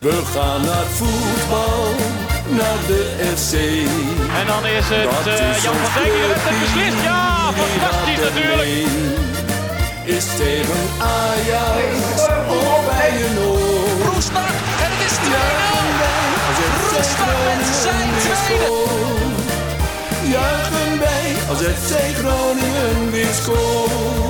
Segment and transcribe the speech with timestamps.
[0.00, 1.94] We gaan naar voetbal,
[2.48, 3.52] naar de FC.
[4.40, 6.60] En dan is het is Jan van Dijk die wedstrijd clubteam.
[6.60, 7.02] beslist.
[7.02, 8.68] Ja, fantastisch natuurlijk.
[10.04, 14.12] Is tegen Ajax of bij een oor.
[14.12, 15.28] Roestak en het is 2-0.
[16.96, 18.72] Roestak met zijn tweede.
[20.30, 24.27] Juichen wij als FC Groningen weer scoort.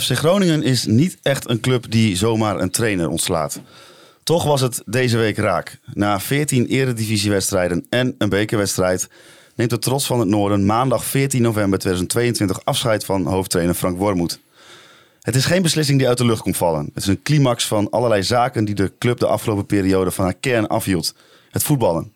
[0.00, 3.60] FC Groningen is niet echt een club die zomaar een trainer ontslaat.
[4.22, 5.78] Toch was het deze week raak.
[5.92, 9.08] Na 14 eredivisiewedstrijden en een bekerwedstrijd
[9.54, 14.40] neemt de trots van het Noorden maandag 14 november 2022 afscheid van hoofdtrainer Frank Wormoed.
[15.22, 16.90] Het is geen beslissing die uit de lucht komt vallen.
[16.94, 20.34] Het is een climax van allerlei zaken die de club de afgelopen periode van haar
[20.34, 21.14] kern afhield.
[21.50, 22.12] Het voetballen.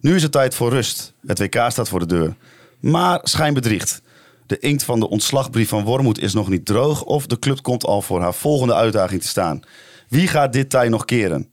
[0.00, 1.12] Nu is het tijd voor rust.
[1.26, 2.34] Het WK staat voor de deur.
[2.80, 4.02] Maar schijn bedriegt.
[4.48, 7.84] De inkt van de ontslagbrief van Wormoed is nog niet droog of de club komt
[7.84, 9.62] al voor haar volgende uitdaging te staan.
[10.08, 11.50] Wie gaat dit tij nog keren?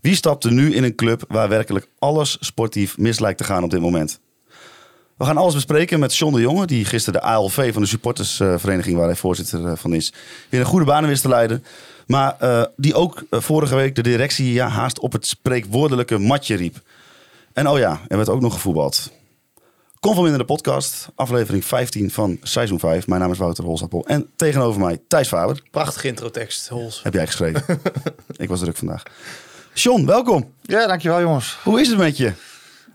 [0.00, 3.64] Wie stapt er nu in een club waar werkelijk alles sportief mis lijkt te gaan
[3.64, 4.20] op dit moment?
[5.16, 8.96] We gaan alles bespreken met John de Jonge, die gisteren de ALV van de supportersvereniging,
[8.96, 10.12] waar hij voorzitter eh, van is,
[10.48, 11.64] weer een goede banen wist te leiden.
[12.06, 16.56] Maar eh, die ook eh, vorige week de directie ja, haast op het spreekwoordelijke matje
[16.56, 16.82] riep.
[17.52, 19.10] En oh ja, er werd ook nog gevoetbald.
[20.00, 23.06] Kom van in de podcast, aflevering 15 van seizoen 5.
[23.06, 25.62] Mijn naam is Wouter Holsappel en tegenover mij Thijs Faber.
[25.70, 27.02] Prachtige introtekst, Hols.
[27.02, 27.64] Heb jij geschreven?
[28.36, 29.02] Ik was druk vandaag.
[29.74, 30.52] John, welkom.
[30.62, 31.58] Ja, dankjewel jongens.
[31.62, 32.32] Hoe is het met je?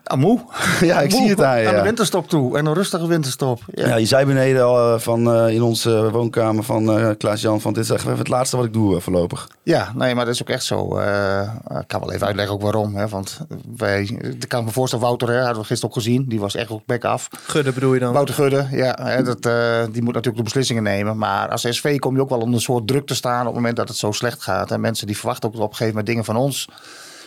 [0.03, 0.39] Ah, moe.
[0.81, 1.19] Ja, ik Moe.
[1.19, 1.67] zie het aan je.
[1.67, 2.57] Aan de winterstop toe.
[2.57, 3.59] En een rustige winterstop.
[3.73, 3.87] Ja.
[3.87, 7.73] Ja, je zei beneden al, eh, van, eh, in onze woonkamer van eh, Klaas-Jan van
[7.73, 9.47] dit is echt even het laatste wat ik doe voorlopig.
[9.63, 10.97] Ja, nee, maar dat is ook echt zo.
[10.97, 11.41] Eh,
[11.79, 12.95] ik kan wel even uitleggen ook waarom.
[12.95, 13.39] Hè, want
[13.75, 16.25] wij, ik kan me voorstellen, Wouter, hè, hadden we gisteren ook gezien.
[16.27, 17.27] Die was echt ook back af.
[17.47, 18.13] Gudde bedoel je dan?
[18.13, 21.17] Wouter Gudde, ja, hè, dat, eh, die moet natuurlijk de beslissingen nemen.
[21.17, 23.55] Maar als SV kom je ook wel onder een soort druk te staan op het
[23.55, 24.71] moment dat het zo slecht gaat.
[24.71, 26.67] En mensen die verwachten ook op een gegeven moment dingen van ons.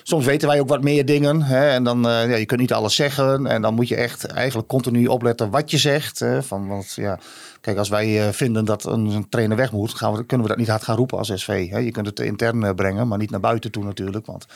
[0.06, 1.42] Soms weten wij ook wat meer dingen.
[1.42, 3.46] Hè, en dan, eh, ja, je kunt niet alles zeggen.
[3.46, 6.18] En dan moet je echt eigenlijk continu opletten wat je zegt.
[6.18, 7.18] Hè, van, want ja,
[7.60, 10.58] kijk, als wij eh, vinden dat een, een trainer weg moet, gaan kunnen we dat
[10.58, 11.70] niet hard gaan roepen als SV.
[11.70, 11.78] Hè.
[11.78, 14.26] Je kunt het intern eh, brengen, maar niet naar buiten toe natuurlijk.
[14.26, 14.46] Want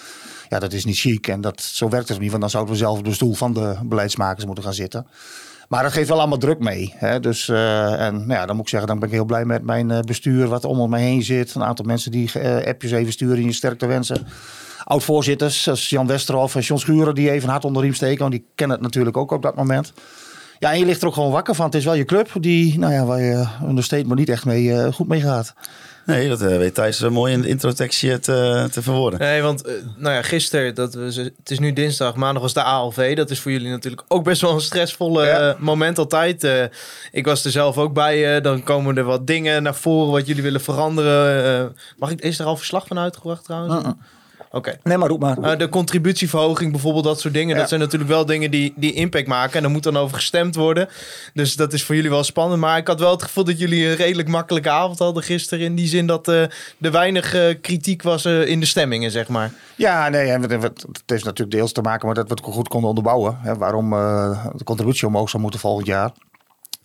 [0.49, 1.29] ja, dat is niet chic.
[1.29, 2.31] En dat, zo werkt het niet.
[2.31, 5.07] Want dan zouden we zelf op de stoel van de beleidsmakers moeten gaan zitten.
[5.69, 6.95] Maar dat geeft wel allemaal druk mee.
[6.97, 7.21] Hè?
[7.21, 10.03] Dus, en nou ja, dan moet ik zeggen, dan ben ik heel blij met mijn
[10.05, 11.55] bestuur, wat om mij heen zit.
[11.55, 12.31] Een aantal mensen die
[12.67, 14.27] appjes even sturen in je sterkte wensen.
[14.85, 18.19] Oud-voorzitters, zoals Jan Westerhof en John Schuren, die even een hart onder de riem steken.
[18.19, 19.93] Want die kennen het natuurlijk ook op dat moment.
[20.59, 21.65] Ja, en je ligt er ook gewoon wakker van.
[21.67, 24.93] Het is wel je club die, nou ja, waar je understatement niet echt mee, eh,
[24.93, 25.55] goed mee gaat.
[26.07, 29.19] Nee, dat eh, weet Thijs eh, mooi in het introtekstje te, te verwoorden.
[29.21, 32.63] Nee, want eh, nou ja, gisteren, dat we, het is nu dinsdag, maandag was de
[32.63, 33.17] ALV.
[33.17, 35.49] Dat is voor jullie natuurlijk ook best wel een stressvolle Ja.
[35.51, 36.45] eh, moment altijd.
[36.45, 36.65] Eh,
[37.13, 38.37] ik was er zelf ook bij.
[38.37, 41.45] eh, dan komen er wat dingen naar voren wat jullie willen veranderen.
[41.61, 41.67] Eh,
[41.97, 43.85] mag ik, is er al verslag van uitgebracht trouwens?
[44.51, 44.79] Oké.
[44.83, 45.39] Nee, maar roep maar.
[45.39, 47.55] Eh, de contributieverhoging bijvoorbeeld, dat soort dingen.
[47.55, 47.61] Ja.
[47.61, 49.57] Dat zijn natuurlijk wel dingen die, die impact maken.
[49.57, 50.89] En daar moet dan over gestemd worden.
[51.35, 52.61] Dus dat is voor jullie wel spannend.
[52.61, 55.65] Maar ik had wel het gevoel dat jullie een redelijk makkelijke avond hadden gisteren.
[55.65, 56.43] In die zin dat eh,
[56.81, 59.53] er weinig eh, kritiek was in de stemmingen, zeg maar.
[59.75, 62.89] Ja, nee, en het, heeft natuurlijk deels te maken met dat we het goed konden
[62.89, 63.39] onderbouwen.
[63.41, 66.11] Hè, waarom de contributie omhoog zou moeten volgend jaar.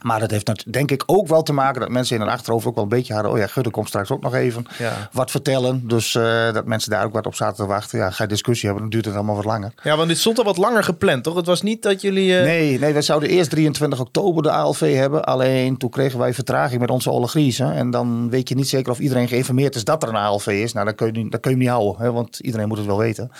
[0.03, 2.65] Maar dat heeft nat- denk ik ook wel te maken dat mensen in hun achterhoofd
[2.65, 3.31] ook wel een beetje hadden.
[3.31, 5.09] Oh ja, Gudde komt straks ook nog even Ja.
[5.11, 5.87] wat vertellen.
[5.87, 7.99] Dus eh, dat mensen daar ook wat op zaten te wachten.
[7.99, 9.73] Ja, ga je discussie hebben, dan duurt het allemaal wat langer.
[9.83, 11.35] Ja, want dit stond al wat langer gepland, toch?
[11.35, 12.37] Het was niet dat jullie...
[12.37, 15.23] eh, Nee, nee, we zouden eerst 23 oktober de ALV hebben.
[15.23, 17.73] Alleen toen kregen wij vertraging met onze Olle Griezen.
[17.73, 20.73] En dan weet je niet zeker of iedereen geïnformeerd is dat er een ALV is.
[20.73, 22.85] Nou, dan kun je, dat kun je hem niet houden, hè, want iedereen moet het
[22.87, 23.31] wel weten.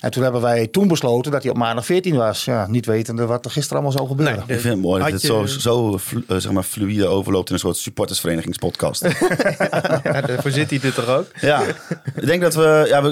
[0.00, 2.44] En toen hebben wij toen besloten dat hij op maandag 14 was.
[2.44, 4.44] Ja, niet wetende wat er gisteren allemaal zou gebeuren.
[4.46, 7.48] Nee, Ik vind het mooi dat het je- zo, flu- eh, zeg maar, fluïde overloopt
[7.48, 9.02] in een soort supportersverenigingspodcast.
[10.04, 11.26] ja, daarvoor zit hij er toch ook?
[11.40, 11.62] ja,
[12.14, 13.08] ik denk dat we, ja, we,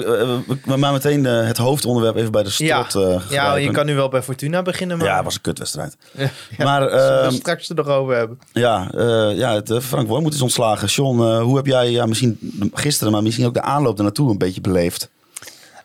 [0.47, 3.61] we, we- maar meteen eh, het hoofdonderwerp even bij de Ja, eh ja grijpen.
[3.61, 5.07] je kan nu wel bij Fortuna beginnen, maar...
[5.07, 5.97] Ja, het was een kutwedstrijd.
[6.57, 8.39] Ja, Maar we ehm, straks er nog over hebben.
[8.51, 10.87] ja, eh, ja het, eh, Frank Wormoed is ontslagen.
[10.87, 12.39] John, eh, hoe heb jij ja, misschien
[12.73, 15.09] gisteren, maar misschien ook de aanloop ernaartoe een beetje beleefd?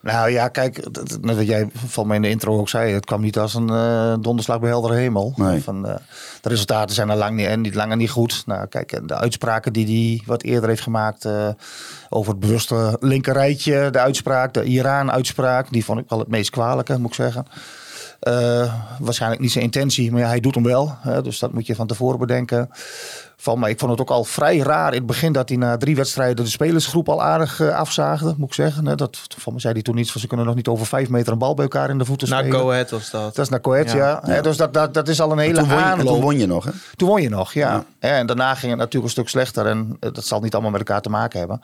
[0.02, 3.04] Nou ja, kijk, dat- net wat jij van mij in de intro ook zei, het
[3.04, 5.32] kwam niet als een eh, donderslag bij heldere hemel.
[5.36, 5.62] Nee.
[5.62, 5.94] Van, eh,
[6.40, 8.42] de resultaten zijn er lang niet, en niet, langer niet goed.
[8.46, 11.48] Nou, kijk, de uitspraken die hij wat eerder heeft gemaakt eh,
[12.08, 16.98] over het bewuste linkerrijtje, de uitspraak, de Iran-uitspraak, die vond ik wel het meest kwalijke,
[16.98, 17.46] moet ik zeggen.
[18.20, 20.96] Eh, waarschijnlijk niet zijn intentie, maar ja, hij doet hem wel.
[21.00, 22.70] Hè, dus dat moet je van tevoren bedenken.
[23.42, 23.58] Van.
[23.58, 25.96] Maar ik vond het ook al vrij raar in het begin dat hij na drie
[25.96, 28.86] wedstrijden de spelersgroep al aardig uh, afzaagde, moet ik zeggen.
[28.86, 28.94] Hè.
[28.94, 31.32] Dat, van me zei hij toen iets van ze kunnen nog niet over vijf meter
[31.32, 32.56] een bal bij elkaar in de voeten naar spelen.
[32.56, 33.34] Naar Coët was dat.
[33.34, 33.96] Dat is naar Coët, ja.
[33.96, 34.34] ja.
[34.34, 34.40] ja.
[34.40, 36.06] Dus dat, dat, dat is al een hele toen won, je, aanloop.
[36.06, 36.70] toen won je nog, hè?
[36.96, 37.84] Toen won je nog, ja.
[37.98, 39.66] En daarna ging het natuurlijk een stuk slechter.
[39.66, 41.62] En dat zal niet allemaal met elkaar te maken hebben.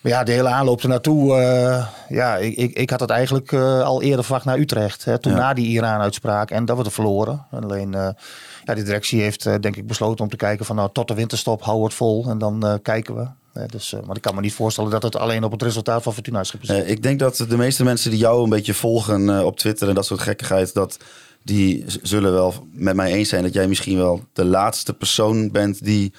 [0.00, 1.40] Maar ja, de hele aanloop ernaartoe.
[1.40, 5.04] Uh, ja, ik, ik, ik had het eigenlijk uh, al eerder verwacht naar Utrecht.
[5.04, 5.38] Hè, toen ja.
[5.38, 6.50] na die Iran-uitspraak.
[6.50, 7.46] En dat we het verloren.
[7.50, 8.08] Alleen, uh,
[8.64, 11.62] ja, die directie heeft denk ik besloten om te kijken van nou, tot de winterstop,
[11.62, 12.26] hou het vol.
[12.28, 13.26] En dan kijken we.
[13.66, 16.40] dus, maar ik kan me niet voorstellen dat het alleen op het resultaat van Fortuna
[16.40, 16.88] is gebaseerd.
[16.88, 20.06] ik denk dat de meeste mensen die jou een beetje volgen op Twitter en dat
[20.06, 20.74] soort gekkigheid...
[20.74, 20.98] dat
[21.42, 25.84] die zullen wel met mij eens zijn dat jij misschien wel de laatste persoon bent
[25.84, 26.12] die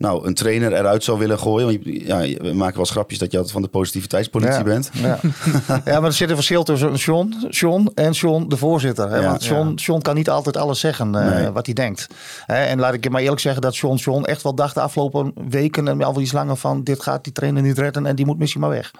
[0.00, 1.66] nou, een trainer eruit zou willen gooien.
[1.66, 4.90] Want ja, we maken wel grapjes dat je altijd van de positiviteitspolitie ja, bent.
[4.92, 5.18] Ja.
[5.84, 9.10] ja, maar er zit een verschil tussen John, John en John de voorzitter.
[9.10, 9.16] Hè?
[9.16, 11.50] Ja, Want John, John kan niet altijd alles zeggen uh, nee.
[11.50, 12.06] wat hij denkt.
[12.46, 12.64] Hè?
[12.64, 15.32] En laat ik je maar eerlijk zeggen dat John John echt wel dacht de afgelopen
[15.48, 18.38] weken en al iets langer van dit gaat die trainer niet redden en die moet
[18.38, 18.90] misschien maar weg.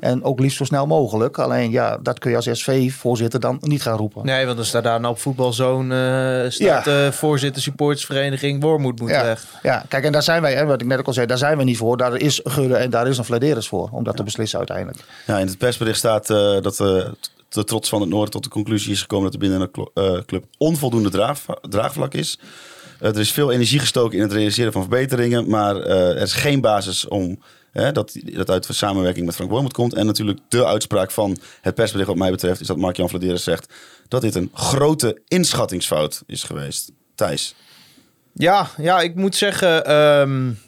[0.00, 1.38] En ook liefst zo snel mogelijk.
[1.38, 4.24] Alleen ja, dat kun je als SV-voorzitter dan niet gaan roepen.
[4.24, 9.44] Nee, want dan staat daar nou op voetbalzone uh, staat voorzitter supportersvereniging Wormoed moet weg.
[9.62, 11.58] Ja, kijk, en daar zijn wij, hè, wat ik net ook al zei, daar zijn
[11.58, 11.96] we niet voor.
[11.96, 14.98] Daar is Gudde en daar is een Vladeris voor, om dat te beslissen uiteindelijk.
[15.26, 17.06] Ja, in het persbericht staat uh, dat uh,
[17.48, 20.20] de trots van het Noorden tot de conclusie is gekomen dat er binnen een uh,
[20.26, 22.38] club onvoldoende draag, draagvlak is.
[23.00, 27.08] er is veel energie gestoken in het realiseren van verbeteringen, maar er is geen basis
[27.08, 27.38] om
[27.72, 29.94] Hè, dat, dat uit samenwerking met Frank Wormoed komt.
[29.94, 32.60] En natuurlijk de uitspraak van het persbericht wat mij betreft...
[32.60, 33.72] is dat Mark-Jan Vladeris zegt
[34.08, 36.92] dat dit een grote inschattingsfout is geweest.
[37.14, 37.54] Thijs.
[38.40, 40.58] Ja, ja, ik moet zeggen, um,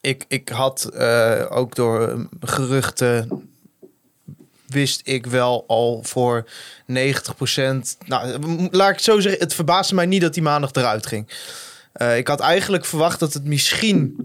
[0.00, 3.48] ik, ik had uh, ook door geruchten
[4.66, 6.94] wist ik wel al voor 90%.
[8.06, 8.38] Nou,
[8.70, 11.30] laat ik het zo zeggen, het verbaasde mij niet dat die maandag eruit ging.
[11.96, 14.16] Uh, ik had eigenlijk verwacht dat het misschien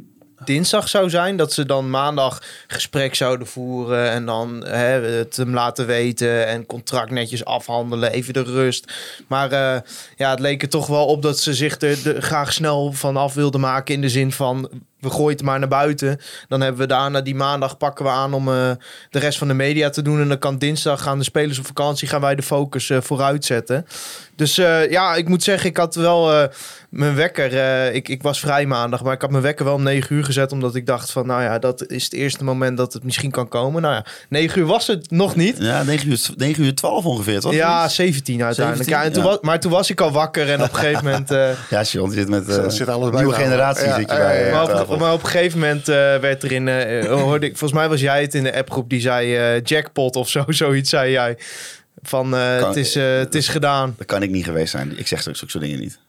[0.44, 1.38] dinsdag zou zijn.
[1.38, 6.66] Dat ze dan maandag gesprek zouden voeren en dan hè, het hem laten weten en
[6.66, 8.94] contract netjes afhandelen, even de rust.
[9.28, 9.76] Maar uh,
[10.16, 13.34] ja, het leek er toch wel op dat ze zich er graag snel van af
[13.34, 14.70] wilden maken in de zin van
[15.06, 16.19] we gooien het maar naar buiten.
[16.48, 18.72] Dan hebben we daarna die maandag pakken we aan om uh,
[19.10, 20.22] de rest van de media te doen.
[20.22, 23.46] En dan kan dinsdag gaan de spelers op vakantie, gaan wij de focus uh, vooruit
[23.46, 23.86] zetten.
[24.36, 26.50] Dus uh, ja, ik moet zeggen, ik had wel
[26.90, 27.54] mijn wekker.
[27.94, 30.52] ik, ik was vrij maandag, maar ik had mijn wekker wel om 9 uur gezet.
[30.52, 33.48] Omdat ik dacht van, nou ja, dat is het eerste moment dat het misschien kan
[33.48, 33.81] komen.
[33.81, 35.58] Nou ja, 9 uur was het nog niet.
[35.60, 37.54] Ja, 9 uur, 9 uur 12 ongeveer, toch?
[37.54, 38.90] Ja, 17 uiteindelijk.
[38.90, 38.94] 17?
[38.94, 39.30] Ja, en toen ja.
[39.30, 41.30] was, maar toen was ik al wakker en op een gegeven moment...
[41.69, 43.86] ja, Sean, zit met zit alles bij nieuwe generatie.
[43.86, 46.68] Ja, zit je bij, maar, op, maar op een gegeven moment uh, werd er in,
[46.68, 50.15] uh, hoorde ik, volgens mij was jij het in de appgroep die zei uh, jackpot
[50.15, 51.38] of zo, zoiets zei jij.
[52.01, 53.94] Van kan, het, is, het is gedaan.
[53.97, 54.97] Dat kan ik niet geweest zijn.
[54.97, 56.00] Ik zeg zulke soort dingen niet.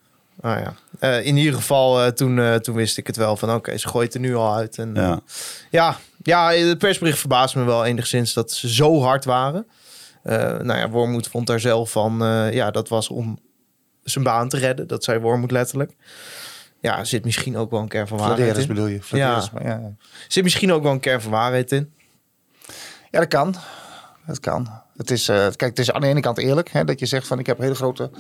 [0.40, 0.58] Ah,
[1.00, 1.08] ja.
[1.18, 4.20] in ieder geval, toen, toen wist ik het wel van oké, okay, ze gooit er
[4.20, 4.78] nu al uit.
[4.78, 5.20] En, ja.
[5.70, 9.66] ja, ja, het persbericht verbaasde me wel enigszins dat ze zo hard waren.
[10.22, 12.18] nou ja, Wormoed vond daar zelf van,
[12.52, 13.38] ja, dat was om
[14.02, 14.86] zijn baan te redden.
[14.86, 15.92] Dat zei Wormoed letterlijk
[16.86, 18.66] ja, zit misschien ook wel een kern van waarheid in.
[18.66, 19.00] bedoel je?
[19.10, 19.48] Ja.
[19.52, 19.92] Maar, ja.
[20.28, 21.92] Zit misschien ook wel een kern van waarheid in.
[23.10, 23.54] Ja, dat kan.
[24.26, 24.68] Dat kan.
[24.96, 27.26] Het is, uh, kijk, het is aan de ene kant eerlijk hè, dat je zegt
[27.26, 28.10] van ik heb een hele grote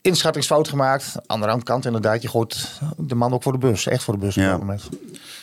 [0.00, 1.14] inschattingsfout gemaakt.
[1.26, 3.86] Aan de andere kant inderdaad, je gooit de man ook voor de bus.
[3.86, 4.34] Echt voor de bus.
[4.34, 4.54] Ja.
[4.54, 4.88] Op moment.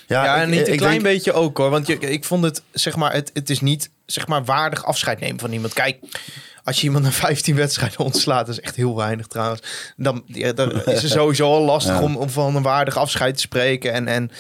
[0.08, 1.04] Ja, ja, en niet een klein denk...
[1.04, 1.70] beetje ook hoor.
[1.70, 5.20] Want je, ik vond het, zeg maar, het, het is niet zeg maar waardig afscheid
[5.20, 5.74] nemen van iemand.
[5.74, 6.00] Kijk,
[6.68, 9.62] als je iemand na 15 wedstrijden ontslaat, dat is echt heel weinig trouwens.
[9.96, 12.02] Dan, ja, dan is het sowieso al lastig ja.
[12.02, 13.94] om, om van een waardig afscheid te spreken.
[13.94, 14.32] En, en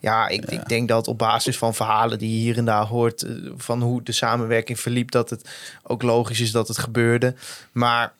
[0.00, 0.60] ja, ik, ja.
[0.60, 3.26] ik denk dat op basis van verhalen die je hier en daar hoort,
[3.56, 5.50] van hoe de samenwerking verliep, dat het
[5.82, 7.34] ook logisch is dat het gebeurde.
[7.72, 8.12] Maar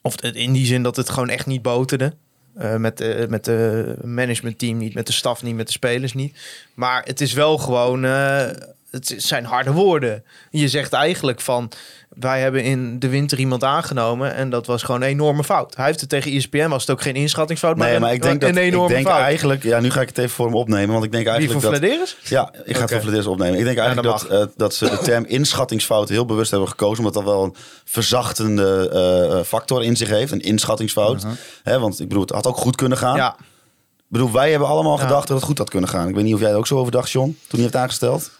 [0.00, 2.14] of het, in die zin dat het gewoon echt niet boterde.
[2.58, 6.38] Uh, met, de, met de managementteam niet, met de staf niet, met de spelers niet.
[6.74, 8.48] Maar het is wel gewoon, uh,
[8.96, 10.24] het zijn harde woorden.
[10.50, 11.70] Je zegt eigenlijk van,
[12.08, 15.76] wij hebben in de winter iemand aangenomen en dat was gewoon een enorme fout.
[15.76, 18.22] Hij heeft het tegen E ESPN, was het ook geen inschattingsfout, nee, maar een, ik
[18.22, 19.20] denk een dat, enorme ik denk fout.
[19.20, 21.70] eigenlijk, ja, nu ga ik het even voor hem opnemen, want ik denk eigenlijk Wie
[21.70, 21.88] van dat...
[21.88, 22.16] Vladeris?
[22.22, 22.80] Ja, ik ga Oké.
[22.80, 23.58] het van Vladeris opnemen.
[23.58, 26.68] Ik denk eigenlijk Ja, dat, dat uh, dat ze de term inschattingsfout heel bewust hebben
[26.68, 28.90] gekozen, omdat dat wel een verzachtende
[29.38, 31.26] uh, factor in zich heeft, een inschattingsfout.
[31.62, 33.16] Hè, want ik bedoel, het had ook goed kunnen gaan.
[33.16, 33.36] Ja,
[33.98, 35.02] Ik bedoel, wij hebben allemaal Ja.
[35.02, 36.08] gedacht dat het goed had kunnen gaan.
[36.08, 38.30] Ik weet niet of jij er ook zo over dacht, John, toen je het aangesteld.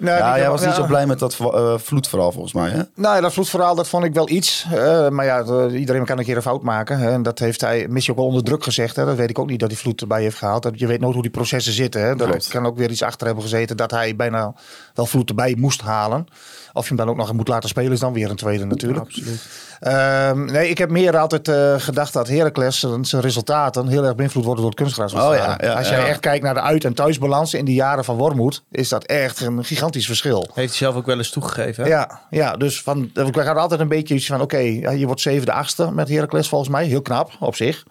[0.00, 2.82] Nee, ja, jij was niet zo blij met dat uh, vloedverhaal volgens mij, hè?
[2.94, 4.66] Nou ja, dat vloedverhaal, dat vond ik wel iets.
[4.74, 6.98] Eh, maar ja, de- iedereen kan een keer een fout maken.
[6.98, 7.10] Hè.
[7.10, 8.96] En dat heeft hij misschien ook wel onder druk gezegd.
[8.96, 9.04] Hè.
[9.04, 10.62] Dat weet ik ook niet dat hij vloed erbij heeft gehaald.
[10.62, 12.00] Dat- Je weet nooit hoe die processen zitten.
[12.02, 12.14] Hè.
[12.16, 12.48] Dat Klopt.
[12.48, 14.54] kan ook weer iets achter hebben gezeten dat hij bijna
[15.00, 16.26] wel vloed erbij moest halen.
[16.72, 19.00] Of je hem dan ook nog moet laten spelen, is dan weer een tweede natuurlijk.
[19.04, 19.42] Absoluut.
[19.80, 24.44] Ehm, nee, ik heb meer altijd eh, gedacht dat Heracles zijn resultaten heel erg beïnvloed
[24.44, 25.12] worden door het kunstgras.
[25.12, 25.94] Oh ja, ja, Als ja.
[25.96, 29.04] jij echt kijkt naar de uit- en thuisbalans in die jaren van Wormoed, is dat
[29.04, 30.40] echt een gigantisch verschil.
[30.54, 31.84] Heeft hij zelf ook wel eens toegegeven.
[31.84, 31.90] hè?
[31.90, 35.52] Ja, ja, dus van, ik had altijd een beetje iets van, oké, je wordt zevende,
[35.52, 36.86] achtste met Heracles volgens mij.
[36.86, 37.84] Heel knap op zich.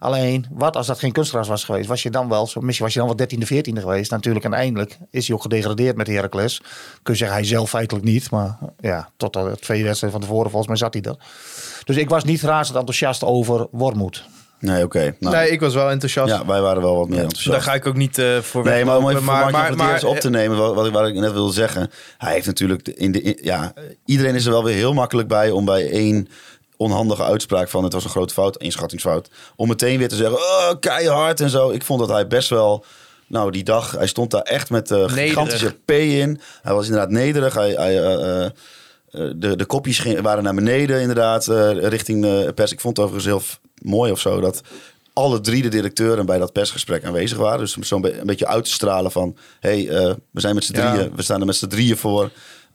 [0.00, 1.88] Alleen, wat als dat geen kunstgras was geweest?
[1.88, 4.10] Was je dan wel, misschien was je dan wel dertiende, veertiende geweest.
[4.10, 6.58] Natuurlijk, en eindelijk is hij ook gedegradeerd met Heracles.
[7.02, 8.30] Kun je zeggen, hij zelf feitelijk niet.
[8.30, 11.16] Maar ja, tot de twee wedstrijden van tevoren, volgens mij zat hij er.
[11.84, 14.24] Dus ik was niet razend enthousiast over Wormoed.
[14.58, 15.14] Nee, oké.
[15.18, 16.32] Nou, Nee, ik was wel enthousiast.
[16.32, 17.50] ja, wij waren wel wat meer enthousiast.
[17.56, 19.82] Daar ga ik ook niet eh, voor Nee, maar om even maar, maar, maar, voor
[19.84, 21.90] het eerst op te nemen, wat, wat, ik- wat ik net wilde zeggen.
[22.18, 23.22] Hij heeft natuurlijk de- in de.
[23.22, 23.72] in- ja,
[24.04, 26.28] iedereen is er wel weer heel makkelijk bij om bij één
[26.80, 30.70] onhandige uitspraak van het was een grote fout, inschattingsfout, om meteen weer te zeggen, oh,
[30.80, 31.70] keihard en zo.
[31.70, 32.84] Ik vond dat hij best wel.
[33.26, 36.40] Nou, die dag, hij stond daar echt met de gigantische P in.
[36.62, 37.54] Hij was inderdaad nederig.
[37.54, 38.50] Hij, hij, eh, eh,
[39.34, 41.46] de, de kopjes waren naar beneden, inderdaad,
[41.78, 42.72] richting de pers.
[42.72, 43.58] Ik vond het overigens heel
[43.90, 44.60] mooi of zo dat
[45.12, 47.58] alle drie de directeuren bij dat persgesprek aanwezig waren.
[47.58, 49.36] Dus om zo'n be- een beetje uit te stralen van...
[49.60, 50.92] hé, hey, we zijn met z'n Ja.
[50.92, 52.30] drieën, we staan er met z'n drieën voor.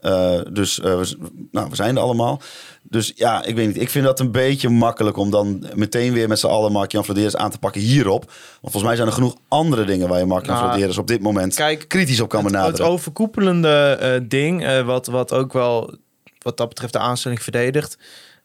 [0.06, 1.16] Eh, dus eh, we,
[1.50, 2.40] nou, we zijn er allemaal.
[2.82, 3.80] Dus ja, ik weet niet.
[3.80, 7.50] Ik vind dat een beetje makkelijk om dan meteen weer met z'n allen Mark-Jan aan
[7.50, 8.24] te pakken hierop.
[8.24, 11.20] Want volgens mij zijn er genoeg andere dingen waar je Mark-Jan Nou, Vladeris op dit
[11.20, 12.90] moment kijk, kritisch op kan het, het benaderen.
[12.90, 15.94] overkoepelende eh, ding, wat, wat ook wel
[16.38, 17.98] wat dat betreft de aanstelling verdedigt.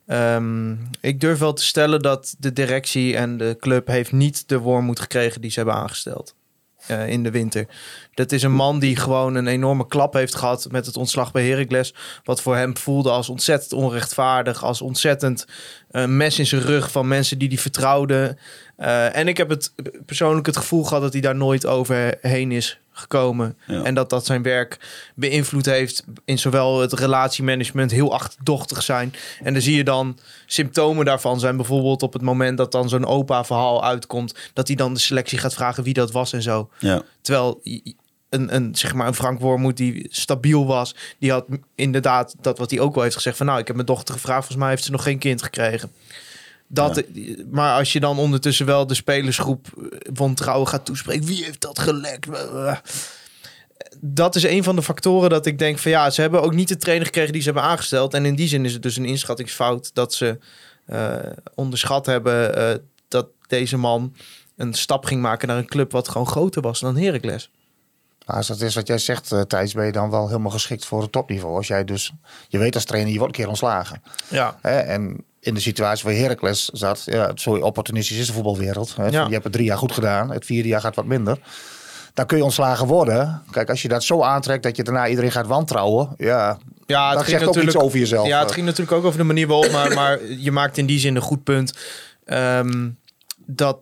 [0.06, 4.58] Ehm, ik durf wel te stellen dat de directie en de club heeft niet de
[4.58, 6.34] wormoed gekregen die ze hebben aangesteld.
[6.86, 7.66] Eh, in de winter.
[8.14, 11.48] Dat is een man die gewoon een enorme klap heeft gehad met het ontslag bij
[11.48, 11.94] Heracles.
[12.24, 14.64] Wat voor hem voelde als ontzettend onrechtvaardig.
[14.64, 15.46] Als ontzettend
[15.90, 18.36] eh, mes in zijn rug van mensen die hij vertrouwde.
[18.76, 19.72] Eh, en ik heb het
[20.06, 23.56] persoonlijk het gevoel gehad dat hij daar nooit overheen is gekomen.
[23.66, 23.82] Ja.
[23.82, 24.78] En dat dat zijn werk
[25.14, 29.14] beïnvloed heeft in zowel het relatiemanagement heel achterdochtig zijn.
[29.42, 33.06] En dan zie je dan symptomen daarvan zijn bijvoorbeeld op het moment dat dan zo'n
[33.06, 34.34] opa verhaal uitkomt.
[34.52, 36.68] Dat hij dan de selectie gaat vragen wie dat was en zo.
[36.78, 37.02] Ja.
[37.20, 37.60] Terwijl
[38.28, 41.44] een, een, zeg maar een Frank Wormoed die stabiel was, die had
[41.74, 44.38] inderdaad dat wat hij ook wel heeft gezegd van nou, ik heb mijn dochter gevraagd,
[44.38, 45.92] volgens mij heeft ze nog geen kind gekregen.
[46.74, 47.02] Dat,
[47.50, 51.78] Maar als je dan ondertussen wel de spelersgroep eh, wantrouwen gaat toespreken, wie heeft dat
[51.78, 52.28] gelekt?
[54.00, 56.68] Dat is een van de factoren dat ik denk van ja, ze hebben ook niet
[56.68, 58.14] de trainer gekregen die ze hebben aangesteld.
[58.14, 60.38] En in die zin is het dus een inschattingsfout dat ze
[60.86, 61.16] eh,
[61.54, 64.14] onderschat hebben eh, dat deze man
[64.56, 67.50] een stap ging maken naar een club wat gewoon groter was dan Heracles.
[68.26, 71.02] Nou, als dat is wat jij zegt, Thijs, ben je dan wel helemaal geschikt voor
[71.02, 71.56] het topniveau.
[71.56, 72.12] Als jij dus,
[72.48, 74.02] je weet als trainer, je wordt een keer ontslagen.
[74.28, 74.58] Ja.
[74.60, 74.78] Hè?
[74.78, 78.96] En in de situatie waar Heracles zat, ja, zo opportunistisch is de voetbalwereld.
[78.96, 79.06] Hè?
[79.06, 79.24] Ja.
[79.26, 81.38] Je hebt het drie jaar goed gedaan, het vierde jaar gaat wat minder.
[82.14, 83.42] Dan kun je ontslagen worden.
[83.50, 87.14] Kijk, als je dat zo aantrekt dat je daarna iedereen gaat wantrouwen, ja, Ja, het
[87.18, 88.26] dat ging zegt ook iets over jezelf.
[88.26, 90.98] Ja, het ging natuurlijk ook over de manier waarop, maar, maar je maakt in die
[90.98, 91.78] zin een goed punt.
[92.24, 92.88] ehm,
[93.46, 93.78] dat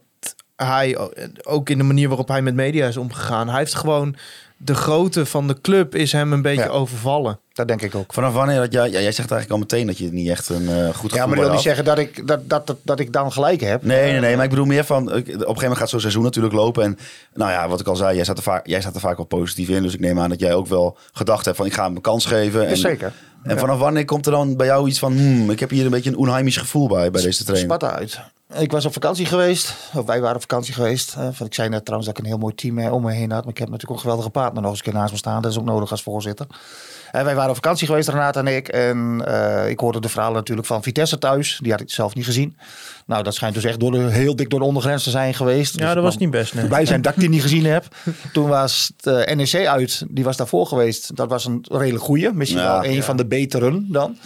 [0.57, 0.99] hij
[1.43, 4.17] ook in de manier waarop hij met media is omgegaan, hij heeft gewoon
[4.63, 6.69] de grootte van de club is hem een beetje Ja.
[6.69, 7.39] overvallen.
[7.53, 8.13] Dat denk ik ook.
[8.13, 8.91] Vanaf wanneer dat jij...
[8.91, 11.27] Ja, jij zegt eigenlijk al meteen dat je niet echt een eh, goed gevoel Ja,
[11.27, 13.83] maar dat wil niet zeggen dat ik, dat, dat, dat, dat ik dan gelijk heb.
[13.83, 14.35] Nee, nee, nee.
[14.35, 15.03] Maar ik bedoel meer van...
[15.09, 16.83] Op een gegeven moment gaat zo'n seizoen natuurlijk lopen.
[16.83, 16.99] En
[17.35, 19.27] nou ja, wat ik al zei, jij staat, er vaak, jij staat er vaak wel
[19.27, 19.83] positief in.
[19.83, 21.67] Dus ik neem aan dat jij ook wel gedacht hebt van...
[21.67, 22.67] ik ga hem een kans geven.
[22.67, 23.13] En, Zeker.
[23.43, 25.13] En vanaf wanneer komt er dan bij jou iets van...
[25.13, 27.65] Hmm, ik heb hier een beetje een onheimisch gevoel bij, bij deze trainer?
[27.65, 28.21] Sparta uit.
[28.55, 29.75] Ik was op vakantie geweest.
[29.95, 31.17] Of wij waren op vakantie geweest.
[31.45, 33.45] Ik zei net trouwens dat ik een heel mooi team eh, om me heen had.
[33.45, 35.43] Maar ik heb natuurlijk ook een geweldige partner nog eens een keer naast me staan.
[35.43, 36.47] Dat is ook nodig als voorzitter.
[37.11, 38.69] En wij waren op vakantie geweest, Renate en ik.
[38.69, 41.59] En eh, ik hoorde de verhalen natuurlijk van Vitesse thuis.
[41.63, 42.57] Die had ik zelf niet gezien.
[43.07, 45.79] Nou, dat schijnt dus echt door de, heel dik door de ondergrens te zijn geweest.
[45.79, 46.55] Ja, Dus dat was niet best.
[46.55, 46.67] Nee.
[46.67, 47.85] Blij zijn dat ik die niet gezien heb.
[48.33, 50.05] Toen was het eh, NEC uit.
[50.09, 51.17] Die was daarvoor geweest.
[51.17, 52.33] Dat was een redelijk goeie.
[52.33, 53.03] Misschien Ja, wel een ja.
[53.03, 54.17] van de beteren dan.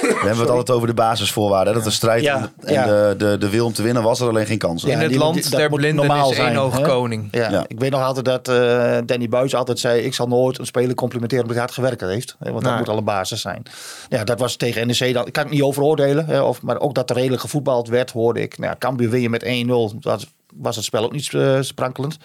[0.00, 1.68] We hebben het altijd over de basisvoorwaarden.
[1.72, 2.86] hè, Dat de strijd Ja, en, ja.
[2.86, 4.82] de, de, de wil om te winnen was er alleen geen kans.
[4.82, 7.28] Ja, in het die- land die- dat der moet blinden normaal is één oog koning.
[7.30, 7.64] Ja, Ja.
[7.68, 10.00] ik weet nog altijd dat eh, Danny Buis altijd zei...
[10.02, 12.36] ik zal nooit een speler complimenteren omdat hij hard gewerkt heeft.
[12.38, 12.80] Hè, want dat Nee.
[12.80, 13.62] moet al een basis zijn.
[14.08, 15.14] Ja, dat was tegen NEC.
[15.14, 16.26] Dan, ik kan het niet over oordelen.
[16.26, 18.58] Hè, of, maar ook dat er redelijk gevoetbald werd, hoorde ik.
[18.58, 19.98] Nou, ja, Cambuur win je met 1-0.
[20.00, 22.16] Dat was het spel ook niet eh, sprankelend.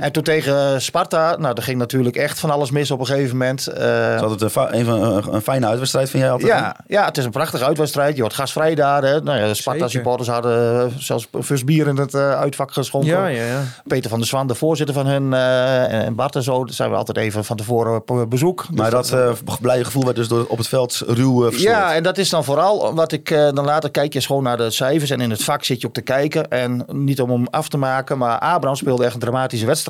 [0.00, 3.36] En toen tegen Sparta, nou, er ging natuurlijk echt van alles mis op een gegeven
[3.36, 3.66] moment.
[3.66, 6.50] Eh, Is altijd een, een, een, een fijne uitwedstrijd, vind jij altijd?
[6.52, 8.14] ja, ja, het is een prachtige uitwedstrijd.
[8.14, 9.02] Je wordt gastvrij daar.
[9.02, 9.20] Hè.
[9.20, 13.10] Nou ja, de Sparta-supporters hadden eh, zelfs een fles bier in het eh, uitvak geschonken.
[13.10, 13.62] Ja, ja, ja.
[13.86, 16.90] Peter van der Zwan, de voorzitter van hen, eh, en Bart en zo, daar zijn
[16.90, 18.66] we altijd even van tevoren op bezoek.
[18.68, 19.30] Dus Maar dat eh
[19.60, 22.44] blije gevoel werd dus door, op het veld ruw uh, Ja, en dat is dan
[22.44, 25.44] vooral wat ik eh, dan later kijk je gewoon naar de cijfers en in het
[25.44, 28.76] vak zit je ook te kijken en niet om hem af te maken, maar Abraham
[28.76, 29.88] speelde echt een dramatische wedstrijd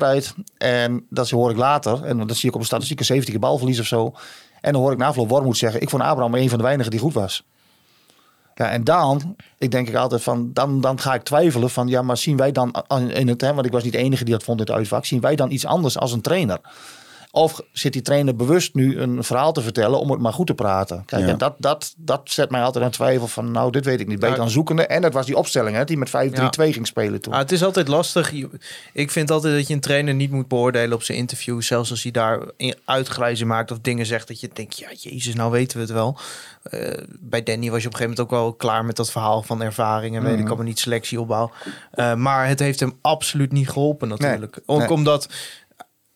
[0.57, 3.85] en dat hoor ik later en dat zie ik op de statistieken 70 balverlies of
[3.85, 4.13] zo
[4.61, 6.91] en dan hoor ik na afloop Wormoed zeggen, ik vond Abraham een van de weinigen
[6.91, 7.43] die goed was.
[8.55, 12.01] Ja, en dan, ik denk ik altijd van, dan, dan ga ik twijfelen van, ja,
[12.01, 14.43] maar zien wij dan in het, hè, want ik was niet de enige die dat
[14.43, 16.59] vond in het uitvak, zien wij dan iets anders als een trainer?
[17.31, 20.53] Of zit die trainer bewust nu een verhaal te vertellen om het maar goed te
[20.53, 21.03] praten?
[21.05, 21.27] Kijk, Ja.
[21.27, 24.19] en dat, dat, dat zet mij altijd aan twijfel van, nou, dit weet ik niet.
[24.19, 24.41] Ben je Ja.
[24.41, 24.85] dan zoekende?
[24.85, 27.33] En dat was die opstelling, hè, die met 5-3-2 ging spelen toen.
[27.33, 28.33] Ah, het is altijd lastig.
[28.93, 31.61] Ik vind altijd dat je een trainer niet moet beoordelen op zijn interview.
[31.61, 32.39] Zelfs als hij daar
[32.85, 36.17] uitgrijzen maakt of dingen zegt dat je denkt, ja, jezus, nou weten we het wel.
[36.63, 39.41] Eh, bij Danny was je op een gegeven moment ook wel klaar met dat verhaal
[39.43, 41.51] van ervaring en weet ik allemaal niet selectieopbauw.
[41.91, 44.59] Eh, maar het heeft hem absoluut niet geholpen natuurlijk.
[44.65, 44.89] Ook nee.
[44.89, 45.27] omdat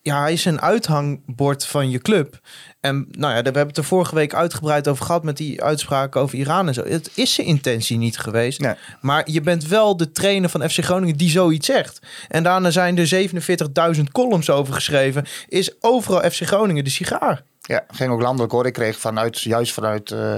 [0.06, 2.40] ja, hij is een uithangbord van je club.
[2.80, 5.64] En nou ja, daar- we hebben het er vorige week uitgebreid over gehad met die
[5.64, 6.84] uitspraken over Iran en zo.
[6.84, 8.60] Het is zijn intentie niet geweest.
[8.60, 8.74] Nee.
[9.02, 12.00] Maar je bent wel de trainer van FC Groningen die zoiets zegt.
[12.28, 15.26] En daarna zijn er 47.000 columns over geschreven.
[15.48, 17.44] Is overal FC Groningen de sigaar.
[17.62, 18.66] Ja, ging ook landelijk hoor.
[18.66, 20.36] Ik kreeg vanuit, juist vanuit, eh,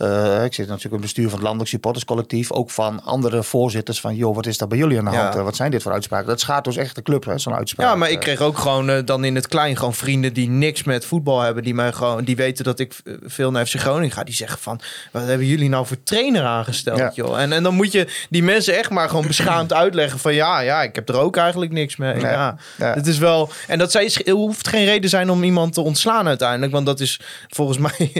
[0.00, 4.00] eh, ik zit natuurlijk in het bestuur van het Landelijk Supporterscollectief, ook van andere voorzitters
[4.00, 5.34] van, joh, wat is dat bij jullie aan de hand?
[5.34, 6.26] Eh, Wat zijn dit voor uitspraken?
[6.26, 7.86] Dat schaadt dus echt de club, hè, zo'n uitspraak.
[7.88, 10.82] Ja, maar ik Eh, kreeg ook gewoon dan in het klein gewoon vrienden die niks
[10.84, 11.62] met voetbal hebben.
[11.62, 14.24] Die, mij gewoon, die weten dat ik veel naar FC Groningen ga.
[14.24, 14.80] Die zeggen van,
[15.12, 17.12] wat hebben jullie nou voor trainer aangesteld, Ja.
[17.14, 17.40] joh?
[17.40, 20.34] En, en dan moet je die mensen echt maar gewoon beschaamd uitleggen van...
[20.34, 22.12] Ja, ja, ik heb er ook eigenlijk niks mee.
[22.14, 22.22] Nee.
[22.22, 22.56] Ja.
[22.78, 22.94] Ja.
[22.94, 23.50] Het is wel...
[23.66, 26.72] En dat zij, hoeft geen reden zijn om iemand te ontslaan uiteindelijk.
[26.72, 28.12] Want dat is, volgens mij,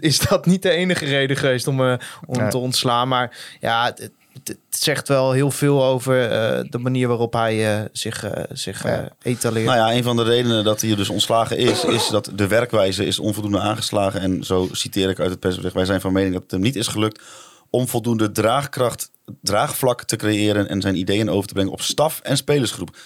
[0.00, 1.94] is dat niet de enige reden geweest om, eh,
[2.26, 2.48] om Nee.
[2.50, 3.08] te ontslaan.
[3.08, 7.76] Maar ja, het, het- het zegt wel heel veel over eh, de manier waarop hij
[7.78, 9.08] eh, zich, zich eh, Ja.
[9.22, 9.66] etaleert.
[9.66, 13.06] Nou ja, een van de redenen dat hij dus ontslagen is, is dat de werkwijze
[13.06, 14.20] is onvoldoende aangeslagen.
[14.20, 15.74] En zo citeer ik uit het persbericht.
[15.74, 17.22] Wij zijn van mening dat het hem niet is gelukt
[17.70, 19.10] om voldoende draagkracht,
[19.42, 22.96] draagvlak te creëren en zijn ideeën over te brengen op staf en spelersgroep.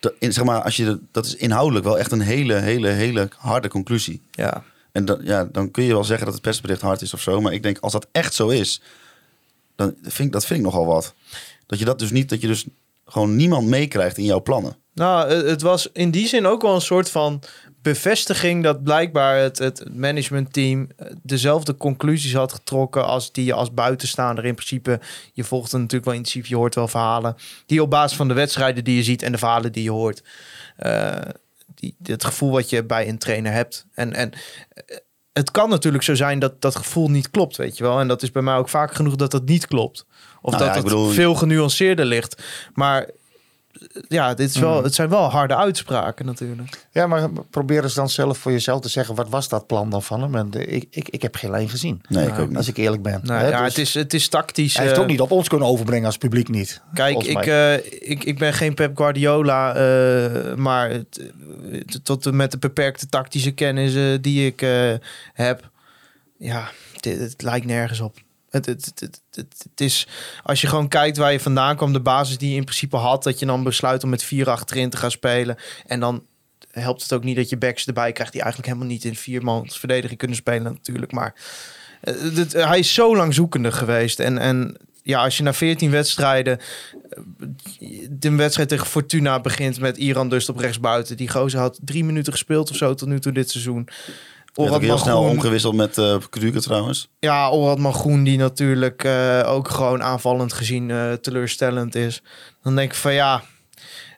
[0.00, 2.88] Dat, in, zeg maar, als je, de- dat is inhoudelijk wel echt een hele, hele,
[2.88, 4.22] hele harde conclusie.
[4.30, 4.62] Ja.
[4.96, 7.40] En dan, ja, dan kun je wel zeggen dat het persbericht hard is of zo.
[7.40, 8.80] Maar ik denk, als dat echt zo is,
[9.74, 11.14] dan vind ik, dat vind ik nogal wat.
[11.66, 12.66] Dat je dat dus niet, dat je dus
[13.06, 14.76] gewoon niemand meekrijgt in jouw plannen.
[14.94, 17.42] Nou, het was in die zin ook wel een soort van
[17.82, 20.88] bevestiging dat blijkbaar het, het managementteam
[21.22, 25.00] dezelfde conclusies had getrokken als die je als buitenstaander in principe.
[25.32, 27.36] Je volgt natuurlijk wel intensief, je hoort wel verhalen.
[27.66, 30.22] Die op basis van de wedstrijden die je ziet en de verhalen die je hoort.
[30.76, 31.20] eh,
[31.76, 33.86] die, het gevoel wat je bij een trainer hebt.
[33.92, 34.96] En, en eh,
[35.32, 38.00] het kan natuurlijk zo zijn dat dat gevoel niet klopt, weet je wel.
[38.00, 40.06] En dat is bij mij ook vaak genoeg dat dat niet klopt.
[40.42, 42.42] Of Nou dat ja, het bedoel- veel genuanceerder ligt.
[42.74, 43.10] Maar
[44.08, 46.86] ja, dit is wel, het zijn wel harde uitspraken natuurlijk.
[46.92, 50.02] Ja, maar probeer eens dan zelf voor jezelf te zeggen, wat was dat plan dan
[50.02, 50.34] van hem?
[50.34, 52.56] En de- ik, ik, ik heb geen lijn gezien, Nee, ik ook niet.
[52.56, 53.20] als ik eerlijk ben.
[53.22, 54.72] Nou, Hè, ja, dus het, is, het is tactisch.
[54.74, 56.80] hij heeft eh, het ook niet op ons kunnen overbrengen als publiek niet.
[56.94, 57.74] Kijk, ik, eh,
[58.10, 60.90] ik, ik ben geen Pep Guardiola, eh, maar
[62.02, 64.92] tot en met de beperkte tactische kennis die ik eh,
[65.32, 65.70] heb,
[66.38, 66.68] ja,
[67.00, 68.16] dit, het lijkt nergens op.
[68.64, 69.20] Het, het,
[69.70, 70.06] het, is,
[70.42, 73.22] als je gewoon kijkt waar je vandaan kwam, de basis die je in principe had,
[73.22, 75.56] dat je dan besluit om met vier achterin te gaan spelen.
[75.86, 76.24] En dan
[76.70, 79.78] helpt het ook niet dat je backs erbij krijgt die eigenlijk helemaal niet in viermans
[79.78, 81.12] verdediging kunnen spelen natuurlijk.
[81.12, 81.34] Maar
[82.00, 84.20] eh, hij is zo lang zoekende geweest.
[84.20, 89.96] En, en ja, als je na 14 wedstrijden eh, de wedstrijd tegen Fortuna begint met
[89.96, 91.16] Iran dus op rechtsbuiten.
[91.16, 93.88] Die gozer had drie minuten gespeeld of zo tot nu toe dit seizoen.
[94.56, 97.08] Ook heel snel omgewisseld met Kruger trouwens.
[97.18, 102.22] ja, Orad Mangroen, die natuurlijk eh, ook gewoon aanvallend gezien eh, teleurstellend is.
[102.62, 103.42] Dan denk ik van ja,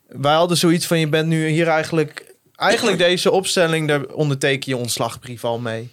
[0.06, 2.26] wij hadden zoiets van je bent nu hier eigenlijk...
[2.54, 5.90] Eigenlijk deze opstelling, daar onderteken je ontslagbrief al mee.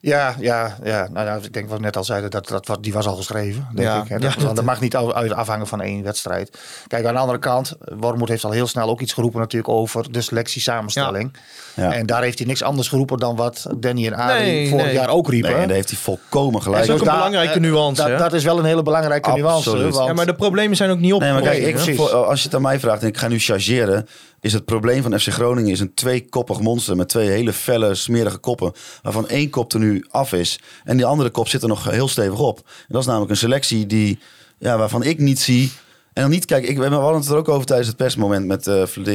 [0.00, 1.08] Ja, ja, ja.
[1.12, 3.16] Nou, ja, ik denk wat we net al zeiden, dat, dat, wat- die was al
[3.16, 4.08] geschreven, denk Ja, ik.
[4.08, 4.14] Hè.
[4.14, 6.58] ja, Dat, dat- mag niet uit afhangen van één wedstrijd.
[6.86, 10.12] Kijk, aan de andere kant, Wormoed heeft al heel snel ook iets geroepen natuurlijk over
[10.12, 11.36] de selectiesamenstelling.
[11.74, 11.92] Ja.
[11.92, 14.94] En daar heeft hij niks anders geroepen dan wat Danny en Arie Nee, vorig nee.
[14.94, 15.50] jaar ook riepen.
[15.50, 16.78] Nee, en daar heeft hij volkomen gelijk.
[16.86, 18.16] Dat is ook Dus een daar- belangrijke nuance, Dat, hè?
[18.18, 19.78] dat is wel een hele belangrijke nuance.
[19.90, 21.20] Want, Ja, maar de problemen zijn ook niet op.
[21.20, 21.96] Nee, maar kijk, Nee, ik, precies.
[21.96, 24.08] voor- als je het aan mij vraagt en ik ga nu chargeren,
[24.40, 28.38] is het probleem van FC Groningen is een tweekoppig monster met twee hele felle, smerige
[28.38, 28.72] koppen,
[29.02, 32.08] waarvan één kop er nu af is en die andere kop zit er nog heel
[32.08, 32.58] stevig op.
[32.58, 34.18] En dat is namelijk een selectie die,
[34.58, 35.70] ja, waarvan ik niet zie
[36.12, 38.62] En dan niet, kijk, ik, we hadden het er ook over tijdens het persmoment met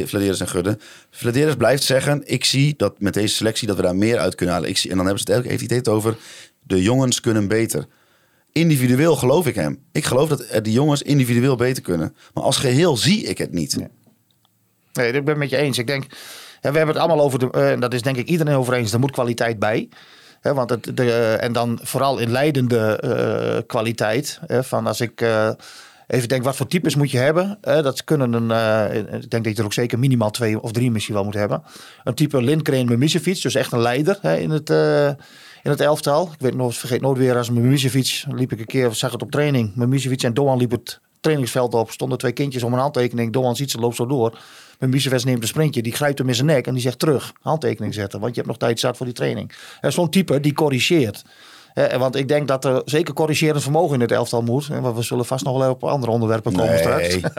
[0.08, 0.78] Vladeris en Gudde.
[1.10, 4.56] Vladeris blijft zeggen, ik zie dat met deze selectie dat we daar meer uit kunnen
[4.56, 4.70] halen.
[4.70, 6.18] Ik zie, en dan hebben ze het, heeft hij het over,
[6.62, 7.86] de jongens kunnen beter.
[8.52, 9.80] Individueel geloof ik hem.
[9.92, 12.16] Ik geloof dat die jongens individueel beter kunnen.
[12.34, 13.78] Maar als geheel zie ik het niet.
[14.94, 15.78] Ik ben het met je eens.
[15.78, 16.06] Ik denk,
[16.62, 17.50] we hebben het allemaal over de.
[17.52, 18.94] eh, En dat is denk ik iedereen over eens.
[18.94, 19.90] Er moet kwaliteit bij.
[20.42, 24.40] Want het, de, eh, en dan vooral in leidende eh, kwaliteit.
[24.48, 25.26] Van als ik
[26.08, 27.58] even denk, wat voor types moet je hebben?
[27.62, 28.52] Dat kunnen een.
[29.22, 31.64] ik denk dat je er ook zeker minimaal twee of drie misschien wel moet hebben.
[32.04, 34.70] Een type Lindgren Mimicevic, dus echt een leider in het.
[35.64, 36.30] in het elftal.
[36.34, 39.32] Ik weet nooit, vergeet nooit weer als Mimicevic liep ik een keer, zag het op
[39.32, 39.76] training.
[39.76, 41.92] Mimicevic en Doan liep het trainingsveld op.
[41.92, 43.34] Stonden twee kindjes om een handtekening.
[43.34, 44.40] Doan ziet ze, loopt zo door.
[44.80, 47.34] Mimicevic neemt een sprintje, die grijpt hem in zijn nek en die zegt terug.
[47.42, 49.52] Handtekening zetten, want je hebt nog tijd zat voor die training.
[49.82, 51.24] Zo'n type die corrigeert.
[51.74, 54.68] Eh, want ik denk dat er zeker corrigerend vermogen in het elftal moet.
[54.72, 57.08] En we zullen vast nog wel op andere onderwerpen komen straks.
[57.08, 57.24] Nee,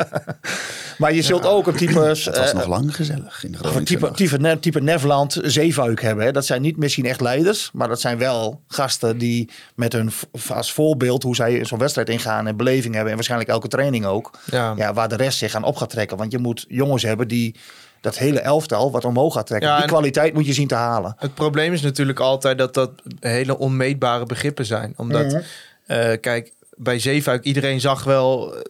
[0.98, 1.98] Maar je zult ook een type...
[2.00, 6.24] het was eh, nog lang gezellig in de Groningse type, type, type Nefland, Zeefuik hebben.
[6.24, 6.32] Hè.
[6.32, 7.70] Dat zijn niet misschien echt leiders.
[7.72, 10.10] Maar dat zijn wel gasten die met hun
[10.48, 11.22] als voorbeeld...
[11.22, 13.10] hoe zij zo'n wedstrijd ingaan en beleving hebben.
[13.10, 14.30] En waarschijnlijk elke training ook.
[14.44, 14.72] Ja.
[14.76, 16.16] Ja, waar de rest zich aan op gaat trekken.
[16.16, 17.56] Want je moet jongens hebben die
[18.04, 19.68] dat hele elftal wat omhoog gaat trekken.
[19.68, 21.14] Ja, die kwaliteit moet je zien te halen.
[21.18, 22.90] Het probleem is natuurlijk altijd dat dat
[23.20, 24.94] hele onmeetbare begrippen zijn.
[24.96, 25.40] Omdat, Mhm.
[25.86, 28.60] eh, kijk, bij Zeefuik, iedereen zag wel eh,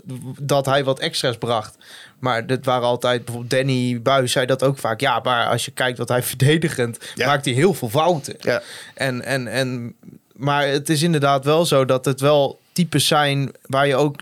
[0.41, 1.77] dat hij wat extra's bracht.
[2.19, 5.01] Maar dat waren altijd, bijvoorbeeld Danny Buis zei dat ook vaak.
[5.01, 7.27] Ja, maar als je kijkt wat hij verdedigend, Ja.
[7.27, 8.37] maakt hij heel veel fouten.
[8.41, 8.63] Ja.
[8.95, 9.95] En, en, en,
[10.33, 14.17] maar het is inderdaad wel zo dat het wel types zijn waar je ook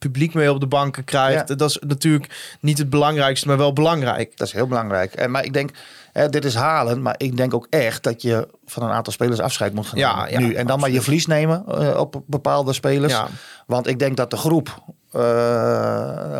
[0.00, 1.48] publiek mee op de banken krijgt.
[1.48, 1.54] Ja.
[1.54, 4.36] Dat is natuurlijk niet het belangrijkste, maar wel belangrijk.
[4.36, 5.14] Dat is heel belangrijk.
[5.14, 5.70] En, maar ik denk,
[6.12, 7.02] hè, dit is halen.
[7.02, 10.24] Maar ik denk ook echt dat je van een aantal spelers afscheid moet gaan Ja,
[10.24, 10.40] nemen.
[10.40, 10.54] ja, nu.
[10.54, 13.20] En dan maar je verlies nemen eh, op bepaalde spelers.
[13.66, 14.82] Want ik denk dat de groep,
[15.12, 15.20] eh,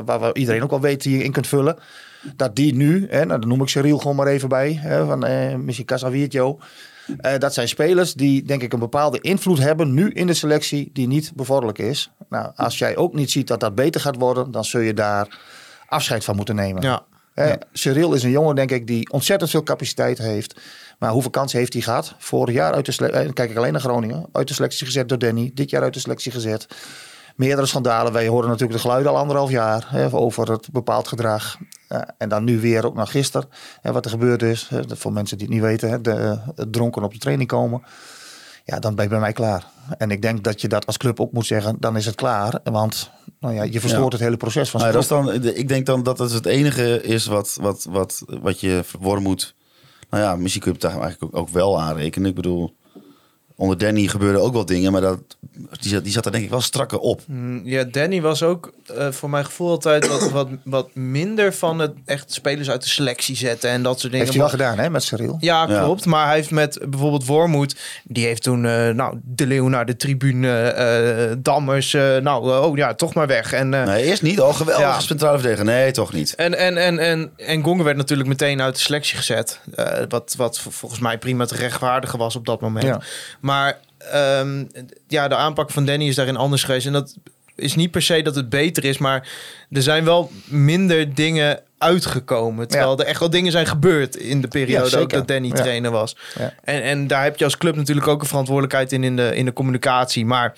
[0.05, 1.79] waar we iedereen ook wel weet die je in kunt vullen.
[2.37, 4.79] Dat die nu, hè, nou, dan noem ik Cyril gewoon maar even bij.
[4.83, 6.59] Hè, van eh, misschien Casavirtio.
[7.19, 10.91] Eh, dat zijn spelers die denk ik een bepaalde invloed hebben nu in de selectie
[10.93, 12.11] die niet bevorderlijk is.
[12.29, 15.39] Nou, als jij ook niet ziet dat dat beter gaat worden, dan zul je daar
[15.87, 16.83] afscheid van moeten nemen.
[16.83, 17.03] Ja.
[17.35, 20.61] Eh, Cyril is een jongen, denk ik, die ontzettend veel capaciteit heeft.
[20.99, 22.15] Maar hoeveel kansen heeft hij gehad?
[22.19, 25.09] Vorig jaar uit de selectie, eh, kijk ik alleen naar Groningen, uit de selectie gezet
[25.09, 25.51] door Danny.
[25.55, 26.67] Dit jaar uit de selectie gezet.
[27.37, 28.13] Meerdere schandalen.
[28.13, 31.57] Wij horen natuurlijk de geluiden al anderhalf jaar hè, over het bepaald gedrag.
[31.89, 33.49] Eh, en dan nu weer ook nog gisteren.
[33.83, 36.11] En wat er gebeurd is, hè, dat voor mensen die het niet weten, hè, de,
[36.13, 37.83] eh, het dronken op de training komen.
[38.65, 39.67] Ja, dan ben je bij mij klaar.
[39.99, 42.61] En ik denk dat je dat als club ook moet zeggen, dan is het klaar.
[42.65, 44.17] Want nou ja, je verstoort Ja.
[44.19, 47.03] het hele proces van Nou, dat is dan, ik denk dan dat het het enige
[47.03, 49.55] is wat, wat, wat, wat je verworren moet.
[50.11, 52.29] Nou ja, misschien kun je het daar eigenlijk ook, ook wel aanrekenen.
[52.29, 52.75] Ik bedoel,
[53.61, 55.19] onder Danny gebeurden ook wel dingen, maar dat,
[55.81, 57.21] die, zat, die zat er denk ik wel strakker op.
[57.27, 61.79] Mm, Ja, Danny was ook eh, voor mijn gevoel altijd wat, wat, wat minder van
[61.79, 64.27] het echt spelers uit de selectie zetten en dat soort dingen.
[64.27, 65.37] Heeft hij wel gedaan hè, met Cyril.
[65.41, 65.83] Ja, Ja.
[65.83, 66.07] klopt.
[66.07, 69.97] Maar hij heeft met bijvoorbeeld Wormoed, die heeft toen eh, nou, de Leeuw naar de
[69.97, 73.53] tribune, eh, Dammers, eh, nou, oh ja, toch maar weg.
[73.53, 74.41] En, eh, Nee, eerst niet.
[74.41, 75.01] Oh, geweldig Ja.
[75.01, 75.65] centrale verdediger.
[75.65, 76.35] Nee, toch niet.
[76.35, 79.61] en, en, en, en, en Gongen werd natuurlijk meteen uit de selectie gezet.
[79.75, 82.85] Eh, wat, wat volgens mij prima te rechtvaardigen was op dat moment.
[82.85, 83.01] Ja.
[83.41, 83.49] Maar
[83.99, 84.65] ehm,
[85.09, 86.87] ja, de aanpak van Danny is daarin anders geweest.
[86.87, 87.17] En dat
[87.55, 89.29] is niet per se dat het beter is, maar
[89.71, 92.69] er zijn wel minder dingen uitgekomen.
[92.69, 95.55] Terwijl er echt wel dingen zijn gebeurd in de periode ook dat Danny Ja.
[95.55, 96.17] trainer was.
[96.39, 96.53] Ja.
[96.65, 99.45] En, en daar heb je als club natuurlijk ook een verantwoordelijkheid in, in de, in
[99.45, 100.27] de communicatie.
[100.27, 100.57] Maar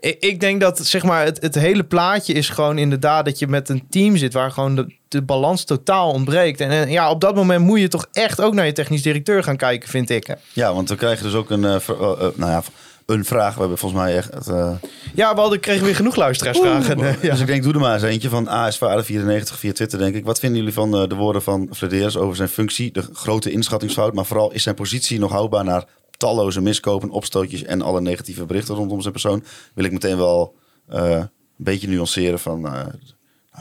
[0.00, 3.46] ik, ik denk dat zeg maar, het, het hele plaatje is gewoon inderdaad dat je
[3.46, 6.60] met een team zit waar gewoon de, de balans totaal ontbreekt.
[6.60, 9.42] En, en ja, op dat moment moet je toch echt ook naar je technisch directeur
[9.42, 10.34] gaan kijken, vind ik.
[10.52, 12.62] Ja, want we krijgen dus ook een, eh, ver- eh, eh, nou ja,
[13.10, 13.54] een vraag.
[13.54, 14.48] We hebben volgens mij echt...
[14.48, 14.72] eh,
[15.14, 16.98] Ja, we hadden, kregen weer genoeg luisteraarsvragen.
[17.22, 17.30] Ja.
[17.30, 20.24] Dus ik denk, doe er maar eens eentje van ASVAder94 via Twitter, denk ik.
[20.24, 22.92] Wat vinden jullie van eh, de woorden van Flederis over zijn functie?
[22.92, 25.84] De grote inschattingsfout, maar vooral is zijn positie nog houdbaar naar
[26.16, 29.44] talloze miskopen, opstootjes en alle negatieve berichten rondom zijn persoon?
[29.74, 30.54] Wil ik meteen wel
[30.88, 32.92] eh, een beetje nuanceren van, nou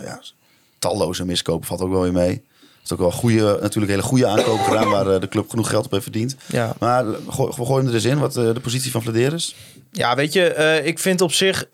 [0.02, 0.22] ja,
[0.80, 2.44] talloze miskopen valt ook wel weer mee.
[2.90, 5.86] Is ook wel goede, natuurlijk hele goede aankopen gedaan waar eh, de club genoeg geld
[5.86, 6.36] op heeft verdiend.
[6.46, 6.76] Ja.
[6.80, 9.56] Maar eh, gooi, gooi hem er eens in, wat eh, de positie van Flederis.
[9.92, 11.66] Ja, weet je, ik vind op zich.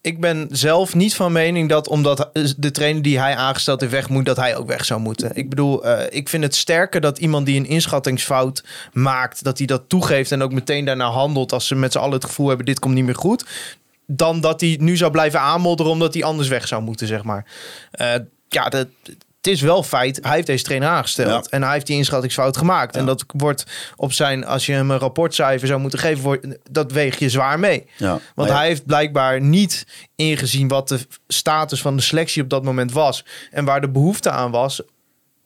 [0.00, 4.08] ik ben zelf niet van mening dat omdat de trainer die hij aangesteld heeft weg
[4.08, 5.36] moet, dat hij ook weg zou moeten.
[5.36, 9.88] Ik bedoel, ik vind het sterker dat iemand die een inschattingsfout maakt, dat hij dat
[9.88, 12.78] toegeeft en ook meteen daarna handelt als ze met z'n allen het gevoel hebben: dit
[12.78, 13.44] komt niet meer goed.
[14.06, 17.46] Dan dat hij nu zou blijven aanmodderen omdat hij anders weg zou moeten, zeg maar.
[18.48, 18.86] Ja, dat,
[19.44, 21.44] het is wel feit, hij heeft deze trainer aangesteld.
[21.44, 21.50] Ja.
[21.50, 22.96] En hij heeft die inschattingsfout gemaakt.
[22.96, 23.64] En dat wordt
[23.96, 27.58] op zijn, als je hem een rapportcijfer zou moeten geven, wordt- dat weeg je zwaar
[27.58, 27.86] mee.
[27.96, 28.18] Ja.
[28.34, 32.92] Want hij heeft blijkbaar niet ingezien wat de status van de selectie op dat moment
[32.92, 33.24] was.
[33.50, 34.80] En waar de behoefte aan was.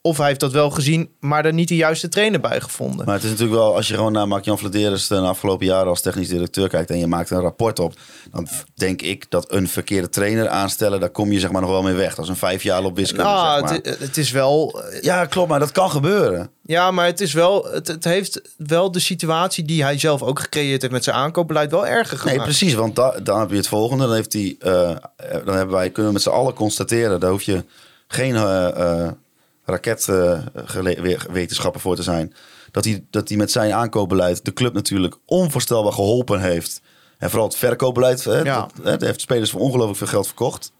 [0.01, 3.05] Of hij heeft dat wel gezien, maar er niet de juiste trainer bij gevonden.
[3.05, 6.01] Maar het is natuurlijk wel, als je gewoon naar Mark-Jan Vladeres de afgelopen jaren als
[6.01, 7.93] technisch directeur kijkt en je maakt een rapport op,
[8.31, 11.81] dan denk ik dat een verkeerde trainer aanstellen, daar kom je zeg maar nog wel
[11.81, 12.15] mee weg.
[12.15, 13.23] Dat is een vijf jaar op wiskunde.
[13.23, 13.91] nou, zeg maar.
[13.91, 16.49] het, het is wel Ja, klopt, maar dat kan gebeuren.
[16.63, 17.63] Ja, maar het is wel.
[17.71, 21.71] Het, het heeft wel de situatie die hij zelf ook gecreëerd heeft met zijn aankoopbeleid
[21.71, 22.37] wel erger gemaakt.
[22.37, 24.05] Nee, precies, want da- dan heb je het volgende.
[24.05, 24.95] Dan, heeft hij, eh,
[25.45, 27.65] dan hebben wij, kunnen we met z'n allen constateren, daar hoef je
[28.07, 28.67] geen eh
[29.05, 29.11] eh
[29.69, 32.33] raketwetenschappen voor te zijn.
[32.71, 36.81] Dat hij, dat hij met zijn aankoopbeleid de club natuurlijk onvoorstelbaar geholpen heeft.
[37.17, 38.23] En vooral het verkoopbeleid.
[38.23, 38.61] Hè, Ja.
[38.61, 40.71] dat, hè, hij heeft spelers voor ongelooflijk veel geld verkocht.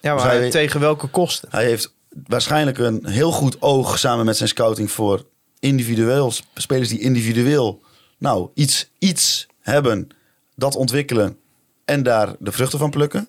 [0.00, 1.48] Ja, maar Zij- tegen welke kosten?
[1.52, 1.94] Hij heeft
[2.26, 5.26] waarschijnlijk een heel goed oog samen met zijn scouting voor
[5.58, 7.80] individueel spelers die individueel
[8.18, 10.08] nou iets, iets hebben,
[10.54, 11.36] dat ontwikkelen
[11.84, 13.28] en daar de vruchten van plukken.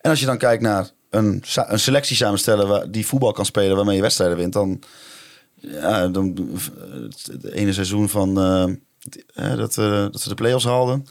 [0.00, 3.76] En als je dan kijkt naar een, een selectie samenstellen waar, die voetbal kan spelen
[3.76, 4.80] waarmee je wedstrijden wint, dan,
[5.54, 6.48] ja, dan
[7.32, 8.62] het ene seizoen van eh,
[9.52, 11.06] eh, dat, dat ze de play-offs haalden.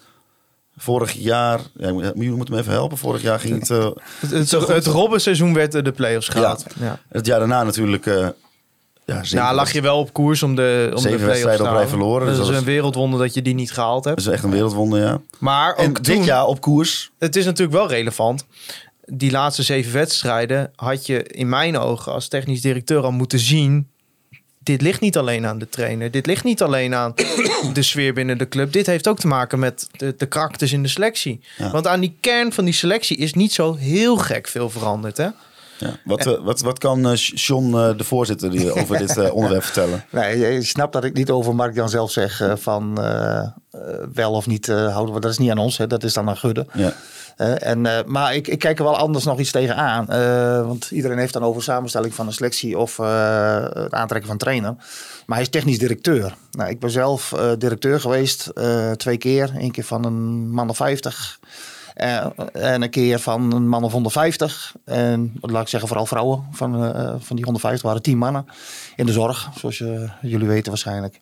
[0.78, 2.98] Vorig jaar, ja, je moet- me even helpen.
[2.98, 6.66] Vorig jaar ging het eh, Het, het, het Robbenseizoen werd er de play-offs gehaald.
[6.80, 7.00] Ja.
[7.10, 8.06] het jaar daarna natuurlijk.
[9.06, 11.72] ja, Nou, lag je wel op koers om de, om de Zeven play-offs wedstrijden te
[11.72, 14.04] op rij verloren, Dat dus is dat een is- wereldwonder dat je die niet gehaald
[14.04, 14.18] hebt.
[14.18, 15.22] Dat is echt een wereldwonder, ja.
[15.40, 17.12] Maar ook En toen, dit jaar op koers.
[17.20, 18.46] het is natuurlijk wel relevant.
[19.12, 23.88] Die laatste zeven wedstrijden had je in mijn ogen als technisch directeur al moeten zien.
[24.64, 26.12] Dit ligt niet alleen aan de trainer.
[26.12, 27.14] Dit ligt niet alleen aan
[27.74, 28.72] de sfeer binnen de club.
[28.74, 31.42] Dit heeft ook te maken met de, de karakters in de selectie.
[31.58, 31.72] Ja.
[31.72, 35.18] Want aan die kern van die selectie is niet zo heel gek veel veranderd.
[35.18, 35.28] Hè?
[35.78, 36.00] Ja.
[36.04, 39.64] Wat, eh, wat, wat kan eh, John, eh, de voorzitter, die, over dit eh, onderwerp
[39.72, 40.06] vertellen?
[40.12, 42.96] Nee, je snapt dat ik niet over Mark-Jan zelf zeg eh, van
[44.14, 45.14] wel of niet eh, houden.
[45.16, 46.66] we- Dat is niet aan ons, hè, dat is dan aan Gudde.
[46.74, 46.94] Ja.
[47.40, 50.08] Eh, en, eh, maar ik, ik kijk er wel anders nog iets tegenaan.
[50.10, 54.76] eh want iedereen heeft dan over samenstelling van een selectie of het aantrekken van trainer.
[55.26, 56.36] Maar hij is technisch directeur.
[56.52, 58.52] Nou, ik ben zelf directeur geweest
[58.98, 59.52] twee keer.
[59.58, 61.40] Eén keer van een man of 50.
[61.94, 64.74] eh, en een keer van een man of 150.
[64.86, 66.44] En laat ik zeggen, vooral vrouwen.
[66.52, 66.72] Van,
[67.20, 68.46] van die 150 waren 10 mannen
[68.96, 69.78] in de zorg, zoals
[70.22, 71.20] jullie weten waarschijnlijk.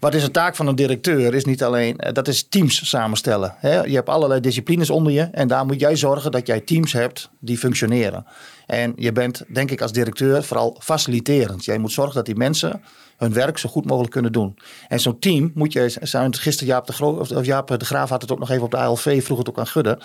[0.00, 1.34] Wat is de taak van een directeur?
[1.34, 3.54] Is niet alleen, eh, dat is teams samenstellen.
[3.58, 3.82] Hè?
[3.82, 7.30] Je hebt allerlei disciplines onder je en daar moet jij zorgen dat jij teams hebt
[7.38, 8.26] die functioneren.
[8.66, 11.64] En je bent, denk ik, als directeur vooral faciliterend.
[11.64, 12.82] Jij moet zorgen dat die mensen
[13.16, 14.58] hun werk zo goed mogelijk kunnen doen.
[14.88, 15.98] En zo'n team moet je,
[16.30, 19.38] gisteren Jaap de, of de Graaf had het ook nog even op de ALV, vroeg
[19.38, 19.98] het ook aan Gudde.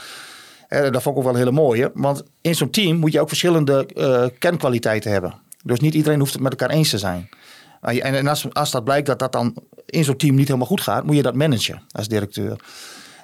[0.68, 1.92] Eh, dat vond ik ook wel een hele mooie.
[1.94, 5.34] Want in zo'n team moet je ook verschillende eh, kenkwaliteiten hebben.
[5.64, 7.30] Dus niet iedereen hoeft het met elkaar eens te zijn.
[7.94, 11.04] Je- En als, dat blijkt dat dat dan in zo'n team niet helemaal goed gaat,
[11.04, 12.56] moet je dat managen als directeur.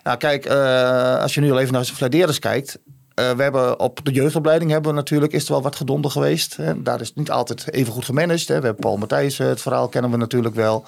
[0.04, 2.80] Nou, kijk, eh, als je nu al even naar Vladeres kijkt.
[3.16, 6.56] Eh, we hebben op de jeugdopleiding hebben we natuurlijk, is er wel wat gedonder geweest.
[6.58, 6.82] Hè.
[6.82, 8.48] Daar is het niet altijd even goed gemanaged.
[8.48, 8.60] Hè.
[8.60, 10.86] We hebben Paul Matthijs, eh, het verhaal kennen we natuurlijk wel.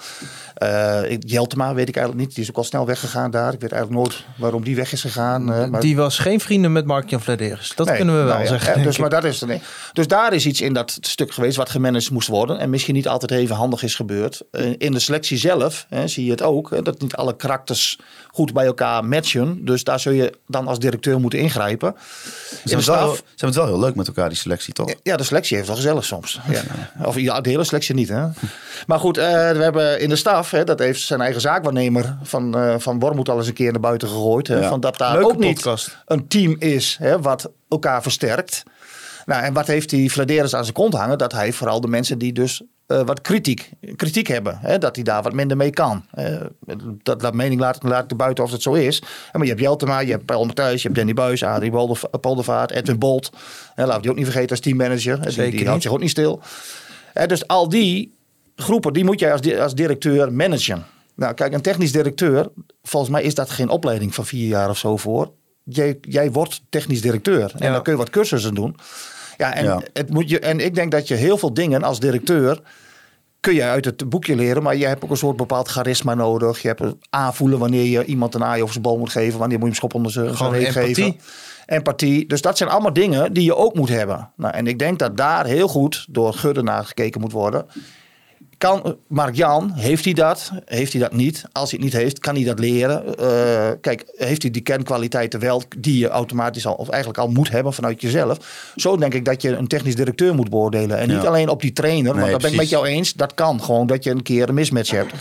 [0.55, 2.35] Eh, Jeltema weet ik eigenlijk niet.
[2.35, 3.53] Die is ook al snel weggegaan daar.
[3.53, 5.43] Ik weet eigenlijk nooit waarom die weg is gegaan.
[5.69, 7.71] maar- Die was geen vrienden met Mark-Jan Vladeris.
[7.75, 8.83] Dat Nee, kunnen we wel nou ja, zeggen.
[8.83, 9.01] Dus, ik.
[9.01, 9.59] maar dat is er
[9.93, 12.59] dus daar is iets in dat stuk geweest wat gemanaged moest worden.
[12.59, 14.41] En misschien niet altijd even handig is gebeurd.
[14.77, 16.85] In de selectie zelf hè, zie je het ook.
[16.85, 17.99] dat niet alle karakters
[18.31, 19.65] goed bij elkaar matchen.
[19.65, 21.95] Dus daar zul je dan als directeur moeten ingrijpen.
[22.63, 24.73] Ze hebben, het wel, staf, ze hebben het wel heel leuk met elkaar, die selectie,
[24.73, 24.93] toch?
[25.03, 26.39] ja, de selectie heeft wel gezellig soms.
[26.49, 26.61] Ja.
[27.05, 28.09] Of ja, de hele selectie niet.
[28.09, 28.25] Hè?
[28.87, 32.57] Maar goed, eh, we hebben in de staf, hè, dat heeft zijn eigen zaakwaarnemer van,
[32.57, 34.47] eh van Wormoed al eens een keer naar buiten gegooid.
[34.47, 34.67] Hè, Ja.
[34.69, 35.97] van dat daar Leuke ook niet podcast.
[36.05, 38.63] een team is hè, wat elkaar versterkt.
[39.25, 41.17] Nou, en wat heeft die Vladeris aan zijn kont hangen?
[41.17, 42.61] Dat hij vooral de mensen die dus
[43.01, 46.05] wat kritiek, kritiek hebben, hè, dat hij daar wat minder mee kan.
[46.11, 46.35] Eh,
[47.03, 49.01] dat, dat mening laat, laat ik er buiten of het zo is.
[49.31, 52.71] Maar je hebt Jeltema, je hebt Paul Matthijs, je hebt Danny Buis, Adrie Polderva- Poldervaart,
[52.71, 53.29] Edwin Bolt.
[53.75, 55.21] Hè, laten we die ook niet vergeten als teammanager.
[55.21, 55.67] Die- Zeker die niet.
[55.67, 56.41] houdt zich ook niet stil.
[57.27, 58.13] Dus al die
[58.55, 60.85] groepen, die moet jij als, als directeur managen.
[61.15, 62.49] Nou, kijk, een technisch directeur,
[62.83, 65.31] volgens mij is dat geen opleiding van vier jaar of zo voor.
[65.63, 67.51] Jij, jij wordt technisch directeur.
[67.57, 67.71] En Ja.
[67.73, 68.75] dan kun je wat cursussen doen.
[69.37, 69.81] Ja, en, Ja.
[69.93, 72.61] Het moet je, en ik denk dat je heel veel dingen als directeur
[73.43, 76.61] kun je uit het boekje leren, maar je hebt ook een soort bepaald charisma nodig.
[76.61, 79.59] Je hebt het aanvoelen wanneer je iemand een aai over zijn bal moet geven, wanneer
[79.59, 81.15] moet je hem schop onder zijn reet geven.
[81.65, 82.27] Empathie.
[82.27, 84.29] Dus dat zijn allemaal dingen die je ook moet hebben.
[84.35, 87.65] Nou, en ik denk dat daar heel goed door Gudde naar gekeken moet worden.
[88.63, 90.51] Kan Mark-Jan, heeft hij dat?
[90.65, 91.43] Heeft hij dat niet?
[91.51, 93.17] Als hij het niet heeft, kan hij dat leren?
[93.17, 97.49] Eh, kijk, heeft hij die kernkwaliteiten wel die je automatisch al, of eigenlijk al moet
[97.49, 98.37] hebben vanuit jezelf?
[98.75, 100.97] Zo denk ik dat je een technisch directeur moet beoordelen.
[100.97, 103.13] En niet alleen op die trainer, Nee, want dat ben ik met jou eens.
[103.13, 105.13] Dat kan gewoon, dat je een keer een mismatch hebt.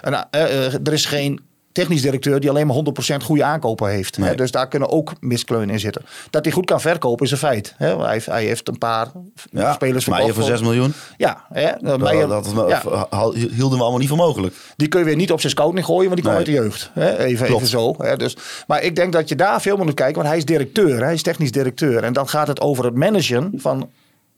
[0.00, 1.40] En, eh, eh, er is geen
[1.78, 4.16] technisch directeur die alleen maar 100% goede aankopen heeft.
[4.16, 4.34] Hè?
[4.34, 6.02] Dus daar kunnen ook miskleunen in zitten.
[6.30, 7.74] Dat hij goed kan verkopen is een feit.
[7.76, 7.96] Hè?
[7.98, 9.06] Hij, heeft, hij heeft een paar
[9.50, 10.92] Ja, spelers Meijer verkocht voor 6 miljoen.
[11.16, 11.70] Ja, hè?
[11.80, 13.06] Dat, Meijer- dat, ja.
[13.10, 14.54] hal- hielden we allemaal niet voor mogelijk.
[14.76, 16.56] Die kun je weer niet op zijn scouting gooien, want die komt Nee.
[16.56, 16.90] uit de jeugd.
[16.94, 17.18] Hè?
[17.18, 17.94] Even, zo.
[17.98, 18.16] Hè?
[18.16, 18.36] Dus,
[18.66, 21.02] maar ik denk dat je daar veel meer moet kijken, want hij is directeur.
[21.04, 22.02] Hij is technisch directeur.
[22.02, 23.90] En dan gaat het over het managen van,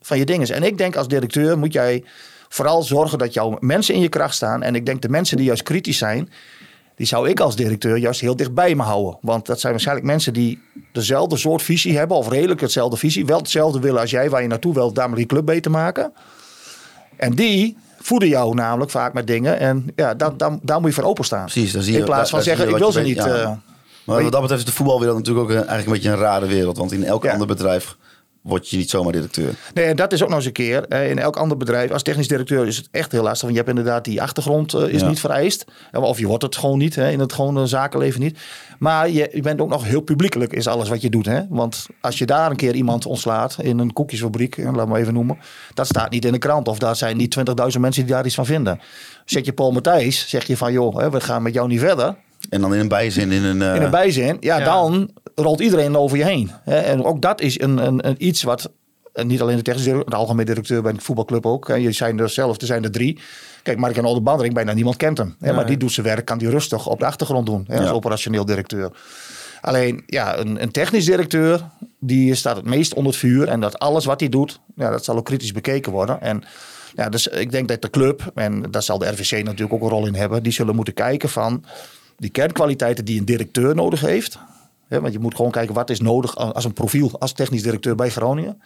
[0.03, 0.49] van je dingen.
[0.55, 2.05] En ik denk als directeur moet jij
[2.49, 4.63] vooral zorgen dat jouw mensen in je kracht staan.
[4.63, 6.31] En ik denk de mensen die juist kritisch zijn,
[7.01, 9.19] die zou ik als directeur juist heel dichtbij me houden.
[9.21, 13.27] Want dat zijn waarschijnlijk mensen die dezelfde soort visie hebben, of redelijk hetzelfde visie.
[13.27, 16.13] Wel hetzelfde willen als jij, waar je naartoe wilt, daarmee die club beter maken.
[17.17, 19.59] En die voeden jou namelijk vaak met dingen.
[19.59, 21.45] En ja, daar, daar, daar moet je voor openstaan.
[21.45, 23.17] Precies, dan zie je- In plaats van daar- zeggen, ik wil ze niet.
[23.17, 23.27] ja.
[23.27, 23.51] eh,
[24.05, 26.47] Maar wat dat betreft is de voetbalwereld natuurlijk ook een, eigenlijk een beetje een rare
[26.47, 26.77] wereld.
[26.79, 27.33] Want in elk Ja.
[27.33, 27.97] ander bedrijf
[28.43, 29.55] word je niet zomaar directeur.
[29.75, 30.93] Nee, en dat is ook nog eens een keer.
[31.09, 33.41] In elk ander bedrijf, als technisch directeur, is het echt heel lastig.
[33.41, 35.09] Want je hebt inderdaad die achtergrond eh, is Ja.
[35.09, 35.65] niet vereist.
[35.93, 38.39] Of je wordt het gewoon niet, hè, in het gewone zakenleven niet.
[38.79, 41.27] Maar je, je bent ook nog heel publiekelijk, is alles wat je doet.
[41.27, 41.41] Hè?
[41.49, 45.39] Want als je daar een keer iemand ontslaat in een koekjesfabriek, laat maar even noemen.
[45.75, 46.69] Dat staat niet in de krant.
[46.69, 48.81] Of daar zijn niet 20.000 mensen die daar iets van vinden.
[49.25, 52.15] Zet je Paul Matthijs, zeg je van joh, hè, we gaan met jou niet verder.
[52.49, 53.63] En dan in een bijzin, in een...
[53.63, 54.65] eh, in een bijzin, ja, Ja.
[54.65, 55.11] dan
[55.43, 56.51] rolt iedereen over je heen.
[56.65, 56.77] Hè?
[56.79, 58.71] En ook dat is een, een, een iets wat
[59.13, 61.69] en niet alleen de technische directeur, de algemeen directeur bij een voetbalclub ook.
[61.69, 63.19] En je zijn er zelf, er zijn er drie.
[63.63, 65.37] Kijk, Mark en Oldenbandering, bijna niemand kent hem.
[65.41, 65.53] Hè?
[65.53, 67.65] Maar die doet zijn werk, kan die rustig op de achtergrond doen.
[67.67, 67.77] Hè?
[67.79, 67.93] Als Ja.
[67.93, 68.91] operationeel directeur.
[69.61, 71.61] Alleen, ja, een, een technisch directeur,
[71.99, 73.49] die staat het meest onder het vuur.
[73.49, 76.21] En dat alles wat hij doet, ja, dat zal ook kritisch bekeken worden.
[76.21, 76.43] En
[76.95, 79.89] ja, dus ik denk dat de club, en daar zal de RVC natuurlijk ook een
[79.89, 81.65] rol in hebben, die zullen moeten kijken van
[82.17, 84.39] die kernkwaliteiten die een directeur nodig heeft.
[84.99, 88.11] Want je moet gewoon kijken wat is nodig als een profiel, als technisch directeur bij
[88.11, 88.61] Groningen.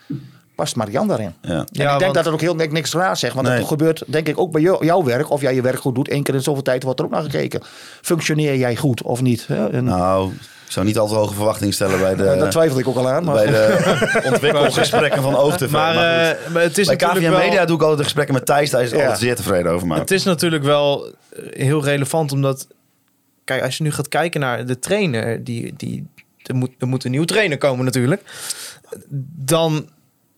[0.55, 1.35] Past Marian daarin?
[1.43, 1.49] Ja.
[1.51, 3.35] En ik Ja, denk want- dat het ook heel niks, niks raar zegt.
[3.35, 3.59] Want Nee.
[3.59, 5.31] dat gebeurt denk ik ook bij jou- jouw werk.
[5.31, 6.11] Of jij je werk goed doet.
[6.11, 7.61] Eén keer in zoveel tijd wordt er ook naar gekeken.
[8.03, 9.47] Functioneer jij goed of niet?
[9.73, 10.33] En, Nou,
[10.67, 12.97] ik zou niet al te hoge verwachtingen stellen bij de, eh, daar twijfel ik ook
[12.97, 13.25] al aan.
[13.25, 15.71] Maar, bij de ontwikkelgesprekken van OogTV.
[15.71, 17.39] Maar, Maar eh, maar het is bij natuurlijk KVM wel...
[17.49, 18.71] Media doe ik altijd de gesprekken met Thijs.
[18.71, 18.99] Thijs is Ja.
[19.01, 19.99] altijd zeer tevreden over mij.
[19.99, 22.67] Het is natuurlijk wel eh, heel relevant, omdat...
[23.45, 26.07] Kijk, als je nu gaat kijken naar de trainer, die, die,
[26.49, 28.23] er, moet, er moet een nieuwe trainer komen natuurlijk.
[29.37, 29.89] Dan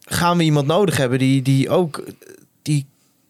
[0.00, 2.04] gaan we iemand nodig hebben die, die ook
[2.62, 2.86] die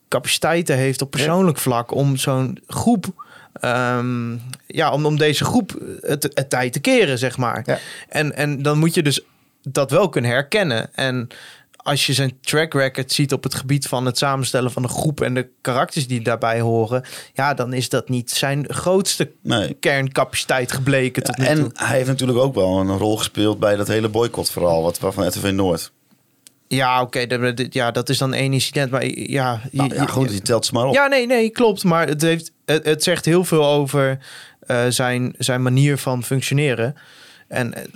[0.09, 3.07] capaciteiten heeft op persoonlijk vlak om zo'n groep...
[3.53, 4.37] ehm,
[4.67, 7.63] ja, om, om deze groep het, het tijd te keren, zeg maar.
[7.67, 7.79] Ja.
[8.09, 9.21] En, en dan moet je dus
[9.63, 10.95] dat wel kunnen herkennen.
[10.95, 11.29] En
[11.87, 15.21] als je zijn track record ziet op het gebied van het samenstellen van een groep
[15.21, 19.75] en de karakters die daarbij horen, ja, dan is dat niet zijn grootste Nee.
[19.75, 21.55] kerncapaciteit gebleken tot nu toe.
[21.55, 25.27] En hij heeft natuurlijk ook wel een rol gespeeld bij dat hele boycott-verhaal wat, van
[25.29, 25.93] RTV Noord.
[26.69, 27.27] Ja, oké,
[27.71, 30.67] ja, dat is dan één incident, maar ja, je- Nou, ja, je- goed, die telt
[30.67, 30.95] ze maar op.
[30.95, 31.85] Ja, nee, nee, klopt.
[31.85, 34.19] Maar het, heeft, het, het zegt heel veel over
[34.61, 36.95] eh, zijn, zijn manier van functioneren.
[37.49, 37.91] En eh, dat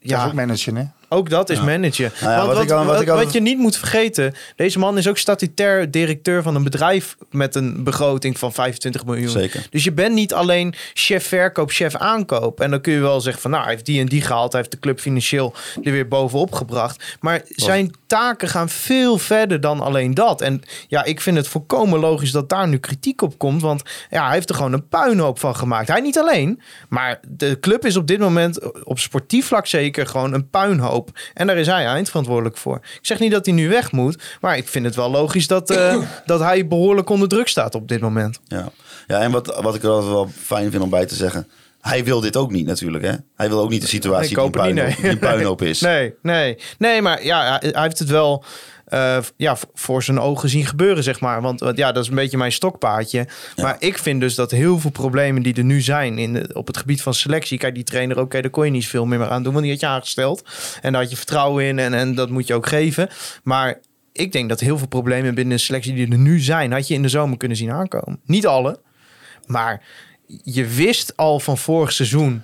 [0.00, 0.84] is ja, ook managen, hè?
[1.14, 2.12] Ook dat is managen.
[2.20, 4.34] Nou Want wat wat, ik al- wat wat, ik altijd- wat je niet moet vergeten,
[4.56, 9.28] deze man is ook statutair directeur van een bedrijf met een begroting van 25 miljoen.
[9.28, 9.66] Zeker.
[9.70, 12.60] Dus je bent niet alleen chef verkoop, chef aankoop.
[12.60, 14.60] En dan kun je wel zeggen van nou, hij heeft die en die gehaald, hij
[14.60, 17.16] heeft de club financieel er weer bovenop gebracht.
[17.20, 20.40] Maar zijn taken gaan veel verder dan alleen dat.
[20.40, 24.24] En ja, ik vind het volkomen logisch dat daar nu kritiek op komt, want ja,
[24.24, 25.88] hij heeft er gewoon een puinhoop van gemaakt.
[25.88, 30.32] Hij niet alleen, maar de club is op dit moment op sportief vlak zeker gewoon
[30.32, 31.03] een puinhoop.
[31.34, 32.76] En daar is hij eindverantwoordelijk voor.
[32.76, 35.70] Ik zeg niet dat hij nu weg moet, maar ik vind het wel logisch dat,
[35.70, 38.40] eh, dat hij behoorlijk onder druk staat op dit moment.
[38.46, 38.68] Ja,
[39.06, 41.48] ja en wat, wat ik er altijd wel fijn vind om bij te zeggen.
[41.80, 43.04] Hij wil dit ook niet natuurlijk.
[43.04, 43.12] Hè?
[43.36, 44.96] Hij wil ook niet de situatie die, puinhoop, nee.
[45.00, 45.80] die een puinhoop is.
[45.94, 46.58] Nee, nee.
[46.78, 48.44] Nee, maar ja, hij heeft het wel
[48.84, 51.42] eh, ja, voor zijn ogen zien gebeuren, zeg maar.
[51.42, 53.28] Want, ja, dat is een beetje mijn stokpaardje.
[53.56, 56.66] Maar ik vind dus dat heel veel problemen die er nu zijn in de- op
[56.66, 57.58] het gebied van selectie...
[57.58, 59.82] Kijk, die trainer, oké, daar kon je niet veel meer aan doen, want die had
[59.82, 60.42] je aangesteld.
[60.82, 63.08] En daar had je vertrouwen in en, en dat moet je ook geven.
[63.42, 63.80] Maar
[64.12, 66.72] ik denk dat heel veel problemen binnen de selectie die er nu zijn...
[66.72, 68.20] had je in de zomer kunnen zien aankomen.
[68.24, 68.80] Niet alle,
[69.46, 69.82] maar
[70.42, 72.42] je wist al van vorig seizoen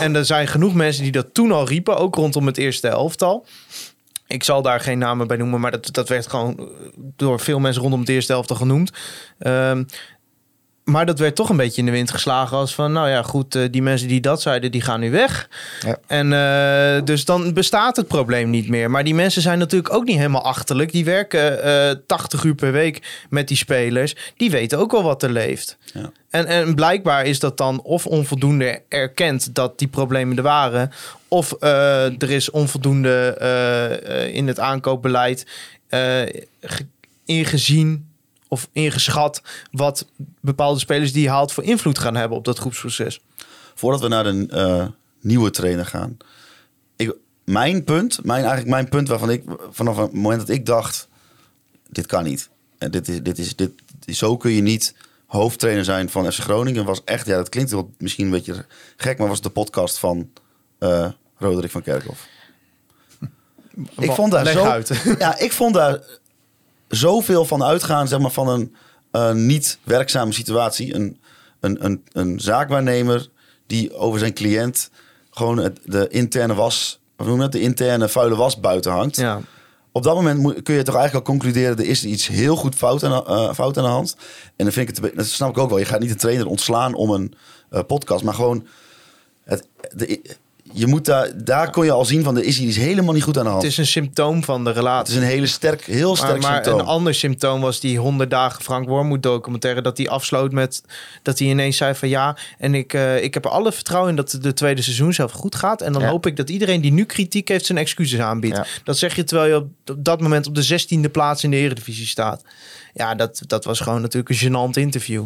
[0.00, 3.46] en er zijn genoeg mensen die dat toen al riepen, ook rondom het eerste elftal.
[4.26, 6.68] Ik zal daar geen namen bij noemen, maar dat, dat werd gewoon
[7.16, 8.90] door veel mensen rondom het eerste elftal genoemd.
[9.38, 9.84] Ehm,
[10.84, 13.54] Maar dat werd toch een beetje in de wind geslagen als van, nou ja, goed,
[13.54, 15.48] eh, die mensen die dat zeiden, die gaan nu weg.
[15.86, 15.98] Ja.
[16.06, 18.90] En eh, dus dan bestaat het probleem niet meer.
[18.90, 20.92] Maar die mensen zijn natuurlijk ook niet helemaal achterlijk.
[20.92, 24.16] Die werken eh 80 uur per week met die spelers.
[24.36, 25.76] Die weten ook wel wat er leeft.
[25.92, 26.10] Ja.
[26.30, 30.90] En, en blijkbaar is dat dan of onvoldoende erkend dat die problemen er waren,
[31.34, 35.46] of eh, er is onvoldoende eh, eh, in het aankoopbeleid
[36.60, 36.86] ge-
[37.24, 38.08] ingezien
[38.48, 40.06] of ingeschat wat
[40.40, 43.20] bepaalde spelers die je haalt voor invloed gaan hebben op dat groepsproces.
[43.74, 46.16] Voordat we naar de nieuwe trainer gaan.
[46.96, 51.08] Ik, mijn punt, mijn, eigenlijk mijn punt waarvan ik vanaf het moment dat ik dacht,
[51.90, 52.48] dit kan niet.
[52.78, 53.70] En dit is, dit is, dit,
[54.06, 54.94] zo kun je niet
[55.26, 56.84] hoofdtrainer zijn van FC Groningen.
[56.84, 58.64] Was echt, ja, dat klinkt wel misschien een beetje
[58.96, 60.30] gek, maar was de podcast van
[61.44, 62.26] Roderick van Kerkhoff.
[63.98, 65.02] Ik vond daar Leg zo, uit.
[65.18, 66.00] ja, ik vond daar
[66.88, 68.74] zoveel van uitgaan, zeg maar, van een
[69.10, 70.94] eh, niet werkzame situatie.
[70.94, 71.20] Een,
[71.60, 73.28] een, een, een zaakwaarnemer
[73.66, 74.90] die over zijn cliënt
[75.30, 79.16] gewoon het, de interne was, of noem je het, de interne vuile was buiten hangt.
[79.16, 79.40] Ja.
[79.92, 82.74] Op dat moment moet- kun je toch eigenlijk al concluderen, er is iets heel goed
[82.74, 84.16] fout aan, eh, fout aan de hand.
[84.56, 85.78] En dan vind ik het, dat snap ik ook wel.
[85.78, 87.34] Je gaat niet een trainer ontslaan om een
[87.70, 88.66] eh, podcast, maar gewoon,
[89.44, 90.36] het, de,
[90.76, 93.38] je moet daar, daar kon je al zien van, er is iets helemaal niet goed
[93.38, 93.62] aan de hand.
[93.62, 95.14] Het is een symptoom van de relatie.
[95.14, 96.78] Het is een hele sterk, heel Maar, sterk maar symptoom.
[96.78, 99.80] een ander symptoom was die 100 dagen Frank Wormoed documentaire.
[99.82, 100.82] Dat hij afsloot met
[101.22, 102.36] dat hij ineens zei van ja.
[102.58, 105.54] En ik, eh, ik heb er alle vertrouwen in dat de tweede seizoen zelf goed
[105.54, 105.82] gaat.
[105.82, 106.08] En dan Ja.
[106.08, 108.56] hoop ik dat iedereen die nu kritiek heeft zijn excuses aanbiedt.
[108.56, 108.66] Ja.
[108.84, 109.66] Dat zeg je terwijl je op,
[109.96, 112.42] op dat moment op de 16e plaats in de Eredivisie staat.
[112.94, 115.24] Ja, dat, dat was gewoon natuurlijk een gênant interview.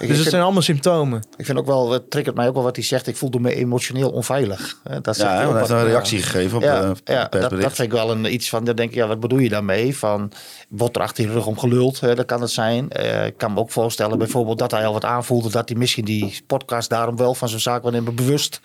[0.00, 1.22] Ik, Dus het vind, zijn allemaal symptomen.
[1.36, 3.06] ik vind ook wel, het triggert mij ook wel wat hij zegt.
[3.06, 4.78] Ik voelde me emotioneel onveilig.
[4.84, 5.82] Hè, Dat zegt ja, hij heeft een ja.
[5.82, 8.76] reactie gegeven op, ja, eh, ja dat, dat vind ik wel een, iets van, dan
[8.76, 9.96] denk ik, ja, wat bedoel je daarmee?
[9.96, 10.32] Van,
[10.68, 12.00] wordt er achter je rug om geluld?
[12.00, 12.90] Hè, dat kan het zijn.
[12.90, 15.50] Eh, ik kan me ook voorstellen bijvoorbeeld dat hij al wat aanvoelde...
[15.50, 18.60] dat hij misschien die podcast daarom wel van zijn zaak wanneer bewust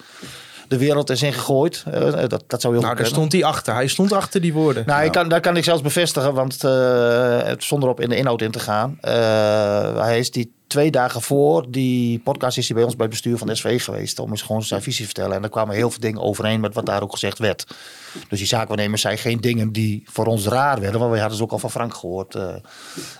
[0.68, 1.84] de wereld is ingegooid.
[1.92, 3.12] Eh, dat, dat zou heel Nou, daar kunnen.
[3.12, 3.74] stond hij achter.
[3.74, 4.84] Hij stond achter die woorden.
[4.86, 8.42] Nou, ik kan, daar kan ik zelfs bevestigen, want eh, zonder op in de inhoud
[8.42, 8.98] in te gaan.
[9.02, 9.14] eh,
[10.04, 13.38] hij is die twee dagen voor die podcast is hij bij ons bij het bestuur
[13.38, 14.20] van de SV geweest.
[14.20, 15.36] Om eens gewoon zijn visie te vertellen.
[15.36, 17.66] En daar kwamen heel veel dingen overeen met wat daar ook gezegd werd.
[18.30, 21.00] Dus die zaakwaarnemers zijn geen dingen die voor ons raar werden.
[21.00, 22.36] Want we hadden ze ook al van Frank gehoord.
[22.36, 22.54] eh.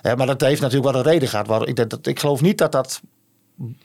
[0.02, 1.48] Hè, maar dat heeft natuurlijk wel een reden gehad.
[1.48, 3.02] Waar, ik, denk dat, ik geloof niet dat dat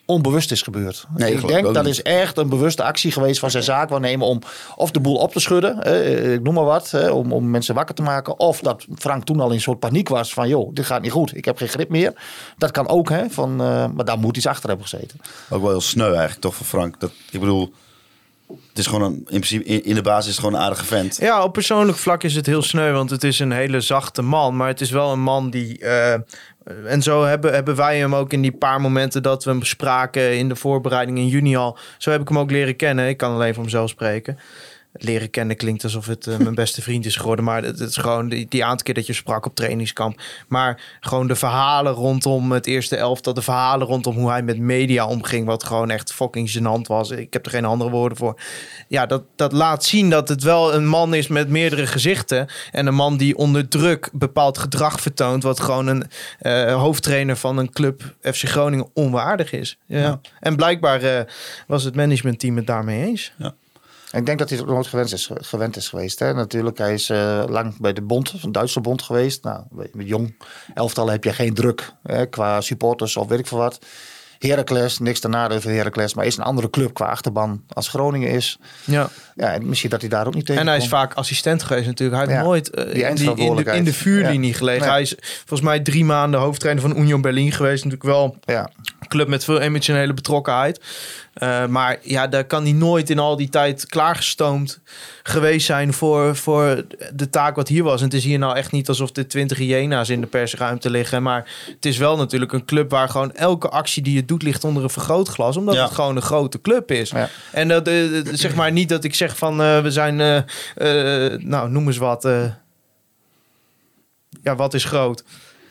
[0.05, 1.07] onbewust is gebeurd.
[1.17, 1.93] Nee, ik denk dat niet.
[1.93, 4.41] is echt een bewuste actie geweest van zijn zaakwaarnemer om
[4.77, 7.75] of de boel op te schudden, eh, ik noem maar wat, eh, om, om mensen
[7.75, 8.39] wakker te maken.
[8.39, 11.11] Of dat Frank toen al in een soort paniek was van, joh, dit gaat niet
[11.13, 12.13] goed, ik heb geen grip meer.
[12.59, 15.21] Dat kan ook, hè, van, eh, maar daar moet iets achter hebben gezeten.
[15.51, 17.01] Ook wel heel sneu eigenlijk, toch, van Frank.
[17.01, 17.73] Dat, ik bedoel,
[18.69, 21.17] het is gewoon een, in principe, in, de basis is het gewoon een aardige vent.
[21.17, 24.57] Ja, op persoonlijk vlak is het heel sneu, want het is een hele zachte man.
[24.57, 25.79] Maar het is wel een man die.
[25.79, 26.21] eh,
[26.87, 30.37] en zo hebben, hebben wij hem ook in die paar momenten dat we hem spraken
[30.37, 31.79] in de voorbereiding in juni al.
[31.99, 33.09] Zo heb ik hem ook leren kennen.
[33.09, 34.39] Ik kan alleen voor mezelf spreken.
[34.93, 37.45] Leren kennen klinkt alsof het eh, mijn beste vriend is geworden.
[37.45, 40.21] Maar het, is gewoon die, die aantal keer dat je sprak op trainingskamp.
[40.49, 43.35] Maar gewoon de verhalen rondom het eerste elftal.
[43.35, 45.47] De verhalen rondom hoe hij met media omging.
[45.47, 47.11] Wat gewoon echt fucking gênant was.
[47.11, 48.41] Ik heb er geen andere woorden voor.
[48.89, 52.49] Ja, dat, dat laat zien dat het wel een man is met meerdere gezichten.
[52.71, 55.43] En een man die onder druk bepaald gedrag vertoont.
[55.43, 56.05] Wat gewoon een
[56.39, 59.79] eh, hoofdtrainer van een club FC Groningen onwaardig is.
[59.87, 60.21] Ja.
[60.41, 61.25] En blijkbaar eh,
[61.67, 63.33] was het managementteam het daarmee eens.
[63.39, 63.55] En
[64.11, 66.19] ik denk dat hij het nooit gewend is, gewend is geweest.
[66.19, 66.35] Hè.
[66.35, 69.45] Natuurlijk, hij is eh, lang bij de bond, een Duitse bond geweest.
[69.45, 70.37] Nou, met jong
[70.75, 73.79] elftal heb je geen druk hè, qua supporters of weet ik veel wat.
[74.39, 78.31] Heracles, niks te nadeel van Heracles, maar is een andere club qua achterban als Groningen
[78.31, 78.59] is.
[78.85, 79.11] Ja.
[79.41, 81.87] Ja, en misschien dat hij daar ook niet tegen En hij is vaak assistent geweest
[81.87, 82.19] natuurlijk.
[82.19, 84.57] Hij heeft Ja, nooit eh, die in, die, in, de, in de vuurlinie Ja.
[84.57, 84.81] gelegen.
[84.83, 84.91] Nee.
[84.91, 87.85] Hij is volgens mij drie maanden hoofdtrainer van Union Berlin geweest.
[87.85, 88.71] Natuurlijk wel Ja,
[89.01, 90.81] een club met veel emotionele betrokkenheid.
[91.35, 94.81] Eh, maar ja, daar kan hij nooit in al die tijd klaargestoomd
[95.23, 96.85] geweest zijn voor, voor
[97.15, 97.99] de taak wat hier was.
[97.99, 101.23] En het is hier nou echt niet alsof er twintig hyena's in de persruimte liggen.
[101.23, 104.65] Maar het is wel natuurlijk een club waar gewoon elke actie die je doet ligt
[104.65, 105.57] onder een vergrootglas.
[105.57, 105.83] Omdat Ja.
[105.85, 107.11] het gewoon een grote club is.
[107.11, 107.29] Ja.
[107.53, 107.95] En dat, eh,
[108.33, 110.37] zeg maar niet dat ik zeg van eh, we zijn, eh,
[111.27, 112.29] eh, nou noem eens wat.
[114.43, 115.25] ja, wat is groot?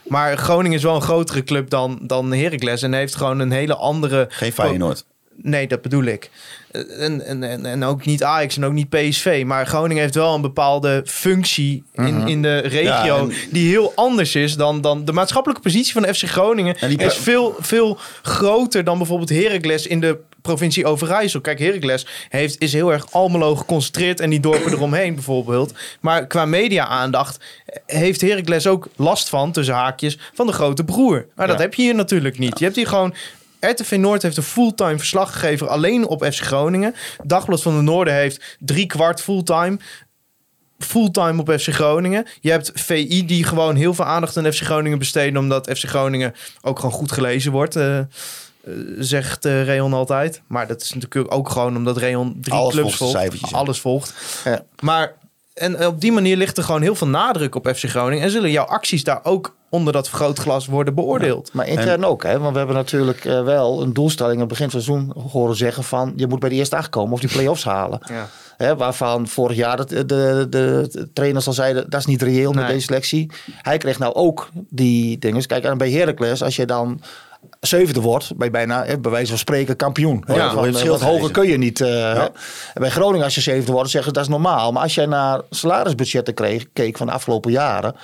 [0.08, 2.82] Maar Groningen is wel een grotere club dan, dan Heracles.
[2.82, 4.26] En heeft gewoon een hele andere...
[4.30, 5.06] Geen Feyenoord.
[5.42, 6.30] Nee, dat bedoel ik.
[6.72, 9.44] En, en, en, ook niet Ajax en ook niet PSV.
[9.46, 12.92] Maar Groningen heeft wel een bepaalde functie in, in de regio...
[12.92, 16.78] Ja, en- die heel anders is dan, dan de maatschappelijke positie van FC Groningen...
[16.78, 21.42] En die- is veel, veel groter dan bijvoorbeeld Heracles in de provincie Overijssel.
[21.42, 25.74] Kijk, Heracles heeft, is heel erg Almelo geconcentreerd en die dorpen eromheen bijvoorbeeld.
[26.00, 27.40] Maar qua media-aandacht
[27.86, 31.26] heeft Heracles ook last van, tussen haakjes, van de grote broer.
[31.36, 32.60] Maar dat heb je hier natuurlijk niet.
[32.60, 33.14] Je hebt hier gewoon...
[33.60, 36.96] RTV Noord heeft een fulltime verslaggever alleen op FC Groningen.
[37.24, 39.80] Dagblad van de Noorden heeft drie kwart fulltime
[40.80, 42.26] fulltime op FC Groningen.
[42.42, 45.38] Je hebt VI die gewoon heel veel aandacht aan FC Groningen besteden...
[45.38, 47.76] omdat FC Groningen ook gewoon goed gelezen wordt...
[47.76, 48.06] eh, eh,
[48.98, 50.42] zegt eh Reon altijd.
[50.48, 53.54] Maar dat is natuurlijk ook gewoon omdat Reon drie Alles clubs volgt?
[53.54, 54.14] Alles volgt.
[54.44, 54.64] Ja.
[54.80, 55.14] Maar
[55.54, 58.24] en op die manier ligt er gewoon heel veel nadruk op FC Groningen...
[58.24, 61.54] en zullen jouw acties daar ook onder dat vergrootglas worden beoordeeld.
[61.54, 62.40] Maar intern ook, hè?
[62.40, 65.56] want we hebben natuurlijk eh, wel een doelstelling aan het begin van het seizoen horen
[65.56, 68.00] zeggen van je moet bij de eerste acht komen of die play-offs halen.
[68.06, 68.28] Ja.
[68.58, 72.68] Hè, waarvan vorig jaar de, de, de, trainers al zeiden dat is niet reëel met
[72.68, 73.32] deze selectie.
[73.52, 75.46] Hij kreeg nou ook die dingen.
[75.46, 77.02] Kijk, en bij Heracles, als je dan
[77.60, 80.24] zevende wordt, je bijna hè, bij wijze van spreken kampioen.
[80.26, 81.82] Hè, Ja, van, eh, wat hoger kun je niet.
[81.82, 82.26] eh,
[82.74, 84.72] Bij Groningen, als je zevende wordt, zeggen ze dat is normaal.
[84.72, 87.96] Maar als jij naar salarisbudgetten kreeg, keek van de afgelopen jaren.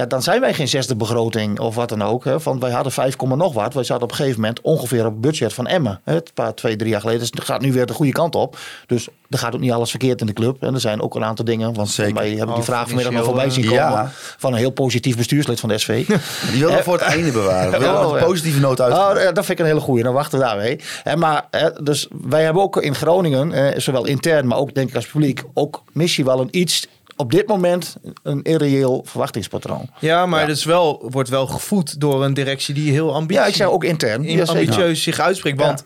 [0.00, 2.24] Ja, dan zijn wij geen zesde begroting of wat dan ook.
[2.24, 2.38] Hè.
[2.38, 3.74] Want wij hadden 5, komma nog wat.
[3.74, 6.00] Wij zaten op een gegeven moment ongeveer op het budget van Emmen.
[6.04, 7.20] Hè, een paar, twee, drie jaar geleden.
[7.20, 8.58] Dus het gaat nu weer de goede kant op.
[8.86, 10.62] Dus er gaat ook niet alles verkeerd in de club.
[10.62, 11.74] En er zijn ook een aantal dingen.
[11.74, 12.14] Want Zeker.
[12.14, 13.82] wij hebben die Oh, vraag vanmiddag nog voorbij zien eh, komen.
[13.92, 14.10] ja.
[14.12, 16.06] Van een heel positief bestuurslid van de SV.
[16.50, 17.70] Die wil we voor het einde bewaren.
[17.78, 18.92] We willen Oh, een positieve noot uit.
[18.92, 20.02] Oh, ja, dat vind ik een hele goeie.
[20.02, 20.80] Dan wachten we daarmee.
[21.04, 24.94] En maar, hè, dus wij hebben ook in Groningen, zowel intern, maar ook denk ik
[24.94, 26.86] als publiek, ook missie wel een iets
[27.20, 29.90] op dit moment een irreëel verwachtingspatroon.
[29.98, 33.48] Ja, maar het is wel, wordt wel gevoed door een directie die heel ambitie, Ja,
[33.48, 34.24] ik zeg ook intern.
[34.24, 35.60] in- Ja, ambitieus zich uitspreekt.
[35.60, 35.66] Ja.
[35.66, 35.84] Want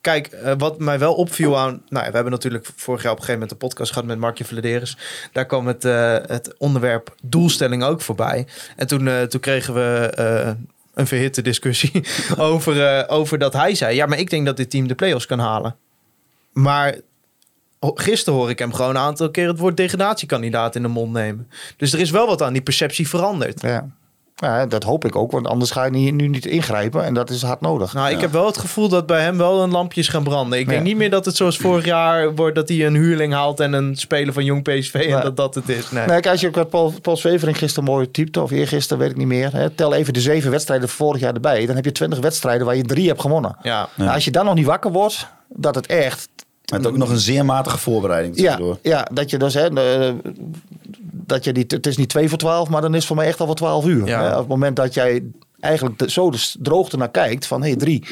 [0.00, 1.82] kijk, eh, wat mij wel opviel aan...
[1.88, 4.18] Nou, ja, we hebben natuurlijk vorig jaar op een gegeven moment een podcast gehad met
[4.18, 4.96] Markje Vladeris.
[5.32, 8.46] Daar kwam het, eh, het onderwerp doelstelling ook voorbij.
[8.76, 10.56] En toen, eh, toen kregen we...
[10.94, 12.04] een verhitte discussie
[12.36, 13.94] over, over dat hij zei...
[13.96, 15.76] ja, maar ik denk dat dit team de play-offs kan halen.
[16.52, 16.94] Maar
[17.94, 19.48] gisteren hoor ik hem gewoon een aantal keer...
[19.48, 21.48] het woord degradatiekandidaat in de mond nemen.
[21.76, 23.60] Dus er is wel wat aan die perceptie veranderd.
[23.62, 23.86] Ja.
[24.36, 27.42] Ja, dat hoop ik ook, want anders ga je nu niet ingrijpen en dat is
[27.42, 27.94] hard nodig.
[27.94, 30.58] Nou, ik heb wel het gevoel dat bij hem wel een lampje is gaan branden.
[30.58, 30.84] Ik denk Ja.
[30.84, 33.96] niet meer dat het zoals vorig jaar wordt dat hij een huurling haalt en een
[33.96, 35.22] speler van Jong PSV en Nee.
[35.22, 35.90] dat dat het is.
[35.90, 35.98] Nee.
[36.06, 39.10] Nee, kijk, als je ook wat Paul, Paul Zwevering gisteren mooi typte, of eergisteren, weet
[39.10, 39.52] ik niet meer.
[39.52, 41.66] Hè, tel even de zeven wedstrijden van vorig jaar erbij.
[41.66, 43.56] Dan heb je twintig wedstrijden waar je drie hebt gewonnen.
[43.62, 43.88] Ja.
[43.94, 46.28] Nou, als je dan nog niet wakker wordt, dat het echt
[46.72, 49.68] Met ook nog een zeer matige voorbereiding Ja, ja, dat je dus, hè,
[51.12, 53.26] dat je die, het is niet 2 voor 12, maar dan is het voor mij
[53.26, 54.06] echt al voor 12 uur.
[54.06, 54.22] Ja.
[54.22, 55.22] Hè, op het moment dat jij
[55.60, 58.06] eigenlijk de, zo de droogte naar kijkt, van hé, hey, drie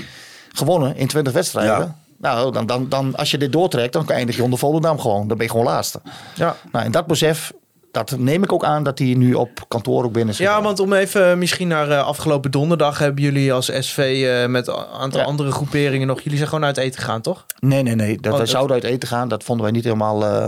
[0.53, 1.79] gewonnen in 20 wedstrijden.
[1.79, 1.97] Ja.
[2.17, 5.29] Nou, dan, dan, dan, als je dit doortrekt, dan eindig je onder Volendam gewoon.
[5.29, 6.01] Dan ben je gewoon laatste.
[6.35, 6.57] Ja.
[6.73, 7.53] Nou, en dat besef,
[7.93, 10.39] dat neem ik ook aan dat hij nu op kantoor ook binnen is.
[10.41, 13.99] ja, want om even eh, misschien naar eh, afgelopen donderdag hebben jullie als SV
[14.43, 15.27] eh, met een aantal Ja.
[15.27, 16.21] andere groeperingen nog.
[16.21, 17.45] Jullie zijn gewoon uit eten gegaan, toch?
[17.59, 18.15] Nee, nee, nee.
[18.17, 19.29] Dat, Oh, wij dat- zouden uit eten gaan.
[19.29, 20.45] Dat vonden wij niet helemaal eh,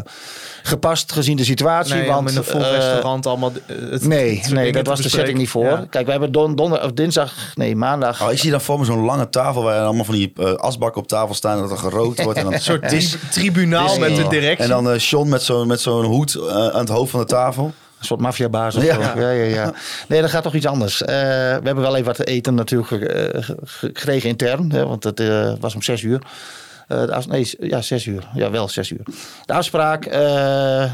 [0.62, 1.94] gepast gezien de situatie.
[1.94, 3.52] Nee, want, in een vol restaurant allemaal
[3.90, 5.64] het, Nee, nee dat was de setting niet voor.
[5.64, 5.84] Ja.
[5.90, 8.22] Kijk, we hebben don, donder, of dinsdag, nee, maandag.
[8.22, 11.08] Oh, ik zie dan voor me zo'n lange tafel waar allemaal van die asbakken op
[11.08, 12.38] tafel staan en dat er gerookt wordt.
[12.38, 14.64] En dan Een soort tri- tribunaal met de directie.
[14.64, 17.32] En dan eh Sean met zo'n met zo'n hoed aan het hoofd van de tafel.
[17.98, 18.74] Een soort maffiabaas.
[18.76, 18.94] of Ja.
[18.94, 19.20] zo.
[19.20, 19.30] Ja.
[19.30, 19.72] Ja, ja,
[20.08, 21.02] Nee, dat gaat toch iets anders.
[21.02, 24.72] Eh, we hebben wel even wat te eten natuurlijk eh, ge- gekregen intern.
[24.72, 26.20] Hè, want het eh, was om zes uur.
[27.28, 28.28] Nee, ja, zes uur.
[28.34, 29.00] Ja, wel zes uur.
[29.44, 30.06] De afspraak,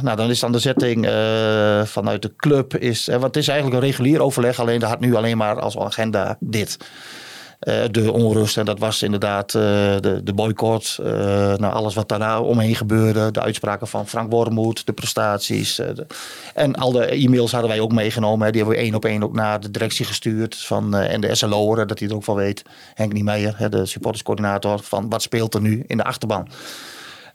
[0.03, 1.05] nou dan is dan de zetting
[1.89, 2.77] vanuit de club.
[2.77, 4.61] Is, want het is eigenlijk een regulier overleg.
[4.61, 6.77] Alleen dat had nu alleen maar als agenda dit.
[7.61, 8.57] Eh, de onrust.
[8.57, 9.63] En dat was inderdaad eh,
[10.01, 10.99] de, de boycott.
[11.03, 11.13] eh,
[11.55, 13.31] nou, alles wat daarna omheen gebeurde.
[13.31, 14.87] De uitspraken van Frank Wormoed.
[14.87, 15.81] De prestaties.
[16.55, 18.53] en al de e-mails hadden wij ook meegenomen.
[18.53, 20.57] Die hebben we één op één ook naar de directie gestuurd.
[20.57, 22.63] Van, en de SLO'er, dat hij er ook van weet.
[22.95, 24.79] Henk Niemeyer, hè, de supporterscoördinator.
[24.79, 26.49] Van wat speelt er nu in de achterban.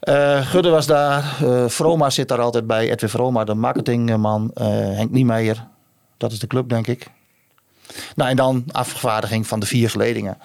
[0.00, 1.22] Eh, Gudde was daar.
[1.66, 2.90] Vroma zit daar altijd bij.
[2.90, 4.50] Edwin Vroma, de marketingman.
[4.94, 5.66] Henk Niemeyer.
[6.16, 7.06] Dat is de club, denk ik.
[8.14, 10.38] Nou, en dan afvaardiging van de vier geledingen.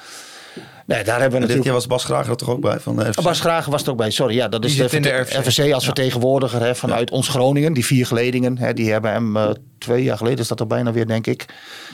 [0.85, 1.63] Nee, daar hebben we dit natuurlijk...
[1.63, 3.21] keer was Bas Graag er toch ook bij van de FC?
[3.21, 4.35] Bas Gragen was er ook bij, sorry.
[4.35, 5.29] Ja, dat is de RVC.
[5.29, 7.73] RVC als vertegenwoordiger hè, vanuit ons Groningen.
[7.73, 10.91] Die vier geledingen, hè, die hebben hem eh, twee jaar geleden, is dat er bijna
[10.91, 11.45] weer, denk ik,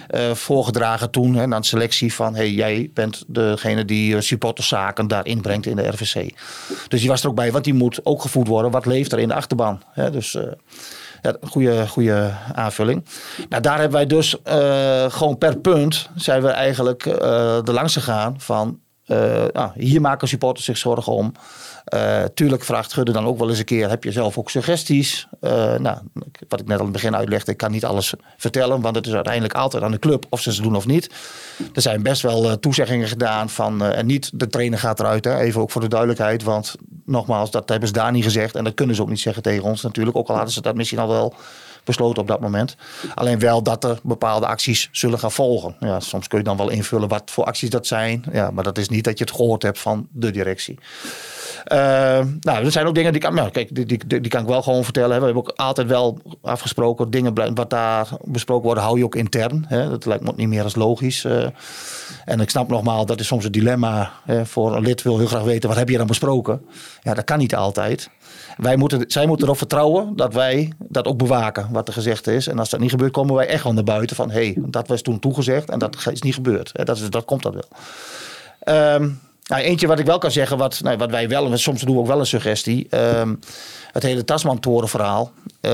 [0.08, 1.36] eh, voorgedragen toen.
[1.36, 5.76] Hè, aan de selectie van, hey, jij bent degene die eh, supporterszaken daar inbrengt in
[5.76, 6.34] de RVC.
[6.88, 8.72] Dus die was er ook bij, want die moet ook gevoed worden.
[8.72, 9.82] Wat leeft er in de achterban?
[9.92, 10.38] Hè, dus...
[11.22, 13.06] ja, goede, goede aanvulling.
[13.50, 17.94] Nou, daar hebben wij dus eh, gewoon per punt zijn we eigenlijk eh er langs
[17.94, 21.32] gegaan van Eh, nou, hier maken supporters zich zorgen om.
[22.34, 25.28] Tuurlijk vraagt Gudde dan ook wel eens een keer: heb je zelf ook suggesties?
[25.78, 25.98] Nou,
[26.48, 29.14] wat ik net aan het begin uitlegde, ik kan niet alles vertellen, want het is
[29.14, 31.10] uiteindelijk altijd aan de club of ze ze doen of niet.
[31.74, 35.62] Er zijn best wel toezeggingen gedaan van, en niet de trainer gaat eruit, hè, even
[35.62, 36.76] ook voor de duidelijkheid, want
[37.08, 39.64] nogmaals, dat hebben ze daar niet gezegd en dat kunnen ze ook niet zeggen tegen
[39.64, 41.34] ons natuurlijk, ook al hadden ze dat misschien al wel
[41.84, 42.76] besloten op dat moment.
[43.16, 45.76] Alleen wel dat er bepaalde acties zullen gaan volgen.
[45.80, 48.24] Ja, soms kun je dan wel invullen wat voor acties dat zijn.
[48.32, 50.80] Ja, maar dat is niet dat je het gehoord hebt van de directie.
[51.72, 51.78] Uh,
[52.40, 54.62] nou, er zijn ook dingen die kan, nou, kijk, die, die, die, kan ik wel
[54.62, 55.20] gewoon vertellen.
[55.20, 59.66] We hebben ook altijd wel afgesproken, dingen wat daar besproken worden, hou je ook intern.
[59.68, 59.90] Hè?
[59.90, 61.24] Dat lijkt me niet meer als logisch.
[61.24, 61.48] Uh,
[62.26, 64.12] en ik snap nogmaals, dat is soms een dilemma.
[64.24, 64.46] Hè?
[64.46, 66.62] Voor een lid wil heel graag weten, wat heb je dan besproken?
[67.02, 68.10] Ja, dat kan niet altijd.
[68.58, 72.48] Wij moeten, zij moeten erop vertrouwen dat wij dat ook bewaken, wat er gezegd is.
[72.48, 74.30] En als dat niet gebeurt, komen wij echt wel naar buiten van...
[74.30, 76.72] hé, hey, dat was toen toegezegd en dat is niet gebeurd.
[76.74, 78.94] Dat, is, dat komt dat wel.
[78.94, 81.98] Um, nou, eentje wat ik wel kan zeggen, wat, nou, wat wij wel, soms doen
[81.98, 82.88] ook wel een suggestie.
[82.96, 83.40] Um,
[83.92, 85.32] het hele Tasman-toren verhaal,
[85.62, 85.72] uh,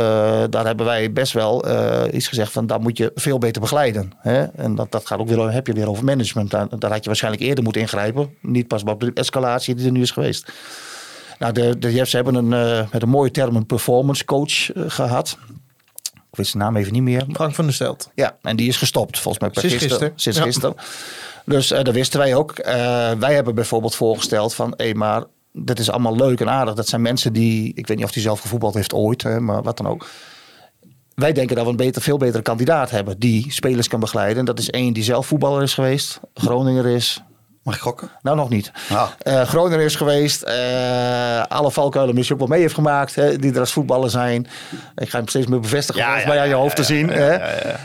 [0.50, 4.12] daar hebben wij best wel uh, iets gezegd van, dat moet je veel beter begeleiden.
[4.18, 4.44] Hè?
[4.44, 6.52] En dat, dat gaat ook weer, heb je weer over management.
[6.52, 8.36] Daar, daar had je waarschijnlijk eerder moeten ingrijpen.
[8.42, 10.52] Niet pas op de escalatie die er nu is geweest.
[11.40, 15.38] Nou, de, de Jeffs hebben een, uh, met een mooie term een performance coach gehad.
[16.34, 17.26] Ik weet zijn naam even niet meer.
[17.32, 18.10] Frank van der Stelt.
[18.16, 19.50] Ja, en die is gestopt volgens mij.
[19.54, 20.12] Per sinds gisteren.
[20.16, 20.76] Sinds gisteren.
[21.46, 22.60] Dus uh, dat wisten wij ook.
[22.60, 22.66] Uh,
[23.12, 26.74] wij hebben bijvoorbeeld voorgesteld van, hé, maar dat is allemaal leuk en aardig.
[26.74, 29.64] Dat zijn mensen die, ik weet niet of hij zelf gevoetbald heeft ooit, hè, maar
[29.64, 30.08] wat dan ook.
[31.16, 34.46] Wij denken dat we een beter, veel betere kandidaat hebben die spelers kan begeleiden.
[34.46, 37.24] Dat is één die zelf voetballer is geweest, Groninger is,
[37.64, 38.10] Mag ik gokken?
[38.22, 38.72] Nou, nog niet.
[38.90, 39.08] Ah.
[39.24, 40.44] Uh, Groningen is geweest.
[40.48, 43.16] Uh, alle valkuilen misschien ook wel mee heeft gemaakt.
[43.16, 44.48] Hè, die er als voetballer zijn.
[44.96, 46.02] Ik ga hem steeds meer bevestigen.
[46.02, 47.10] Ja, ja, bij aan je hoofd te zien.
[47.10, 47.38] Hè.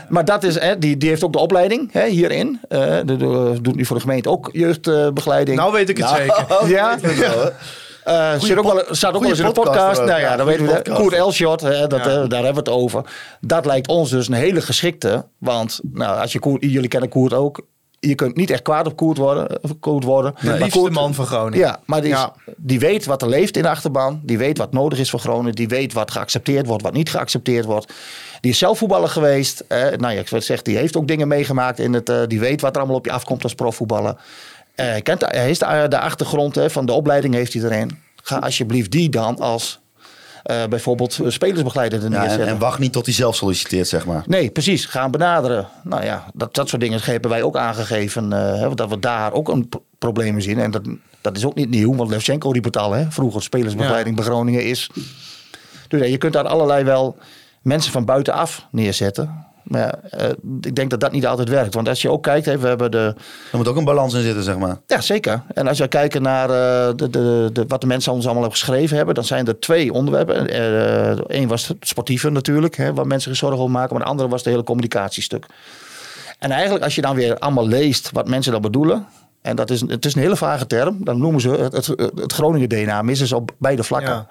[0.09, 2.59] Maar dat is, hè, die, die heeft ook de opleiding hè, hierin.
[2.69, 5.57] Uh, de, de, doet nu voor de gemeente ook jeugdbegeleiding.
[5.57, 6.67] Nou weet ik het nou, zeker.
[6.67, 6.97] ja.
[8.07, 10.03] Uh, zit ook wel, staat ook wel eens in de podcast.
[10.03, 10.81] nou ja, dan weten we.
[10.93, 13.03] Koert Elshot, hè, dat, daar hebben we het over.
[13.41, 15.25] Dat lijkt ons dus een hele geschikte.
[15.37, 17.61] Want nou, als je Koert, jullie kennen Koert ook
[17.99, 19.59] je kunt niet echt kwaad op Koert worden.
[19.79, 20.33] Koert worden.
[20.41, 20.59] De nee.
[20.59, 21.59] liefste Koert, man van Groningen.
[21.59, 22.33] Ja, maar die, is, ja.
[22.57, 24.21] die weet wat er leeft in de achterban.
[24.23, 25.55] Die weet wat nodig is voor Groningen.
[25.55, 27.93] Die weet wat geaccepteerd wordt, wat niet geaccepteerd wordt.
[28.41, 29.63] Die is zelf voetballer geweest.
[29.67, 31.79] Eh, nou ja, ik zeg, die heeft ook dingen meegemaakt.
[31.79, 34.15] In het, uh, die weet wat er allemaal op je afkomt als profvoetballer.
[34.75, 37.99] Uh, kent, hij is de, de achtergrond hè, van de opleiding heeft hij erin.
[38.23, 39.79] Ga alsjeblieft die dan als
[40.49, 42.47] uh, bijvoorbeeld spelersbegeleider er ja, neerzetten.
[42.47, 44.23] En, en, wacht niet tot hij zelf solliciteert, zeg maar.
[44.27, 44.85] Nee, precies.
[44.85, 45.67] Gaan benaderen.
[45.83, 48.31] Nou ja, dat, dat soort dingen hebben wij ook aangegeven.
[48.31, 50.59] Uh, dat we daar ook een probleem in zien.
[50.59, 50.81] En dat,
[51.21, 52.91] dat is ook niet nieuw, want Levchenko riep het al.
[52.91, 53.11] Hè?
[53.11, 54.21] Vroeger spelersbegeleiding ja.
[54.21, 54.89] bij Groningen is...
[55.87, 57.17] Dus ja, je kunt daar allerlei wel
[57.61, 59.45] mensen van buitenaf neerzetten.
[59.69, 60.29] Maar ja, uh,
[60.61, 61.73] ik denk dat dat niet altijd werkt.
[61.73, 63.13] Want als je ook kijkt, we hebben de...
[63.51, 64.77] Er moet ook een balans in zitten, zeg maar.
[64.87, 65.41] Ja, zeker.
[65.53, 68.59] En als je kijkt naar uh, de, de, de, wat de mensen ons allemaal hebben
[68.59, 69.15] geschreven hebben...
[69.15, 70.55] dan zijn er twee onderwerpen.
[71.35, 73.93] Eén uh, was het sportieve natuurlijk, hè, waar mensen zich zorgen over maken.
[73.93, 75.45] Maar de andere was het hele communicatiestuk.
[76.39, 79.07] En eigenlijk als je dan weer allemaal leest wat mensen dan bedoelen...
[79.41, 80.97] en dat is, het is een hele vage term.
[81.03, 83.01] Dan noemen ze het, het, het Groningen-DNA.
[83.01, 84.13] Missen ze op beide vlakken.
[84.13, 84.27] Ja.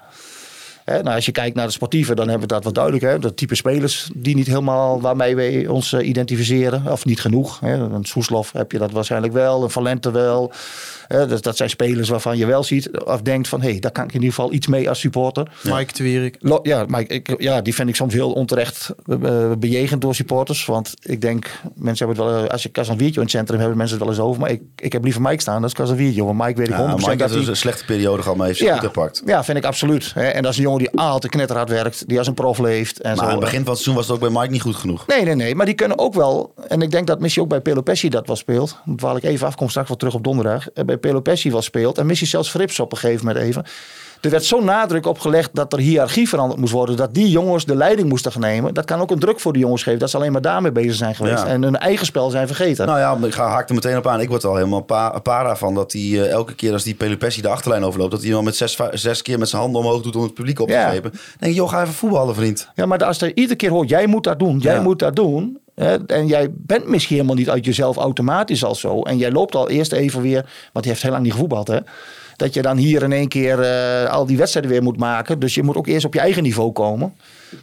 [0.89, 3.03] He, nou, als je kijkt naar de sportieve, dan hebben we dat wat duidelijk.
[3.03, 3.19] Hè?
[3.19, 6.91] Dat type spelers die niet helemaal waarmee wij ons uh, identificeren.
[6.91, 7.59] Of niet genoeg.
[7.59, 7.73] Hè?
[7.73, 9.63] Een Soeslof heb je dat waarschijnlijk wel.
[9.63, 10.51] Een Valente wel.
[11.07, 11.27] Hè?
[11.27, 13.61] Dus dat zijn spelers waarvan je wel ziet of denkt van...
[13.61, 15.51] hé, hey, daar kan ik in ieder geval iets mee als supporter.
[15.61, 15.75] Ja.
[15.75, 16.37] Mike Twierik.
[16.63, 20.65] Ja, Mike, ik, ja, die vind ik soms heel onterecht uh, bejegend door supporters.
[20.65, 22.49] Want ik denk, mensen hebben het wel...
[22.49, 24.41] Als je Casanviertje in het centrum hebben mensen het wel eens over.
[24.41, 26.23] Maar ik, ik heb liever Mike staan dan Casanviertje.
[26.23, 27.49] Want Mike weet ik ja, 100% Mike dat heeft hij...
[27.49, 29.21] een slechte periode gehad, maar heeft ja, goed gepakt.
[29.25, 30.11] Ja, vind ik absoluut.
[30.13, 30.27] Hè?
[30.27, 32.07] En dat is een jongen die altijd knetterhard werkt.
[32.07, 33.01] Die als een prof leeft.
[33.01, 33.23] En maar zo.
[33.23, 35.07] aan het begin van het seizoen was het ook bij Mike niet goed genoeg.
[35.07, 35.55] Nee, nee, nee.
[35.55, 36.53] Maar die kunnen ook wel.
[36.67, 38.77] En ik denk dat Missie ook bij Pelopessi dat wel speelt.
[38.85, 40.67] Waar ik even afkom straks wel terug op donderdag.
[40.85, 41.97] Bij Pelopessi wel speelt.
[41.97, 43.65] En Missie zelfs Frips op een gegeven moment even.
[44.21, 46.95] Er werd zo'n nadruk op gelegd dat er hiërarchie veranderd moest worden.
[46.95, 48.73] Dat die jongens de leiding moesten gaan nemen.
[48.73, 49.99] Dat kan ook een druk voor de jongens geven.
[49.99, 51.43] Dat ze alleen maar daarmee bezig zijn geweest.
[51.43, 51.47] Ja.
[51.47, 52.85] En hun eigen spel zijn vergeten.
[52.85, 54.21] Nou ja, ik ga haak er meteen op aan.
[54.21, 57.41] Ik word al helemaal pa para van dat hij uh, elke keer als die Pelopessi
[57.41, 58.11] de achterlijn overloopt...
[58.11, 60.59] dat hij dan met zes, zes keer met zijn handen omhoog doet om het publiek
[60.59, 60.91] op te Ja.
[60.91, 62.69] Dan denk ik, joh, ga even voetballen, vriend.
[62.75, 64.81] Ja, maar als er iedere keer hoort, jij moet dat doen, jij Ja.
[64.81, 65.59] moet dat doen.
[65.75, 69.01] Hè, en jij bent misschien helemaal niet uit jezelf automatisch al zo.
[69.01, 70.41] En jij loopt al eerst even weer,
[70.73, 71.77] want hij heeft heel lang niet gevoetbald hè.
[72.39, 75.39] Dat je dan hier in één keer eh, al die wedstrijden weer moet maken.
[75.39, 77.13] Dus je moet ook eerst op je eigen niveau komen.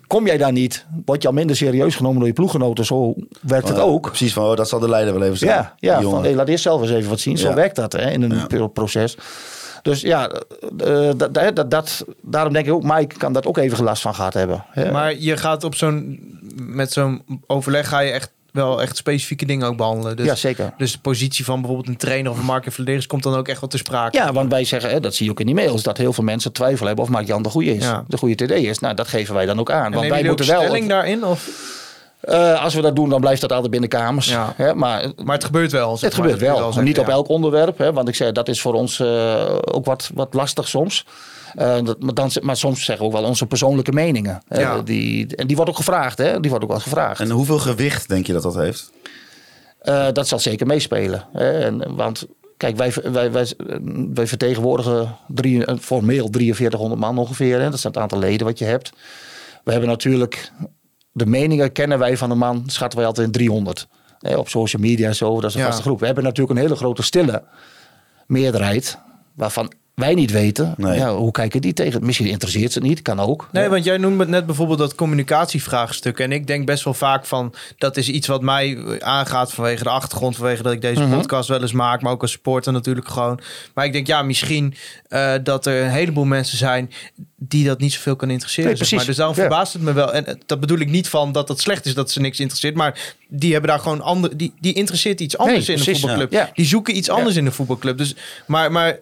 [0.06, 2.84] Kom jij daar niet, word je al minder serieus genomen door je ploeggenoten.
[2.84, 4.06] Zo werkt het Oh, ook.
[4.06, 5.50] Precies, van oh, dat zal de leider wel even zijn.
[5.50, 7.38] Ja, ja van, hey, laat eerst zelf eens even wat zien.
[7.38, 7.54] Zo Ja.
[7.54, 9.16] werkt dat hè, in een proces.
[9.82, 10.30] Dus ja,
[10.78, 14.14] eh, dat, dat, dat, daarom denk ik ook, Mike kan dat ook even gelast van
[14.14, 14.64] gehad hebben.
[14.70, 14.90] hè.
[14.90, 16.20] Maar je gaat op zo'n
[16.56, 20.16] met zo'n overleg ga je echt wel echt specifieke dingen ook behandelen.
[20.16, 20.72] Dus, ja, zeker.
[20.76, 23.60] dus de positie van bijvoorbeeld een trainer of een market verdedigers komt dan ook echt
[23.60, 24.16] wel te sprake.
[24.16, 26.24] Ja, want wij zeggen, hè, dat zie je ook in die mails, dat heel veel
[26.24, 27.84] mensen twijfelen hebben of Mark-Jan de goede is.
[27.84, 28.04] Ja.
[28.08, 28.78] De goede TD is.
[28.78, 29.84] Nou, dat geven wij dan ook aan.
[29.84, 30.60] En want wij moeten wel.
[30.62, 31.24] stelling daarin?
[31.24, 31.48] Of?
[32.20, 34.28] Eh, als we dat doen, dan blijft dat altijd binnen kamers.
[34.28, 34.52] Ja.
[34.56, 35.96] Hè, maar Maar het gebeurt wel.
[35.96, 36.82] zeg het maar, gebeurt je wel.
[36.82, 37.78] Niet op elk onderwerp.
[37.78, 41.04] Hè, want ik zei, dat is voor ons eh, ook wat, wat lastig soms.
[41.56, 44.42] Eh, dat, maar, dan, maar soms zeggen we ook wel onze persoonlijke meningen.
[44.48, 44.82] Ja.
[44.82, 46.18] die, en die wordt ook gevraagd.
[46.18, 46.40] Hè?
[46.40, 47.20] Die wordt ook wel gevraagd.
[47.20, 48.90] En hoeveel gewicht denk je dat dat heeft?
[49.78, 51.24] Eh, dat zal zeker meespelen.
[51.32, 51.58] Hè?
[51.58, 52.26] En, want
[52.56, 53.46] kijk, wij, wij, wij,
[54.14, 57.58] wij vertegenwoordigen drie, eh, formeel 4300 man ongeveer.
[57.58, 57.64] Hè?
[57.64, 58.92] Dat is het aantal leden wat je hebt.
[59.64, 60.50] We hebben natuurlijk
[61.12, 63.86] de meningen kennen wij van een man, schatten wij altijd in 300.
[64.18, 64.36] Hè?
[64.36, 65.66] Op social media en zo, dat is een Ja.
[65.66, 66.00] vaste groep.
[66.00, 67.42] We hebben natuurlijk een hele grote stille
[68.26, 68.98] meerderheid,
[69.34, 70.74] waarvan wij niet weten.
[70.76, 70.98] Nee.
[70.98, 72.04] Ja, hoe kijken die tegen?
[72.06, 73.48] Misschien interesseert ze het niet, kan ook.
[73.52, 76.18] Nee, want jij noemde net bijvoorbeeld dat communicatievraagstuk.
[76.18, 79.88] En ik denk best wel vaak van dat is iets wat mij aangaat vanwege de
[79.90, 81.16] achtergrond, vanwege dat ik deze Mhm.
[81.16, 83.40] podcast wel eens maak, maar ook als supporter natuurlijk gewoon.
[83.74, 84.74] Maar ik denk ja, misschien
[85.08, 86.90] eh, dat er een heleboel mensen zijn
[87.36, 88.70] die dat niet zoveel kan interesseren.
[88.70, 88.98] Nee, zeg maar.
[89.04, 89.06] precies.
[89.16, 89.40] Dus daarom Ja.
[89.42, 90.12] verbaast het me wel.
[90.12, 92.74] En eh, dat bedoel ik niet van dat het slecht is dat ze niks interesseert,
[92.74, 96.00] maar die hebben daar gewoon andere, die, die interesseert iets anders Nee, in een precies,
[96.00, 96.32] voetbalclub.
[96.32, 96.38] ja.
[96.40, 96.50] Ja.
[96.54, 97.98] Die zoeken iets anders in een voetbalclub.
[97.98, 98.14] Dus,
[98.46, 98.98] maar, maar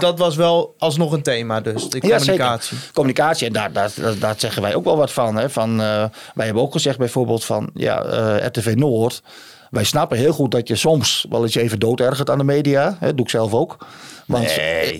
[0.00, 2.78] dat was wel alsnog een thema, dus de communicatie.
[2.92, 5.36] Communicatie, en daar, daar, daar, zeggen wij ook wel wat van.
[5.36, 5.50] Hè.
[5.50, 9.22] van eh, wij hebben ook gezegd bijvoorbeeld van ja, eh, RTV Noord.
[9.70, 12.96] Wij snappen heel goed dat je soms wel eens je even doodergert aan de media.
[13.00, 13.86] Hè, doe ik zelf ook.
[14.26, 14.96] Want Nee.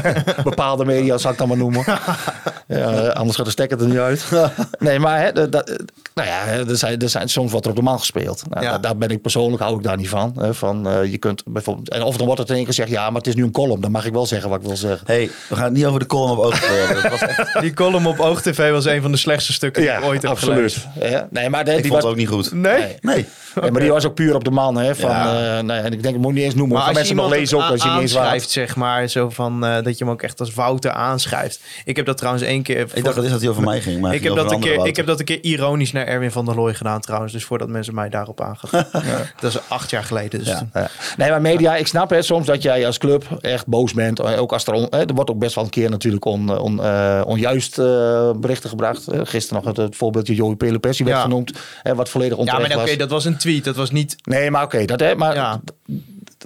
[0.44, 1.84] bepaalde media zal ik dan maar noemen.
[2.68, 4.24] ja, anders gaat de stekker er niet uit.
[4.78, 5.82] nee, maar hè, dat, dat-
[6.14, 8.42] nou ja, er, zijn, er zijn soms wat er op de man gespeeld.
[8.50, 8.78] Nou, Ja.
[8.78, 10.32] daar, ben ik persoonlijk hou ik daar niet van.
[10.38, 12.90] Hè, van eh, je kunt bijvoorbeeld, en of dan wordt het in één keer gezegd,
[12.94, 13.80] ja, maar het is nu een column.
[13.80, 15.06] Dan mag ik wel zeggen wat ik wil zeggen.
[15.06, 17.02] hey, we gaan het niet over de column op oog hebben.
[17.02, 20.04] Dat was echt, Die column op OogTV was een van de slechtste stukken die ik
[20.04, 20.56] ooit heb absoluut.
[20.94, 21.10] gelezen.
[21.10, 22.52] Ja, nee, maar de, ik die vond was, het ook niet goed.
[22.52, 22.78] Nee?
[22.80, 22.96] Nee.
[23.00, 23.26] Nee.
[23.62, 24.76] Ja, maar die was ook puur op de man.
[24.76, 26.76] Hè, van, eh, nou en ik denk, ik moet niet eens noemen.
[26.76, 28.67] Maar als mensen nog lezen ook, het als je niet eens.
[28.68, 31.60] Zeg maar, zo van eh, dat je hem ook echt als Wouter aanschrijft.
[31.84, 32.86] Ik heb dat trouwens één keer.
[32.94, 34.00] Ik dacht dat is dat hij over mij ging.
[34.00, 36.44] Maar ik heb, dat een keer, ik heb dat een keer ironisch naar Erwin van
[36.44, 37.32] der Looy gedaan trouwens.
[37.32, 38.86] Dus voordat mensen mij daarop aangaan.
[39.40, 40.38] Dat is acht jaar geleden.
[40.38, 40.68] Dus Ja.
[40.74, 40.88] Ja.
[41.16, 44.20] Nee, maar media, ik snap het soms dat jij als club echt boos bent.
[44.20, 46.58] Eh, Ook als er, on, hè, er wordt ook best wel een keer natuurlijk on,
[46.58, 49.04] on, eh, onjuist eh, berichten gebracht.
[49.22, 51.22] Gisteren nog het, het voorbeeldje Joey Pelopessi werd Ja.
[51.22, 51.52] genoemd.
[51.82, 53.64] Hè, wat volledig ja, onterecht maar oké, dat was een tweet.
[53.64, 54.16] Dat was niet.
[54.22, 54.84] Nee, maar oké.
[54.84, 55.60] dat hè, maar Ja.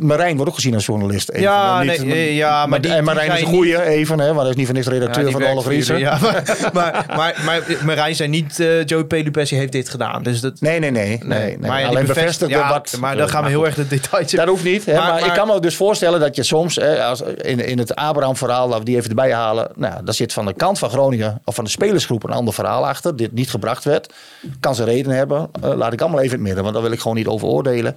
[0.00, 1.28] Marijn wordt ook gezien als journalist.
[1.30, 4.18] Even, Ja, maar nee, eh, ja, maar die- en Marijn die is een goeie, even.
[4.18, 5.98] Hè, want hij is niet van niks redacteur Ja, van Rieser.
[5.98, 8.60] jullie, Ja, maar, maar, maar, maar Marijn zei niet.
[8.60, 10.22] eh Joey Pelupessi heeft dit gedaan.
[10.22, 10.60] Dus dat.
[10.60, 11.06] Nee, nee, nee.
[11.08, 11.58] nee, nee.
[11.58, 12.96] maar Alleen bevestigt- bevestigde ja, wat...
[13.00, 14.38] Maar dan gaan we heel erg de details in.
[14.38, 14.84] Dat hoeft niet.
[14.86, 14.94] Hè?
[14.94, 17.78] Maar- Maar, maar- ik kan me dus voorstellen dat je soms, hè, als, in, in
[17.78, 19.70] het Abraham-verhaal, laten we die even erbij halen.
[19.74, 22.86] Nou, daar zit van de kant van Groningen, of van de spelersgroep, een ander verhaal
[22.88, 23.16] achter.
[23.16, 24.12] Dit niet gebracht werd.
[24.60, 25.50] Kan ze reden hebben.
[25.62, 27.48] Eh, laat ik allemaal even in het midden, want daar wil ik gewoon niet over
[27.48, 27.96] oordelen.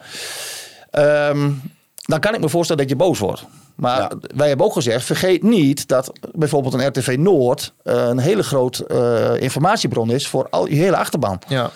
[0.91, 1.50] Ehm,
[2.06, 3.45] dan kan ik me voorstellen dat je boos wordt.
[3.76, 4.12] Maar Ja.
[4.36, 8.78] wij hebben ook gezegd, vergeet niet dat bijvoorbeeld een RTV Noord eh, een hele groot
[8.78, 11.39] eh, informatiebron is voor al je hele achterban.
[11.47, 11.70] Ja.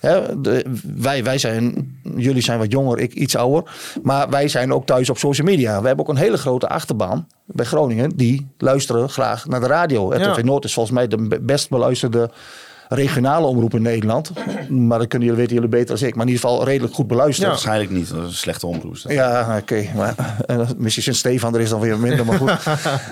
[0.00, 0.64] Hè, de,
[0.96, 3.70] wij, wij zijn, jullie zijn wat jonger, ik iets ouder.
[4.02, 5.80] Maar wij zijn ook thuis op social media.
[5.80, 8.10] We hebben ook een hele grote achterban bij Groningen.
[8.16, 10.12] Die luisteren graag naar de radio.
[10.12, 10.42] RTV Ja.
[10.42, 12.30] Noord is volgens mij de best beluisterde
[12.88, 14.32] regionale omroep in Nederland.
[14.68, 16.14] Maar dat kunnen jullie weten jullie beter dan ik.
[16.14, 17.48] Maar in ieder geval redelijk goed beluisterd.
[17.48, 18.08] Waarschijnlijk niet.
[18.08, 18.96] Dat is een slechte omroep.
[18.96, 19.86] Ja, oké.
[19.96, 20.14] maar
[20.46, 22.52] eh, misschien sinds Stefan er is dan weer minder, maar goed.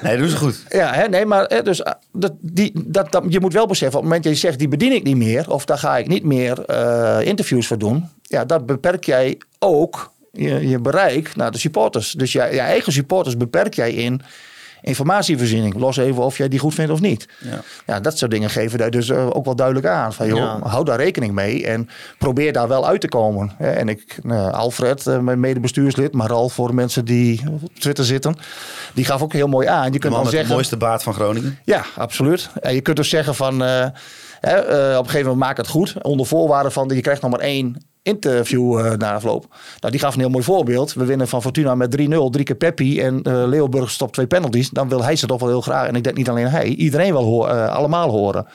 [0.03, 0.65] Nee, dat doen ze goed.
[0.69, 3.99] Ja, hè, nee, maar hè, dus, ah, dat, die, dat, dat, je moet wel beseffen,
[3.99, 6.09] op het moment dat je zegt, die bedien ik niet meer, of daar ga ik
[6.09, 11.51] niet meer eh, interviews voor doen, ja, dat beperk jij ook je, je bereik naar
[11.51, 12.13] de supporters.
[12.13, 14.21] Dus je, je eigen supporters beperk jij in
[14.83, 15.75] informatievoorziening.
[15.75, 17.29] Los even of jij die goed vindt of niet.
[17.39, 17.61] Ja.
[17.87, 20.13] Ja, dat soort dingen geven daar dus eh, ook wel duidelijk aan.
[20.13, 20.59] Van, joh, Ja.
[20.63, 23.53] Hou daar rekening mee en probeer daar wel uit te komen.
[23.59, 28.37] En ik, nou, Alfred, eh, mijn medebestuurslid, maar al voor mensen die op Twitter zitten,
[28.95, 29.93] die gaf ook heel mooi aan.
[29.93, 31.59] Je kunt dan met de zeggen, mooiste baard van Groningen.
[31.65, 32.49] ja, absoluut.
[32.61, 33.87] En je kunt dus zeggen van, eh,
[34.43, 35.95] op een gegeven moment maak het goed.
[36.03, 39.47] Onder voorwaarde van, je krijgt nog maar één interview eh na afloop.
[39.81, 40.93] Nou, die gaf een heel mooi voorbeeld.
[40.93, 44.71] We winnen van Fortuna met 3-0, drie keer Peppi en eh Leeuwburg stopt twee penalties.
[44.71, 45.89] Dan wil hij ze toch wel heel graag.
[45.89, 48.47] En ik denk niet alleen hij, iedereen wil hoor, eh, allemaal horen.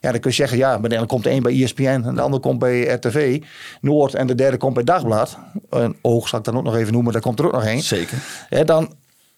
[0.00, 2.20] Ja, dan kun je zeggen, ja, maar dan komt de een bij ESPN en de
[2.20, 3.42] ander komt bij RTV
[3.80, 5.38] Noord en de derde komt bij Dagblad.
[5.70, 7.82] En Oog zal ik dan ook nog even noemen, daar komt er ook nog één.
[7.82, 8.18] Zeker.
[8.48, 8.94] Hè, dan,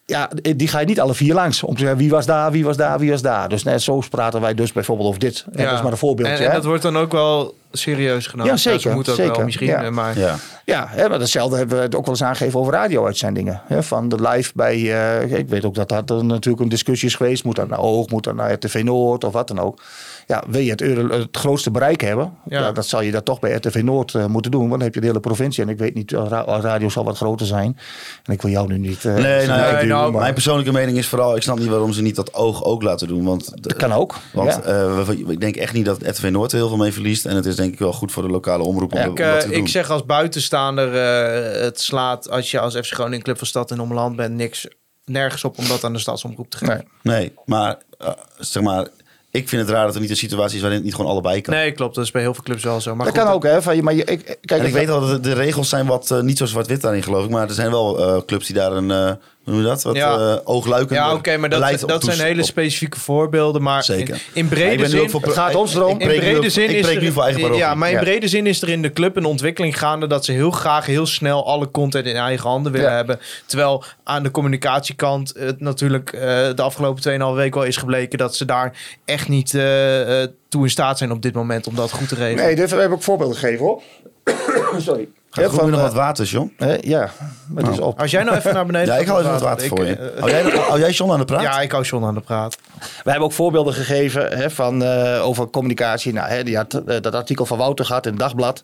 [0.07, 1.63] ja, die ga je niet alle vier langs.
[1.63, 3.49] Om te zeggen wie was daar, wie was daar, wie was daar.
[3.49, 5.45] Dus net zo praten wij dus bijvoorbeeld over dit.
[5.53, 6.35] En Dat is maar een voorbeeldje.
[6.37, 6.55] En, en hè?
[6.55, 8.53] dat wordt dan ook wel serieus genomen.
[8.53, 9.83] Ja, zeker, Ze moeten ook zeker, wel misschien, ja.
[9.83, 10.19] eh, maar...
[10.19, 10.37] Ja.
[10.65, 13.61] Ja, hè, maar datzelfde hebben we het ook wel eens aangegeven over radio-uitzendingen.
[13.67, 17.09] Hè, van de live bij, eh, ik weet ook dat dat er natuurlijk een discussie
[17.09, 17.45] is geweest.
[17.45, 19.83] Moet dat naar Oog, moet dat naar RTV Noord of wat dan ook.
[20.29, 22.61] Ja, wil je het, euro- het grootste bereik hebben, Ja.
[22.61, 22.73] ja.
[22.73, 24.61] dan zal je dat toch bij RTV Noord eh, moeten doen.
[24.61, 25.63] Want dan heb je de hele provincie.
[25.63, 27.79] En ik weet niet, ra- radio zal wat groter zijn.
[28.25, 29.05] En ik wil jou nu niet...
[29.05, 32.03] eh, Nee, nou, nee, nou, mijn persoonlijke mening is vooral, ik snap niet waarom ze
[32.03, 33.25] niet dat oog ook laten doen.
[33.25, 34.15] Want, Dat kan ook.
[34.33, 34.63] Want ja.
[34.63, 37.27] eh, ik denk echt niet dat RTV Noord er heel veel mee verliest.
[37.27, 39.37] En het is denk ik wel goed voor de lokale omroep om, Ik, dat eh,
[39.39, 39.57] te doen.
[39.57, 43.71] ik zeg als buitenstaander, eh, het slaat als je als FC Groningen Club van Stad
[43.71, 44.67] en Omland bent niks
[45.05, 46.85] nergens op om dat aan de stadsomroep te geven.
[47.03, 47.17] Nee.
[47.19, 48.09] Nee, maar eh,
[48.39, 48.89] zeg maar,
[49.31, 51.41] ik vind het raar dat er niet een situatie is waarin het niet gewoon allebei
[51.41, 51.55] kan.
[51.55, 51.95] Nee, klopt.
[51.95, 52.95] Dat is bij heel veel clubs wel zo.
[52.95, 53.63] Maar dat goed, kan ook, hè.
[53.63, 56.11] Van, maar je, ik, kijk, En ik weet wel dat de, de regels zijn wat
[56.11, 57.31] eh, niet zo zwart-wit daarin geloof ik.
[57.31, 59.13] Maar er zijn wel eh, clubs die daar een, eh,
[59.47, 59.83] noem je dat?
[59.83, 60.19] Wat Ja.
[60.19, 63.63] eh, oogluikend Ja, oké, maar dat, dat zijn hele op- specifieke voorbeelden.
[63.63, 64.23] Maar Zeker.
[64.33, 65.11] in, brede zin...
[65.11, 65.91] voor- Het gaat ons erom.
[66.01, 67.55] Ik, in brede zin ik is er, nu voor eigen.
[67.55, 68.01] Ja, maar in Ja.
[68.01, 71.07] brede zin is er in de club een ontwikkeling gaande dat ze heel graag heel
[71.07, 72.97] snel alle content in eigen handen willen Ja.
[72.97, 73.19] hebben.
[73.47, 76.21] Terwijl aan de communicatiekant het natuurlijk eh,
[76.55, 80.63] de afgelopen 2,5 week wel is gebleken dat ze daar echt niet eh, eh, toe
[80.65, 82.45] in staat zijn op dit moment om dat goed te regelen.
[82.45, 83.83] Nee, dit, we hebben ook voorbeelden gegeven, hoor.
[84.79, 85.09] Sorry.
[85.31, 86.53] Gaat Ja, goed nog eh, wat water, John?
[86.57, 87.11] hè, ja,
[87.55, 88.01] het is op.
[88.01, 89.87] Als jij nou even naar beneden Ja, ik haal gaat even wat water ik, voor
[89.87, 89.97] je.
[89.97, 91.43] eh, Hou jij, hou jij John aan de praat?
[91.43, 92.57] ja, ik hou John aan de praat.
[93.05, 96.13] We hebben ook voorbeelden gegeven hè, van, eh, over communicatie.
[96.13, 98.63] Nou, hè, die had dat artikel van Wouter gehad in het dagblad.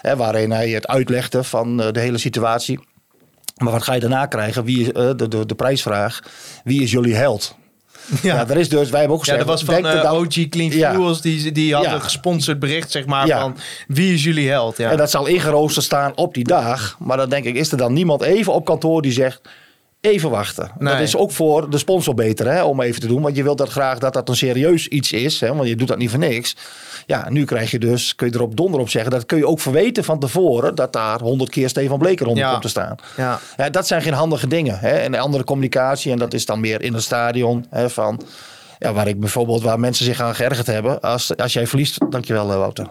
[0.00, 2.80] Hè, waarin hij het uitlegde van de hele situatie.
[3.56, 4.64] Maar wat ga je daarna krijgen?
[4.64, 6.20] Wie is, de, de, de prijsvraag.
[6.64, 7.56] Wie is jullie held?
[8.22, 9.48] Ja, er is dus, wij hebben ook Ja, gezegd.
[9.48, 10.92] dat was van eh, OG Clean Ja.
[10.94, 11.20] Fuels.
[11.20, 11.96] Die, die hadden Ja.
[11.96, 13.40] een gesponsord bericht, zeg maar, Ja.
[13.40, 13.56] van
[13.88, 14.76] wie is jullie held?
[14.76, 14.90] Ja.
[14.90, 16.96] En dat zal ingeroosterd staan op die dag.
[16.98, 19.40] Maar dan denk ik, is er dan niemand even op kantoor die zegt...
[20.00, 20.70] Even wachten.
[20.78, 20.92] Nee.
[20.92, 23.22] Dat is ook voor de sponsor beter hè, om even te doen.
[23.22, 25.40] Want je wilt dat graag dat dat een serieus iets is.
[25.40, 26.56] Hè, want je doet dat niet voor niks.
[27.06, 29.10] Ja, nu krijg je dus, kun je erop donder op zeggen.
[29.10, 30.74] Dat kun je ook verweten van tevoren.
[30.74, 32.50] Dat daar honderd keer Stefan Bleker onder Ja.
[32.50, 32.94] komt te staan.
[33.16, 33.38] ja.
[33.56, 34.78] Ja, dat zijn geen handige dingen.
[34.78, 34.88] Hè.
[34.90, 36.12] En andere communicatie.
[36.12, 37.66] En dat is dan meer in het stadion.
[37.70, 38.20] Hè, van,
[38.78, 41.00] ja, waar ik bijvoorbeeld, waar mensen zich aan geërgerd hebben.
[41.00, 42.86] Als, als jij verliest, dankjewel eh, Wouter.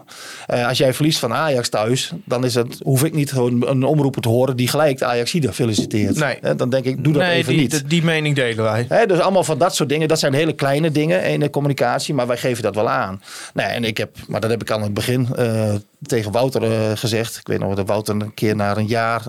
[0.46, 3.84] Eh, als jij verliest van Ajax thuis, dan is het, hoef ik niet gewoon een
[3.84, 6.16] omroeper te horen die gelijk de Ajaxide feliciteert.
[6.16, 6.56] Nee.
[6.56, 7.72] Dan denk ik, doe dat nee, even die, niet.
[7.72, 9.06] die, die mening delen wij.
[9.06, 10.08] Dus allemaal van dat soort dingen.
[10.08, 12.14] Dat zijn hele kleine dingen in de communicatie.
[12.14, 13.22] Maar wij geven dat wel aan.
[13.54, 16.98] Nee, en ik heb, maar dat heb ik al in het begin eh, tegen Wouter
[16.98, 17.38] gezegd.
[17.38, 19.24] Ik weet nog dat Wouter een keer na een jaar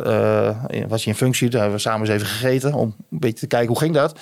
[0.88, 1.48] was hij in functie.
[1.48, 2.74] Daar hebben we samen eens even gegeten.
[2.74, 4.18] Om een beetje te kijken hoe ging dat.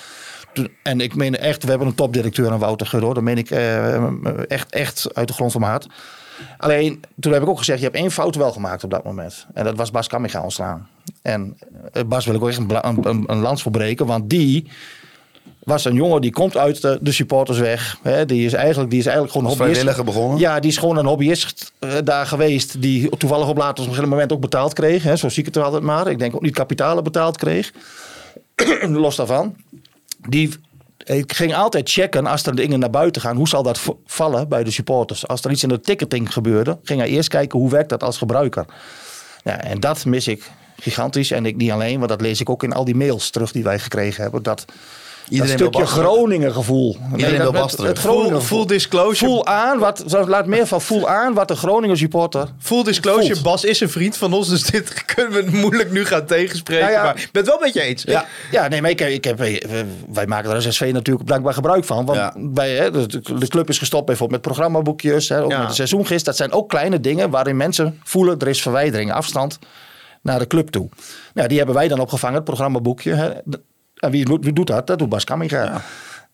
[0.83, 3.13] En ik meen echt, we hebben een topdirecteur aan Wouter Gudde.
[3.13, 5.87] Dat meen ik eh, echt, echt uit de grond van mijn hart.
[6.57, 9.45] Alleen, toen heb ik ook gezegd, je hebt één fout wel gemaakt op dat moment.
[9.53, 10.87] En dat was Bas Kamminga ontslaan.
[11.21, 11.57] En
[11.91, 14.05] eh, Bas wil ik ook echt een, een, een, een lans verbreken.
[14.05, 14.67] Want die
[15.65, 17.97] was een jongen die komt uit de, de supportersweg.
[18.01, 20.03] Hè, die, is eigenlijk, die is eigenlijk gewoon Als hobbyist.
[20.03, 20.39] begonnen?
[20.39, 22.81] Ja, die is gewoon een hobbyist eh, daar geweest.
[22.81, 25.03] Die toevallig op later op een gegeven moment ook betaald kreeg.
[25.03, 26.07] Hè, zo zie ik het er altijd maar.
[26.07, 27.71] Ik denk ook niet kapitalen betaald kreeg.
[28.89, 29.55] Los daarvan.
[30.29, 30.53] Die
[31.05, 33.35] ik ging altijd checken als er dingen naar buiten gaan.
[33.35, 35.27] Hoe zal dat vallen bij de supporters?
[35.27, 38.17] Als er iets in de ticketing gebeurde, ging hij eerst kijken hoe werkt dat als
[38.17, 38.65] gebruiker.
[39.43, 41.31] Ja, en dat mis ik gigantisch.
[41.31, 43.63] En ik niet alleen, want dat lees ik ook in al die mails terug die
[43.63, 44.43] wij gekregen hebben.
[44.43, 44.65] Dat,
[45.29, 45.85] Iedereen wil stukje.
[45.85, 46.97] Groningen gevoel.
[47.15, 49.15] Iedereen wil het, Groningen Full, full disclosure.
[49.31, 52.47] Voel aan, wat, laat meer van voel aan wat de Groningen supporter.
[52.59, 53.43] Full disclosure, Voelt.
[53.43, 56.83] Bas is een vriend van ons, dus dit kunnen we moeilijk nu gaan tegenspreken.
[56.83, 57.03] Nou ja.
[57.03, 58.03] Maar ik ben het wel met je eens.
[58.03, 59.37] Ja, ja nee, maar ik, heb- ik heb,
[60.09, 62.05] wij maken er als SV natuurlijk blijkbaar gebruik van.
[62.05, 62.33] Want Ja.
[62.53, 65.59] wij, hè, de, de club is gestopt bijvoorbeeld met programmaboekjes, hè, ook Ja.
[65.59, 66.25] met de seizoengist.
[66.25, 69.59] Dat zijn ook kleine dingen waarin mensen voelen er is verwijdering, afstand
[70.21, 70.89] naar de club toe.
[71.33, 73.13] Nou, die hebben wij dan opgevangen, het programmaboekje.
[73.13, 73.29] Hè.
[74.09, 74.87] Wie, wie doet dat?
[74.87, 75.81] Dat doet Bas Kamminga.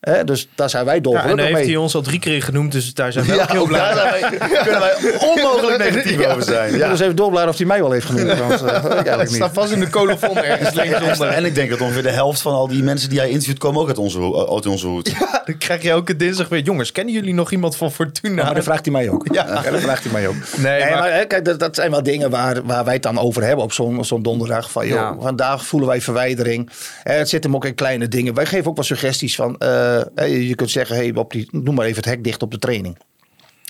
[0.02, 1.74] Hè, dus daar zijn wij Ja, en dolgelukkig dan heeft mee.
[1.74, 4.12] hij ons al drie keer genoemd, dus daar zijn we Ja, ook heel blij daar
[4.12, 4.40] mee.
[4.40, 4.94] wij- kunnen wij
[5.36, 6.78] onmogelijk negatief over zijn.
[6.78, 6.90] Ja.
[6.90, 8.38] Dus even doorblijven of hij mij wel heeft genoemd.
[8.48, 9.60] Want, eh, Het eigenlijk staat niet.
[9.60, 11.28] vast in de colofon ergens linksonder.
[11.28, 13.82] En ik denk dat ongeveer de helft van al die mensen die hij interviewt komen
[13.82, 15.12] ook uit onze, uit onze hoed.
[15.46, 16.62] Dan krijg je elke dinsdag weer...
[16.62, 18.44] Jongens, kennen jullie nog iemand van Fortuna?
[18.44, 19.28] Maar dan vraagt hij mij ook.
[19.32, 19.62] Ja.
[19.64, 20.36] Ja, dat vraagt hij mij ook.
[20.58, 23.04] Nee, Nee, maar- maar, hè, kijk, dat, dat zijn wel dingen waar, waar wij het
[23.04, 24.72] dan over hebben op zo'n zo'n donderdag.
[24.72, 25.16] Van, joh, Ja.
[25.20, 26.70] vandaag voelen wij verwijdering.
[27.04, 28.34] Eh, het zit hem ook in kleine dingen.
[28.34, 31.76] Wij geven ook wel suggesties van, eh, eh, je kunt zeggen, hey, op die, noem
[31.76, 32.98] maar even het hek dicht op de training.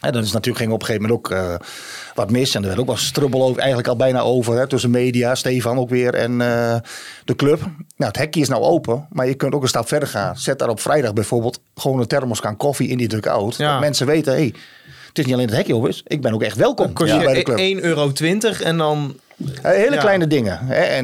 [0.01, 1.67] En dat is natuurlijk ging op een gegeven moment ook eh,
[2.15, 2.55] wat mis.
[2.55, 4.57] En er werd ook wel strubbel over, eigenlijk al bijna over.
[4.57, 6.75] Hè, tussen media, Stefan ook weer en eh,
[7.25, 7.59] de club.
[7.95, 9.07] Nou, het hekje is nou open.
[9.09, 10.37] Maar je kunt ook een stap verder gaan.
[10.37, 13.55] Zet daar op vrijdag bijvoorbeeld gewoon een thermoskan koffie in die dugout.
[13.55, 13.71] Ja.
[13.71, 14.53] Dat mensen weten, hey,
[15.07, 16.03] het is niet alleen het hekje open is.
[16.07, 17.57] Ik ben ook echt welkom kost ja, bij de club.
[17.57, 18.11] 1,20 euro
[18.63, 19.30] en dan Eh,
[19.61, 20.01] hele Ja.
[20.01, 20.59] kleine dingen.
[20.61, 20.81] Hè?
[20.81, 21.03] En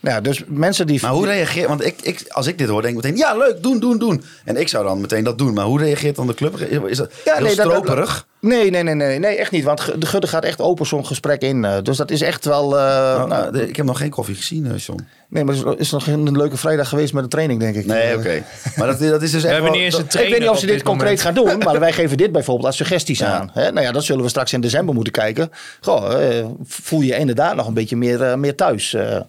[0.00, 0.98] nou ja, dus mensen die.
[1.02, 1.68] Maar hoe reageert...
[1.68, 3.18] Want ik, ik, als ik dit hoor, denk ik meteen...
[3.18, 4.22] Ja, leuk, doen, doen, doen.
[4.44, 5.54] En ik zou dan meteen dat doen.
[5.54, 6.60] Maar hoe reageert dan de club?
[6.60, 8.26] Is dat Ja, heel nee, dat- stroperig?
[8.40, 9.64] Nee, nee, nee, nee, nee, echt niet.
[9.64, 11.64] Want de Gudde gaat echt open zo'n gesprek in.
[11.64, 12.78] eh, Dus dat is echt wel.
[12.78, 12.84] eh,
[13.16, 15.06] Nou, nou, ik heb nog geen koffie gezien, eh, John.
[15.28, 17.86] nee, maar het is- nog een leuke vrijdag geweest met de training, denk ik.
[17.86, 18.42] Nee, Eh, oké.
[18.76, 20.48] Maar dat, dat is dus echt hebben wel- niet eens dat- een Ik weet niet
[20.48, 21.36] of ze dit dit concreet moment.
[21.46, 23.26] gaan doen, maar wij geven dit bijvoorbeeld als suggesties Ja.
[23.38, 23.50] aan.
[23.52, 23.70] Hè?
[23.72, 25.50] Nou ja, dat zullen we straks in december moeten kijken.
[25.80, 28.94] Goh, eh, voel je je inderdaad nog een beetje meer, eh, meer thuis.
[28.94, 29.20] eh.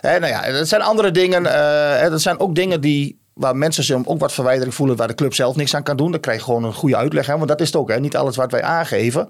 [0.00, 1.46] Hè, nou ja, dat zijn andere dingen.
[1.46, 5.08] eh, hè, dat zijn ook dingen die waar mensen zich ook wat verwijdering voelen, waar
[5.08, 6.10] de club zelf niks aan kan doen.
[6.10, 7.26] Dan krijg je gewoon een goede uitleg.
[7.26, 7.36] Hè?
[7.36, 7.88] Want dat is het ook.
[7.90, 8.00] Hè?
[8.00, 9.28] Niet alles wat wij aangeven.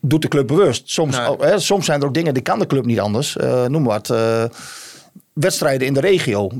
[0.00, 0.90] Doet de club bewust.
[0.90, 1.36] Soms, Nee.
[1.38, 3.36] hè, soms zijn er ook dingen die kan de club niet anders.
[3.36, 4.18] Eh, noem maar wat.
[5.32, 6.50] wedstrijden in de regio.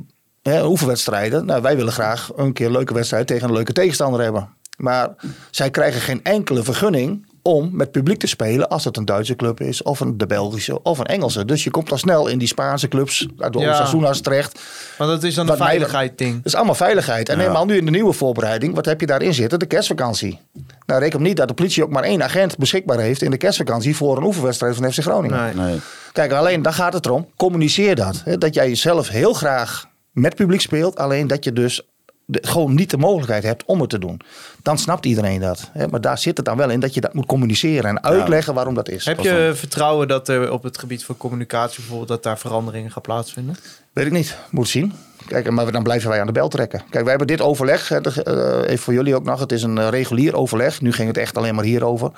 [0.42, 1.46] Hè, oefenwedstrijden.
[1.46, 4.48] Nou, wij willen graag een keer een leuke wedstrijd tegen een leuke tegenstander hebben.
[4.76, 5.08] Maar
[5.50, 9.60] zij krijgen geen enkele vergunning om met publiek te spelen als het een Duitse club
[9.60, 11.44] is, of een de Belgische, of een Engelse.
[11.44, 13.70] Dus je komt al snel in die Spaanse clubs, de Ja.
[13.70, 14.60] Osasuna's terecht.
[14.98, 16.36] Want dat is dan een veiligheid ding.
[16.36, 17.28] Dat is allemaal veiligheid.
[17.28, 17.44] En Ja.
[17.46, 19.58] eenmaal nu in de nieuwe voorbereiding, wat heb je daarin zitten?
[19.58, 20.38] De kerstvakantie.
[20.86, 23.96] Nou, reken niet dat de politie ook maar één agent beschikbaar heeft in de kerstvakantie
[23.96, 25.42] voor een oefenwedstrijd van FC Groningen.
[25.56, 25.66] Nee.
[25.66, 25.80] Nee.
[26.12, 27.26] Kijk, alleen daar gaat het erom.
[27.36, 28.20] Communiceer dat.
[28.24, 28.38] Hè?
[28.38, 30.96] Dat jij zelf heel graag met publiek speelt.
[30.98, 31.82] Alleen dat je dus
[32.30, 34.20] de- gewoon niet de mogelijkheid hebt om het te doen.
[34.62, 35.70] Dan snapt iedereen dat.
[35.72, 35.88] Hè?
[35.88, 38.74] Maar daar zit het dan wel in dat je dat moet communiceren en uitleggen waarom
[38.74, 39.04] dat is.
[39.04, 43.02] Heb je vertrouwen dat er op het gebied van communicatie bijvoorbeeld dat daar veranderingen gaan
[43.02, 43.56] plaatsvinden?
[43.92, 44.36] Weet ik niet.
[44.50, 44.92] Moet zien.
[45.26, 46.78] Kijk, maar dan blijven wij aan de bel trekken.
[46.90, 47.88] Kijk, wij hebben dit overleg.
[47.88, 49.40] hè, de- eh, even voor jullie ook nog.
[49.40, 50.80] Het is een eh, regulier overleg.
[50.80, 52.10] Nu ging het echt alleen maar hierover.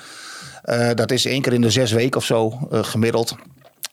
[0.63, 3.35] Eh, dat is één keer in de zes weken of zo gemiddeld.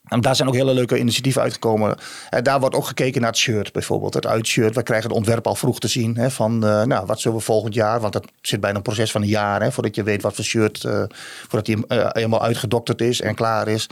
[0.07, 1.97] En daar zijn ook hele leuke initiatieven uitgekomen.
[2.29, 4.13] En daar wordt ook gekeken naar het shirt bijvoorbeeld.
[4.13, 4.75] Het uitshirt.
[4.75, 6.17] We krijgen het ontwerp al vroeg te zien.
[6.17, 7.99] Hè, van eh, nou, wat zullen we volgend jaar.
[7.99, 9.61] Want dat zit bij een proces van een jaar.
[9.61, 10.83] Hè, voordat je weet wat voor shirt.
[10.83, 11.03] eh,
[11.47, 13.89] voordat die eh, helemaal uitgedokterd is en klaar is.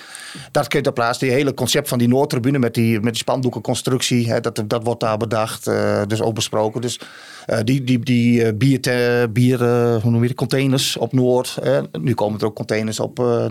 [0.52, 1.26] Dat kun je ter plaatse.
[1.26, 4.30] Die hele concept van die Noordtribune met die, met die spandoekenconstructie.
[4.32, 5.68] Hè, dat, dat wordt daar bedacht.
[5.68, 6.82] eh, dus ook besproken.
[6.82, 7.00] Dus
[7.46, 8.92] eh, die, die, die eh, bier, te-
[9.22, 11.58] eh, hoe noem je die, containers op Noord.
[11.62, 11.80] hè.
[12.00, 13.46] nu komen er ook containers op eh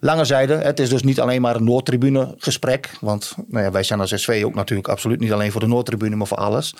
[0.00, 0.54] lange zijde.
[0.54, 1.96] Het is dus niet alleen maar een Noordtribune
[2.38, 2.90] gesprek.
[3.00, 6.16] Want nou ja, wij zijn als SV ook natuurlijk absoluut niet alleen voor de Noordtribune,
[6.16, 6.74] maar voor alles.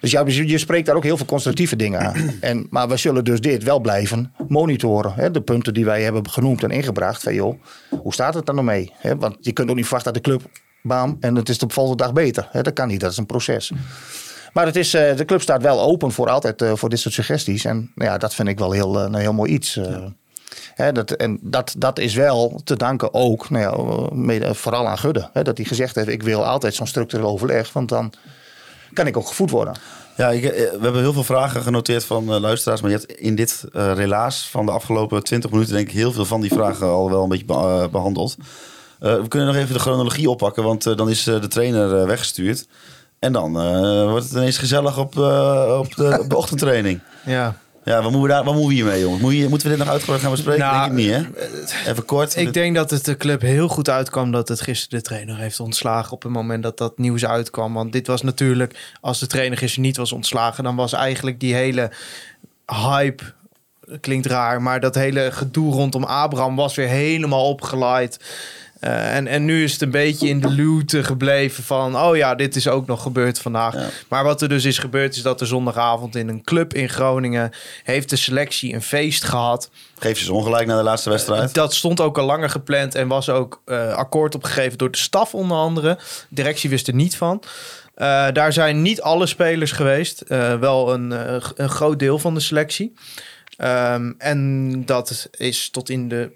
[0.00, 2.14] Dus je spreekt daar ook heel veel constructieve dingen aan.
[2.40, 5.12] En, maar we zullen dus dit wel blijven monitoren.
[5.14, 5.30] Hè?
[5.30, 7.22] De punten die wij hebben genoemd en ingebracht.
[7.22, 8.92] Van joh, hoe staat het dan nou mee?
[9.18, 10.42] Want je kunt ook niet verwachten dat de club
[10.82, 12.48] bam en het is de volgende dag beter.
[12.50, 12.62] Hè?
[12.62, 13.72] Dat kan niet, dat is een proces.
[14.52, 17.14] Maar het is, eh, de club staat wel open voor altijd eh, voor dit soort
[17.14, 17.64] suggesties.
[17.64, 19.80] En nou ja, dat vind ik wel heel, eh, een heel mooi iets.
[20.76, 24.98] Hè, dat, en dat, dat is wel te danken ook, nou ja, mede, vooral aan
[24.98, 25.28] Gudde.
[25.32, 27.72] Hè, dat hij gezegd heeft, ik wil altijd zo'n structureel overleg.
[27.72, 28.12] Want dan
[28.92, 29.74] kan ik ook gevoed worden.
[30.16, 32.80] Ja, ik, eh, we hebben heel veel vragen genoteerd van eh, luisteraars.
[32.80, 35.74] Maar je hebt in dit eh, relaas van de afgelopen 20 minuten...
[35.74, 38.36] denk ik heel veel van die vragen al wel een beetje be- eh, behandeld.
[38.98, 40.62] Eh, we kunnen nog even de chronologie oppakken.
[40.62, 42.66] Want dan is de trainer weggestuurd.
[43.18, 47.00] En dan eh, wordt het ineens gezellig op, eh, op, de, op de ochtendtraining.
[47.24, 47.56] Ja.
[47.86, 49.22] Ja, wat moeten we, daar, wat moeten we hiermee, jongens?
[49.22, 50.60] Moet je, moeten we dit nog uitgebreid gaan bespreken?
[50.60, 51.36] Nou, denk ik niet,
[51.84, 51.90] hè?
[51.90, 52.36] Even kort.
[52.36, 55.60] Ik denk dat het de club heel goed uitkwam dat het gisteren de trainer heeft
[55.60, 57.74] ontslagen op het moment dat dat nieuws uitkwam.
[57.74, 61.54] Want dit was natuurlijk, als de trainer gisteren niet was ontslagen, dan was eigenlijk die
[61.54, 61.90] hele
[62.66, 63.22] hype,
[64.00, 68.20] klinkt raar, maar dat hele gedoe rondom Abraham was weer helemaal opgeleid.
[68.80, 71.96] Eh, en, en nu is het een beetje in de luwte gebleven van...
[71.96, 73.74] oh ja, dit is ook nog gebeurd vandaag.
[73.74, 73.88] Ja.
[74.08, 75.16] Maar wat er dus is gebeurd...
[75.16, 77.50] is dat er zondagavond in een club in Groningen...
[77.82, 79.70] heeft de selectie een feest gehad.
[79.98, 81.54] Geef je ze ongelijk na de laatste wedstrijd.
[81.54, 85.34] Dat stond ook al langer gepland en was ook eh, akkoord opgegeven door de staf
[85.34, 85.94] onder andere.
[86.28, 87.42] De directie wist er niet van.
[87.94, 90.22] Eh, daar zijn niet alle spelers geweest.
[90.60, 91.10] Wel een,
[91.54, 92.92] een groot deel van de selectie.
[93.56, 96.30] Ehm, en dat is tot in de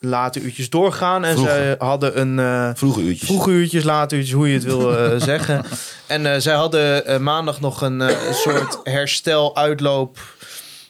[0.00, 1.24] late uurtjes doorgaan.
[1.24, 1.50] En Vroege.
[1.52, 2.38] ze hadden een...
[2.38, 3.28] eh, Vroege uurtjes.
[3.28, 5.64] Vroege uurtjes, late uurtjes, hoe je het wil eh, zeggen.
[6.06, 10.18] En eh, zij hadden maandag nog een eh, soort herstel-uitloop.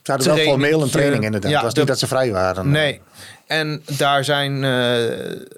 [0.02, 1.50] Ze hadden wel formeel een training inderdaad.
[1.50, 2.70] ja, het was de- niet dat ze vrij waren.
[2.70, 3.00] Nee.
[3.48, 5.04] En daar zijn eh,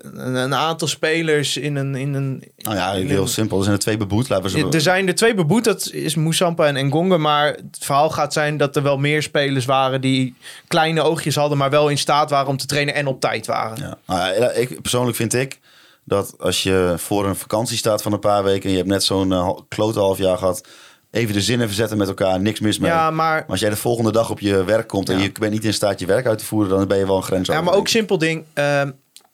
[0.03, 1.95] een, een aantal spelers in een...
[1.95, 3.57] In een Nou ja, heel een- simpel.
[3.59, 4.29] Er zijn er twee beboet.
[4.29, 4.69] Laten we ze...
[4.71, 7.17] er zijn er twee beboet, dat is Moussampa en Ngonga.
[7.17, 10.01] Maar het verhaal gaat zijn dat er wel meer spelers waren...
[10.01, 10.35] die
[10.69, 13.79] kleine oogjes hadden, maar wel in staat waren om te trainen en op tijd waren.
[13.79, 13.99] Ja.
[14.07, 15.59] Nou ja, ik, persoonlijk vind ik
[16.05, 18.65] dat als je voor een vakantie staat van een paar weken...
[18.65, 20.67] en je hebt net zo'n uh, klote half jaar gehad...
[21.11, 22.91] even de zinnen verzetten met elkaar, niks mis mee.
[22.91, 25.09] Ja, maar Maar als jij de volgende dag op je werk komt...
[25.09, 25.23] en Ja.
[25.23, 26.71] je bent niet in staat je werk uit te voeren...
[26.79, 28.45] dan ben je wel een grens Ja, maar ook simpel ding.
[28.53, 28.91] ehm,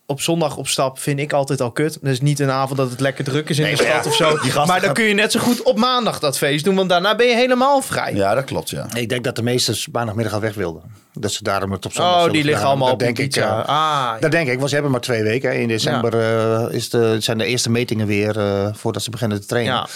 [0.09, 1.99] op zondag op stap vind ik altijd al kut.
[2.03, 4.14] Dus niet een avond dat het lekker druk is in de maar stad ja, of
[4.55, 4.64] zo.
[4.66, 6.74] Maar dan kun je net zo goed op maandag dat feest doen.
[6.74, 8.14] Want daarna ben je helemaal vrij.
[8.14, 8.87] Ja, dat klopt, ja.
[8.95, 10.83] Ik denk dat de meesten maandagmiddag al weg wilden.
[11.12, 13.37] Dat ze daarom het op zondag Oh, die liggen gedaan allemaal op denk ik.
[13.37, 15.51] eh, ah, dat denk ik, want ze hebben maar twee weken.
[15.51, 15.57] hè.
[15.57, 19.47] In december eh, is de, zijn de eerste metingen weer eh, voordat ze beginnen te
[19.47, 19.74] trainen.
[19.74, 19.87] Ja.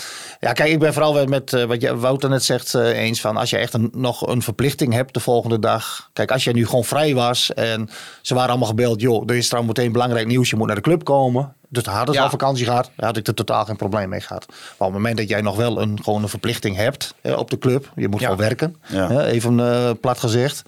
[0.41, 0.53] Ja.
[0.53, 3.37] kijk, ik ben vooral weer met eh, wat je, Wouter net zegt eh, eens van
[3.37, 6.11] als je echt een, nog een verplichting hebt de volgende dag.
[6.13, 7.89] Kijk, als je nu gewoon vrij was en
[8.23, 10.83] ze waren allemaal gebeld, joh, er is trouwens meteen belangrijk nieuws, je moet naar de
[10.83, 11.55] club komen.
[11.69, 12.27] Dus dan hadden ze Ja.
[12.27, 14.47] al vakantie gehad, had ik er totaal geen probleem mee gehad.
[14.49, 17.51] Maar op het moment dat jij nog wel een, gewoon een verplichting hebt hè, op
[17.51, 18.27] de club, je moet Ja.
[18.27, 19.25] gewoon werken, Ja.
[19.25, 20.63] even eh, plat gezegd.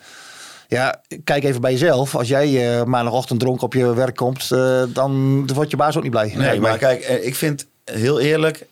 [0.68, 2.16] Ja, kijk even bij jezelf.
[2.16, 4.48] Als jij maandagochtend dronken op je werk komt,
[4.94, 6.32] dan wordt je baas ook niet blij.
[6.36, 8.66] Nee, maar kijk, ik vind heel eerlijk,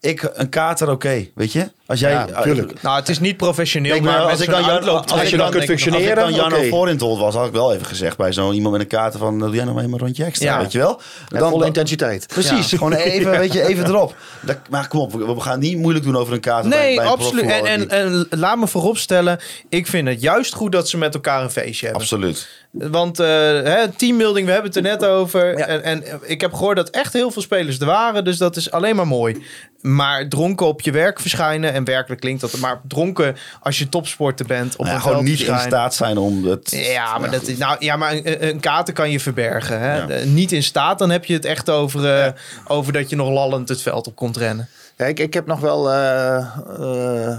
[0.00, 1.70] ik een kater oké, weet je?
[1.90, 2.82] Als jij, Ja, tuurlijk.
[2.82, 5.36] nou, het is niet professioneel, Denk maar als ik zo'n dan Jan, als, als je
[5.36, 6.68] dan dan kunt Als ik functioneren, dan Jarno oké.
[6.68, 9.54] Vorintold was, had ik wel even gezegd bij zo iemand met een kater van, doe
[9.54, 10.58] jij nog even een rondje extra, Ja.
[10.58, 11.00] weet je wel?
[11.28, 12.26] Met volle intensiteit.
[12.26, 14.14] Precies, gewoon even, weet je, even erop.
[14.40, 17.10] Dat, maar kom op, we gaan niet moeilijk doen over een bij, Nee, bij een
[17.10, 17.50] absoluut.
[17.50, 19.38] En, en, laat me vooropstellen,
[19.68, 22.02] ik vind het juist goed dat ze met elkaar een feestje hebben.
[22.02, 22.48] Absoluut.
[22.70, 25.54] Want eh hè, teambuilding, we hebben het er net over.
[25.54, 28.24] En, en ik heb gehoord dat echt heel veel spelers er waren.
[28.24, 29.42] Dus dat is alleen maar mooi.
[29.80, 31.72] Maar dronken op je werk verschijnen.
[31.80, 32.56] En werkelijk klinkt dat.
[32.56, 34.76] Maar dronken als je topsporter bent.
[34.76, 36.70] Op Nou een gewoon niet in staat zijn om het...
[36.70, 39.80] Ja, maar, dat is, nou, ja, maar een, een kater kan je verbergen.
[39.80, 39.96] Hè?
[39.96, 40.08] Ja.
[40.08, 42.32] Eh, Niet in staat, dan heb je het echt over, eh,
[42.66, 44.68] over dat je nog lallend het veld op komt rennen.
[44.96, 47.38] Ja, ik, ik heb nog wel eh,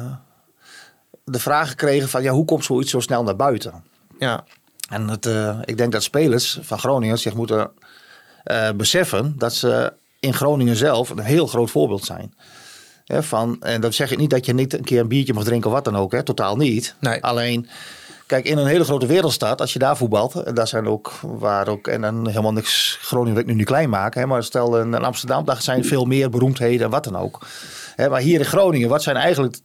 [1.24, 3.84] de vraag gekregen van ja, hoe komt zoiets zo snel naar buiten?
[4.20, 4.44] Ja,
[4.89, 5.30] En het,
[5.66, 7.72] ik denk dat spelers van Groningen zich moeten
[8.76, 12.34] beseffen dat ze in Groningen zelf een heel groot voorbeeld zijn.
[13.12, 15.43] Hè, van, en dat zeg ik niet dat je niet een keer een biertje mag
[15.43, 16.12] drinken of wat dan ook.
[16.12, 16.95] Hè, totaal niet.
[16.99, 17.24] Nee.
[17.24, 17.68] Alleen,
[18.26, 21.68] kijk, in een hele grote wereldstad, als je daar voetbalt, en daar zijn ook, waar
[21.68, 24.80] ook, en dan helemaal niks Groningen wil ik nu niet klein maken, hè, maar stel
[24.80, 27.45] in Amsterdam, daar zijn veel meer beroemdheden en wat dan ook.
[27.95, 29.59] Hè, maar hier in Groningen, wat zijn eigenlijk,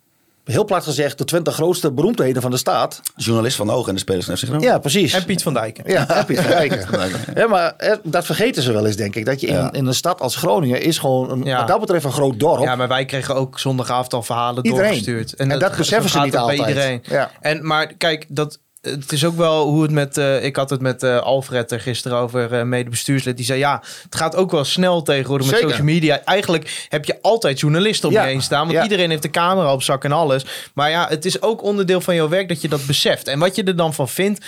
[0.53, 3.01] heel plat gezegd, de 20 grootste beroemdheden van de staat?
[3.17, 4.69] Journalist van Oog en de spelers van FC Groningen.
[4.69, 5.13] Ja, precies.
[5.13, 5.81] en Piet van Dijk.
[5.87, 6.87] Ja, je het kijken.
[7.35, 9.25] Ja, maar dat vergeten ze wel eens, denk ik.
[9.25, 9.73] Dat je in, Ja.
[9.73, 11.59] in een stad als Groningen is gewoon een, Ja.
[11.59, 12.63] wat dat betreft een groot dorp.
[12.63, 14.85] Ja, maar wij kregen ook zondagavond al verhalen Iedereen.
[14.87, 15.33] doorgestuurd.
[15.35, 16.59] En dat beseffen ze niet bij altijd.
[16.69, 17.03] iedereen.
[17.03, 17.31] Ja.
[17.41, 18.59] En, maar kijk, dat,
[18.91, 20.17] het is ook wel hoe het met...
[20.19, 23.37] eh, ik had het met eh, Alfred er gisteren over, eh medebestuurslid.
[23.37, 25.71] Die zei, ja, het gaat ook wel snel tegenwoordig met Zeker.
[25.71, 26.21] social media.
[26.25, 28.23] Eigenlijk heb je altijd journalisten om Ja.
[28.23, 28.61] je heen staan.
[28.61, 28.83] Want Ja.
[28.83, 30.45] iedereen heeft de camera op zak en alles.
[30.75, 33.29] Maar ja, het is ook onderdeel van jouw werk dat je dat beseft.
[33.29, 34.45] En wat je er dan van vindt...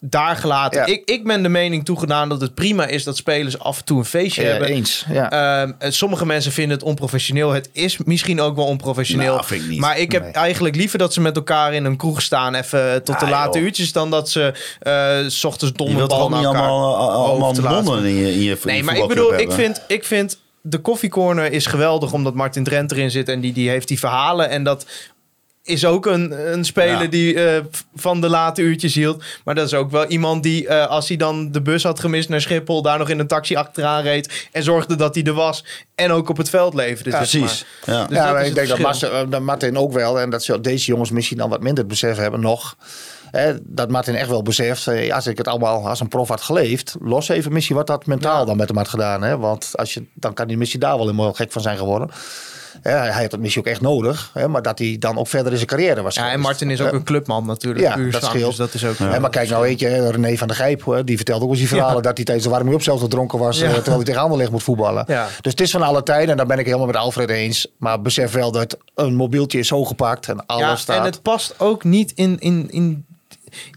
[0.00, 0.80] Daar gelaten.
[0.80, 0.86] Ja.
[0.86, 3.98] Ik, ik ben de mening toegedaan dat het prima is dat spelers af en toe
[3.98, 4.68] een feestje Ja, hebben.
[4.68, 5.04] eens.
[5.12, 5.30] Ja.
[5.62, 7.50] Ehm, en sommige mensen vinden het onprofessioneel.
[7.52, 9.34] Het is misschien ook wel onprofessioneel.
[9.34, 9.80] Nou, vind ik niet.
[9.80, 10.32] Maar ik heb Nee.
[10.32, 12.54] eigenlijk liever dat ze met elkaar in een kroeg staan...
[12.54, 13.66] even tot de Ah, late joh.
[13.66, 13.92] uurtjes...
[13.92, 17.68] dan dat ze eh, s ochtends domme bal naar niet elkaar allemaal, allemaal over te
[17.68, 18.04] laten.
[18.04, 21.66] in je, in je Nee, maar ik bedoel, ik vind, ik vind de koffiecorner is
[21.66, 22.12] geweldig...
[22.12, 24.48] omdat Martin Drent erin zit en die, die heeft die verhalen...
[24.50, 24.86] en dat
[25.68, 27.06] is ook een, een speler Ja.
[27.08, 27.64] die eh,
[27.94, 29.22] van de late uurtjes hield.
[29.44, 32.28] Maar dat is ook wel iemand die, eh, als hij dan de bus had gemist
[32.28, 32.82] naar Schiphol...
[32.82, 34.48] daar nog in een taxi achteraan reed...
[34.52, 35.64] en zorgde dat hij er was
[35.94, 37.10] en ook op het veld leefde.
[37.10, 37.64] zeg Precies.
[37.86, 37.94] maar.
[37.96, 38.06] Ja.
[38.06, 38.68] Dus ja, maar ik denk
[39.00, 40.20] dat, dat Martin ook wel.
[40.20, 42.76] En dat ze- deze jongens misschien dan wat minder het besef hebben nog.
[43.30, 44.86] Hè, dat Martin echt wel beseft.
[44.86, 46.96] eh, Als ik het allemaal als een prof had geleefd.
[47.00, 49.22] Los even misschien wat dat mentaal dan met hem had gedaan.
[49.22, 49.38] Hè?
[49.38, 52.10] Want als je, dan kan die missie daar wel helemaal gek van zijn geworden.
[52.82, 54.30] Hij had het missie ook echt nodig.
[54.34, 54.48] Hè?
[54.48, 56.40] Maar dat hij dan ook verder in zijn carrière was Ja, en.
[56.40, 57.84] Martin is ook een clubman natuurlijk.
[57.84, 58.46] Ja, dat scheelt.
[58.46, 58.98] Dus dat is ook...
[58.98, 61.68] Hè, maar kijk nou, weet je, René van der Gijp, die vertelde ook eens die
[61.68, 64.62] verhalen dat hij tijdens de warming-up zelf gedronken was, eh, terwijl hij tegen Anderlecht moet
[64.62, 65.04] voetballen.
[65.40, 67.66] Dus het is van alle tijden en daar ben ik helemaal met Alfred eens.
[67.78, 70.98] Maar besef wel dat een mobieltje is zo gepakt en alles Ja, staat.
[70.98, 73.06] en het past ook niet in, in, in...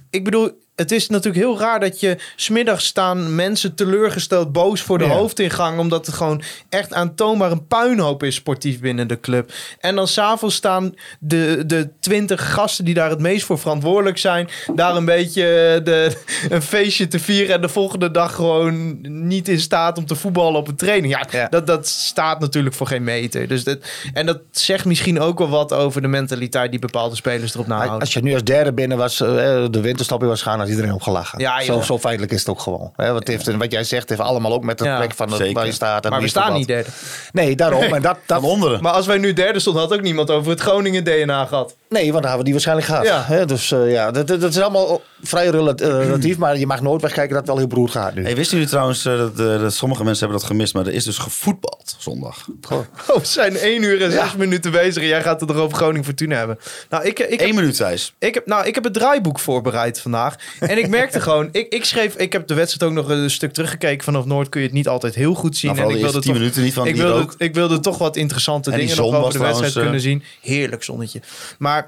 [0.10, 0.52] Ik bedoel,
[0.82, 2.18] het is natuurlijk heel raar dat je...
[2.36, 5.10] smiddags staan mensen teleurgesteld boos voor de Ja.
[5.12, 5.80] hoofdingang...
[5.80, 9.52] omdat het gewoon echt aantoonbaar een puinhoop is sportief binnen de club.
[9.80, 14.50] En dan s'avonds staan de, de twintig gasten die daar het meest voor verantwoordelijk zijn...
[14.76, 16.18] daar een beetje eh, de,
[16.50, 17.56] een feestje te vieren...
[17.56, 21.14] en de volgende dag gewoon niet in staat om te voetballen op een training.
[21.14, 21.48] Ja, Ja.
[21.50, 23.48] Dat, dat staat natuurlijk voor geen meter.
[23.48, 23.78] Dus dat,
[24.14, 26.72] en dat zegt misschien ook wel wat over de mentaliteit...
[26.72, 28.00] die bepaalde spelers erop nahouden.
[28.00, 29.28] Als je nu als derde binnen was, eh,
[29.70, 31.40] de winterstop in was gaan, iedereen op gelachen.
[31.40, 32.92] Ja, zo, zo feitelijk is het ook gewoon.
[32.96, 35.36] Hè, wat, heeft, wat jij zegt, heeft allemaal ook met de Ja, plek van de,
[35.36, 35.54] zeker.
[35.54, 36.06] waar je staat.
[36.06, 36.90] En Maar we staan niet derde.
[37.32, 37.82] Nee, daarom.
[37.82, 38.82] En dat, dat, Van onderen.
[38.82, 41.76] Maar als wij nu derde stonden, had ook niemand over het Groningen DNA gehad.
[41.92, 43.06] Nee, want dan hadden we die waarschijnlijk gehad.
[43.06, 43.24] Ja.
[43.24, 46.38] Hè, dus eh, ja, dat, dat is allemaal vrij eh, relatief.
[46.38, 48.24] maar je mag nooit wegkijken dat het wel heel beroerd gaat nu.
[48.24, 50.94] Hey, wisten jullie trouwens eh, dat, eh, dat sommige mensen hebben dat gemist, maar er
[50.94, 52.48] is dus gevoetbald zondag.
[52.70, 52.80] Oh,
[53.18, 56.06] we zijn 1 uur en 6 minuten bezig en jij gaat het nog over Groningen
[56.06, 56.58] Fortuna hebben.
[56.90, 58.14] Nou, ik, ik, Eén heb, minuut, Thijs.
[58.20, 60.36] ik, heb, nou, ik heb het draaiboek voorbereid vandaag.
[60.60, 63.54] En ik merkte gewoon, ik, ik schreef, ik heb de wedstrijd ook nog een stuk
[63.54, 64.04] teruggekeken.
[64.04, 65.76] Vanaf Noord kun je het niet altijd heel goed zien.
[65.76, 67.80] Nou, en ik de wilde eerste toch, 10 minuten niet van ik wilde, ik wilde
[67.80, 70.24] toch wat interessante En dingen nog over de wedstrijd trouwens, kunnen zien.
[70.42, 71.22] Heerlijk zonnetje.
[71.58, 71.81] Maar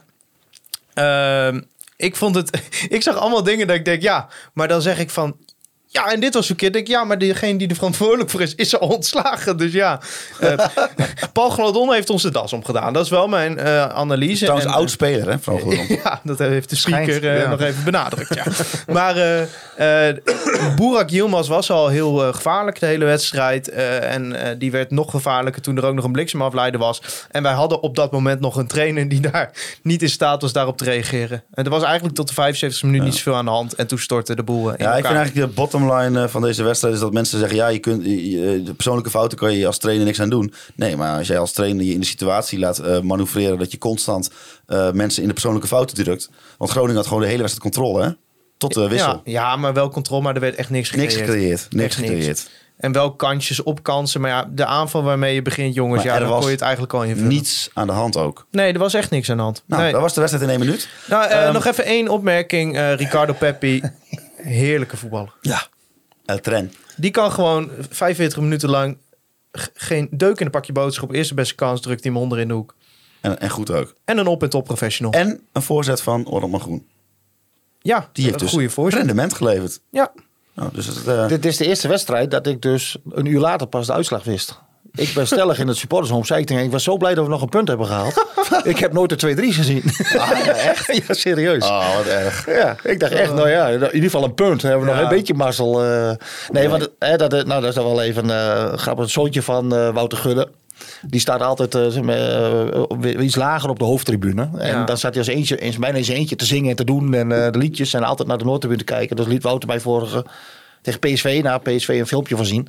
[1.96, 2.62] ik vond het...
[2.90, 4.28] Ik zag allemaal dingen dat ik denk, ja.
[4.54, 5.38] Maar dan zeg ik van...
[5.94, 6.74] Ja, en dit was verkeerd.
[6.74, 9.58] Denk ik, ja, maar degene die er verantwoordelijk voor is, is al ontslagen.
[9.58, 10.00] Dus ja.
[10.40, 10.54] Eh,
[11.34, 12.94] Paul Gladon heeft ons de das omgedaan.
[12.94, 14.44] Dat is wel mijn eh, analyse.
[14.44, 15.86] Trouwens, En, oud speler, hè, Van Goedon.
[16.04, 17.50] Ja, dat heeft de speaker Schijnt, eh, ja.
[17.50, 18.34] nog even benadrukt.
[18.36, 18.44] Ja.
[18.94, 19.42] maar eh
[20.10, 20.16] eh
[20.76, 23.70] Burak Yilmaz was al heel eh, gevaarlijk de hele wedstrijd.
[23.70, 27.02] eh, en eh, die werd nog gevaarlijker toen er ook nog een bliksemafleider was.
[27.32, 30.54] En wij hadden op dat moment nog een trainer die daar niet in staat was
[30.54, 31.44] daarop te reageren.
[31.54, 33.76] En er was eigenlijk tot de 75 minuten niet zoveel aan de hand.
[33.76, 36.28] En toen stortte de boel eh, in Ja, ik vind eigenlijk de bottom line eh,
[36.30, 39.54] van deze wedstrijd is dat mensen zeggen: ja, je kunt je- de persoonlijke fouten kan
[39.54, 40.54] je als trainer niks aan doen.
[40.76, 43.78] Nee, maar als jij als trainer je in de situatie laat eh, manoeuvreren dat je
[43.78, 44.30] constant
[44.68, 46.30] eh, mensen in de persoonlijke fouten drukt.
[46.58, 48.10] Want Groningen had gewoon de hele wedstrijd controle, hè?
[48.58, 49.12] Tot de wissel.
[49.14, 51.16] Ja, ja, maar wel controle, maar er werd echt niks gecreëerd.
[51.16, 51.68] niks gecreëerd.
[51.72, 52.50] Niks gecreëerd.
[52.78, 54.22] En wel kansjes op kansen.
[54.22, 56.62] Maar ja, de aanval waarmee je begint, jongens, Maar ja, dan was kon je het
[56.64, 57.28] eigenlijk al invullen.
[57.30, 58.48] Niets aan de hand ook.
[58.52, 59.64] Nee, er was echt niks aan de hand.
[59.66, 59.92] Nou, nee.
[59.92, 60.88] dat was de wedstrijd in één minuut.
[61.08, 62.78] Nou, eh, Ehm, nog even één opmerking.
[62.96, 63.82] Ricardo Peppi,
[64.36, 65.34] heerlijke voetballer.
[65.42, 65.62] Ja.
[66.26, 66.72] El Tren.
[66.98, 68.98] Die kan gewoon 45 minuten lang
[69.74, 71.12] geen deuk in een pakje boodschap.
[71.14, 72.76] Eerste beste kans, drukt hij hem onder in de hoek.
[73.22, 73.96] En, en goed ook.
[74.06, 75.12] En een op- en top professional.
[75.14, 76.88] En een voorzet van Orland Groen.
[77.82, 79.00] ja, Die heeft een dus goede voorzet.
[79.00, 79.82] rendement geleverd.
[79.90, 80.12] Ja,
[80.54, 83.68] Nou, dus het, eh, Dit is de eerste wedstrijd dat ik dus een uur later
[83.68, 84.60] pas de uitslag wist.
[84.96, 86.26] Ik ben stellig in het supportershome.
[86.26, 88.26] Zei ik, tegen, ik was zo blij dat we nog een punt hebben gehaald.
[88.64, 89.84] ik heb nooit de 2-3 gezien.
[90.18, 90.88] Ah, ja, echt?
[91.08, 91.64] ja, serieus.
[91.64, 92.46] Oh, wat erg.
[92.46, 94.62] Ja, ik dacht echt, nou ja, in ieder geval een punt.
[94.62, 94.94] Hebben we Ja.
[94.96, 95.84] nog een beetje mazzel.
[95.84, 96.12] eh.
[96.52, 99.04] nee, want hè, dat, nou, dat is dan wel even eh grappig.
[99.04, 100.50] Het zoontje van eh, Wouter Gudde.
[101.02, 104.50] Die staat altijd eh, eh, iets lager op de hoofdtribune.
[104.58, 104.84] En Ja.
[104.86, 107.14] dan staat hij als eentje, eens, bijna eens eentje te zingen en te doen.
[107.14, 109.16] En eh, de liedjes en altijd naar de Noordtribune te kijken.
[109.16, 110.26] Dus liet Wouter mij vorige
[110.84, 112.68] tegen PSV, na PSV een filmpje van zien.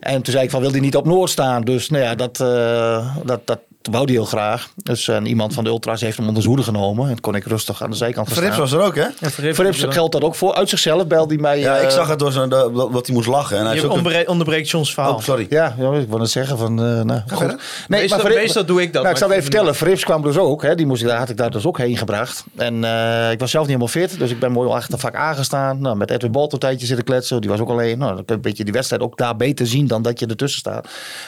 [0.00, 1.62] En toen zei ik van, wil hij niet op Noord staan?
[1.62, 3.60] Dus nou ja, dat, eh, dat, dat
[3.90, 4.68] wou hij heel graag.
[4.76, 7.08] Dus eh, iemand van de Ultras heeft hem onder zijn hoede genomen.
[7.10, 8.56] En kon ik rustig aan de zijkant staan.
[8.56, 9.04] was er ook, hè?
[9.20, 10.54] Verrips- Frips geldt dat ook voor.
[10.54, 11.58] Uit zichzelf belde hij mij.
[11.58, 13.58] Ja, eh, ik zag het door zijn, de- wat hij moest lachen.
[13.58, 15.14] En hij Je een- onderbre- onderbreekt Johns verhaal.
[15.14, 15.46] Oh, sorry.
[15.50, 16.78] Ja, ja, ik wou net zeggen van...
[16.84, 17.38] eh nou, goed.
[17.38, 17.60] verder.
[17.88, 19.74] Meestal- Frips- meestal doe ik dat, Nou, ik maar zal even vertellen.
[19.74, 20.62] Frips kwam dus ook.
[20.62, 22.44] Hè, die moest ik, daar had ik daar dus ook heen gebracht.
[22.56, 24.18] En eh, ik was zelf niet helemaal fit.
[24.18, 25.80] Dus ik ben mooi achter vak aangestaan.
[25.80, 27.40] Nou, met Edwin Bolt een tijdje zitten kletsen.
[27.40, 27.98] Die was ook alleen.
[27.98, 30.26] Nou, dan kun je een beetje die wedstrijd ook daar beter zien dan dat je
[30.26, 30.82] ertussen staat.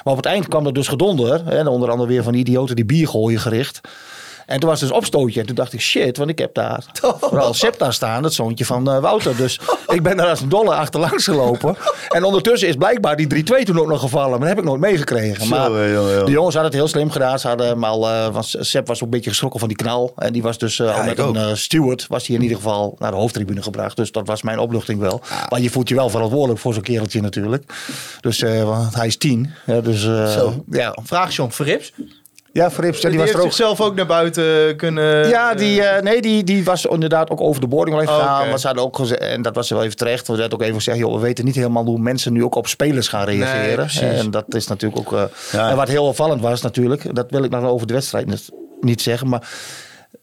[0.05, 1.43] Maar op het eind kwam er dus gedonder.
[1.45, 3.81] Hè, onder andere weer van die idioten die bier gooien gericht.
[4.47, 5.41] En toen was dus opstootje.
[5.41, 6.85] En toen dacht ik, shit, want ik heb daar
[7.21, 9.37] vooral Septa staan, het zoontje van eh, Wouter.
[9.37, 11.77] Dus ik ben daar als een dolle achterlangs gelopen.
[12.09, 14.31] En ondertussen is blijkbaar die 3-2 toen ook nog gevallen.
[14.31, 15.49] Maar dat heb ik nooit meegekregen.
[15.49, 16.25] Maar Zo, jongen, jongen.
[16.25, 17.39] de jongens hadden het heel slim gedaan.
[17.39, 20.13] Ze hadden hem al, eh, want Sepp was ook een beetje geschrokken van die knal.
[20.17, 23.11] En die was dus al ik met een steward, was hij in ieder geval naar
[23.11, 23.97] de hoofdtribune gebracht.
[23.97, 25.21] Dus dat was mijn opluchting wel.
[25.51, 27.73] Maar je voelt je wel verantwoordelijk voor zo'n kereltje natuurlijk.
[28.21, 29.51] Dus eh, want hij is tien.
[29.67, 30.65] Ja, dus eh, Zo.
[30.71, 30.97] ja.
[31.03, 31.93] Vraag John Verrips.
[32.53, 33.53] Ja, Frips, ja, Die, die was heeft er ook.
[33.53, 35.29] zichzelf ook naar buiten kunnen...
[35.29, 38.39] Ja, die, eh, nee, die, die was inderdaad ook over de boarding wel even Oh,
[38.39, 38.59] gegaan.
[38.59, 40.27] ze hadden ook gezegd, en dat was wel even terecht.
[40.27, 42.67] We hadden ook even gezegd, joh, we weten niet helemaal hoe mensen nu ook op
[42.67, 43.89] spelers gaan reageren.
[44.17, 45.13] en dat is natuurlijk ook...
[45.19, 45.71] eh, Ja.
[45.71, 48.49] En wat heel opvallend was natuurlijk, dat wil ik nog over de wedstrijd niet,
[48.81, 49.49] niet zeggen, maar...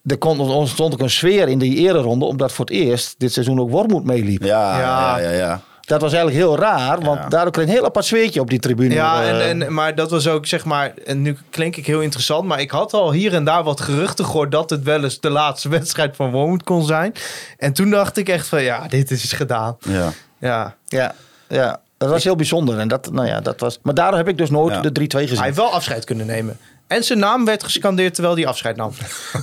[0.06, 3.60] Er er ontstond ook een sfeer in die ereronde, omdat voor het eerst dit seizoen
[3.60, 4.44] ook Wormoed meeliep.
[4.44, 5.18] Ja, Ja.
[5.20, 5.38] ja, ja.
[5.38, 5.62] ja.
[5.88, 7.28] Dat was eigenlijk heel raar, want Ja.
[7.30, 8.94] daardoor kreeg een heel apart sfeertje op die tribune.
[8.94, 9.50] Ja, eh.
[9.50, 12.60] en, en, maar dat was ook, zeg maar, en nu klink ik heel interessant, maar
[12.60, 15.70] ik had al hier en daar wat geruchten gehoord dat het wel eens de laatste
[15.78, 17.14] wedstrijd van Wormoed kon zijn.
[17.58, 19.78] En toen dacht ik echt van, ja, dit is gedaan.
[19.80, 20.12] ja.
[20.40, 20.76] Ja.
[20.88, 21.16] ja,
[21.48, 22.80] ja, dat was heel bijzonder.
[22.80, 24.82] En dat, nou ja, dat was, maar daardoor heb ik dus nooit Ja.
[24.82, 25.36] de 3-2 gezien.
[25.38, 26.58] Hij heeft wel afscheid kunnen nemen.
[26.88, 28.92] En zijn naam werd gescandeerd terwijl hij afscheid nam.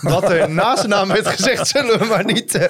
[0.00, 2.54] Wat er na zijn naam werd gezegd, zullen we maar niet...
[2.54, 2.64] eh,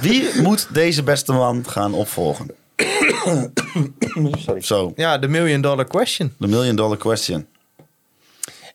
[0.00, 2.50] Wie moet deze beste man gaan opvolgen?
[4.60, 6.34] Zo, ja, de million dollar question.
[6.38, 7.46] de million dollar question.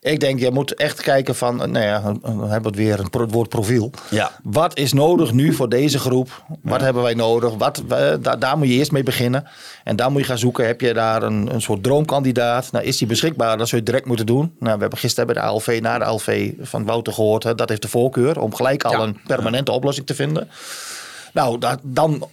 [0.05, 3.49] Ik denk, je moet echt kijken van, nou ja, we hebben het weer een woord
[3.49, 3.91] profiel.
[4.09, 4.31] Ja.
[4.43, 6.43] Wat is nodig nu voor deze groep?
[6.61, 7.53] Wat hebben wij nodig?
[7.53, 9.47] Wat, eh, daar, daar moet je eerst mee beginnen.
[9.83, 10.65] En daar moet je gaan zoeken.
[10.65, 12.71] Heb je daar een, een soort droomkandidaat?
[12.71, 13.57] Nou, is die beschikbaar?
[13.57, 14.55] Dat zul je direct moeten doen.
[14.59, 17.43] Nou, we hebben gisteren bij de ALV, na de ALV van Wouter gehoord.
[17.43, 18.99] Hè, dat heeft de voorkeur om gelijk al Ja.
[18.99, 20.49] een permanente oplossing te vinden.
[21.33, 22.27] Nou, dat, dan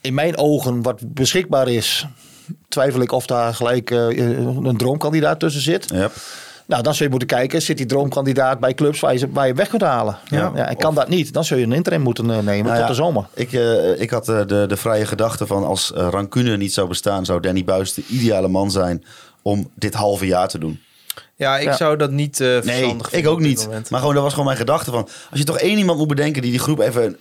[0.00, 2.06] in mijn ogen wat beschikbaar is,
[2.68, 3.98] twijfel ik of daar gelijk eh,
[4.64, 5.90] een droomkandidaat tussen zit.
[5.94, 6.12] Yep.
[6.70, 9.54] Nou, dan zul je moeten kijken, zit die droomkandidaat bij clubs waar je, waar je
[9.54, 10.18] weg kunt halen?
[10.28, 10.52] Ja.
[10.54, 10.68] Ja.
[10.68, 12.86] en kan dat niet, dan zul je een interim moeten eh, nemen Nou tot ja,
[12.86, 13.26] de zomer.
[13.34, 17.24] Ik, eh, ik had eh, de, de vrije gedachte van als rancune niet zou bestaan,
[17.24, 19.04] zou Danny Buis de ideale man zijn
[19.42, 20.80] om dit halve jaar te doen.
[21.36, 21.76] Ja, ik Ja.
[21.76, 23.64] zou dat niet eh Nee, verstandig ik vinden ook niet.
[23.64, 23.90] moment.
[23.90, 25.08] Maar gewoon, dat was gewoon mijn gedachte van...
[25.30, 27.16] als je toch één iemand moet bedenken die die groep even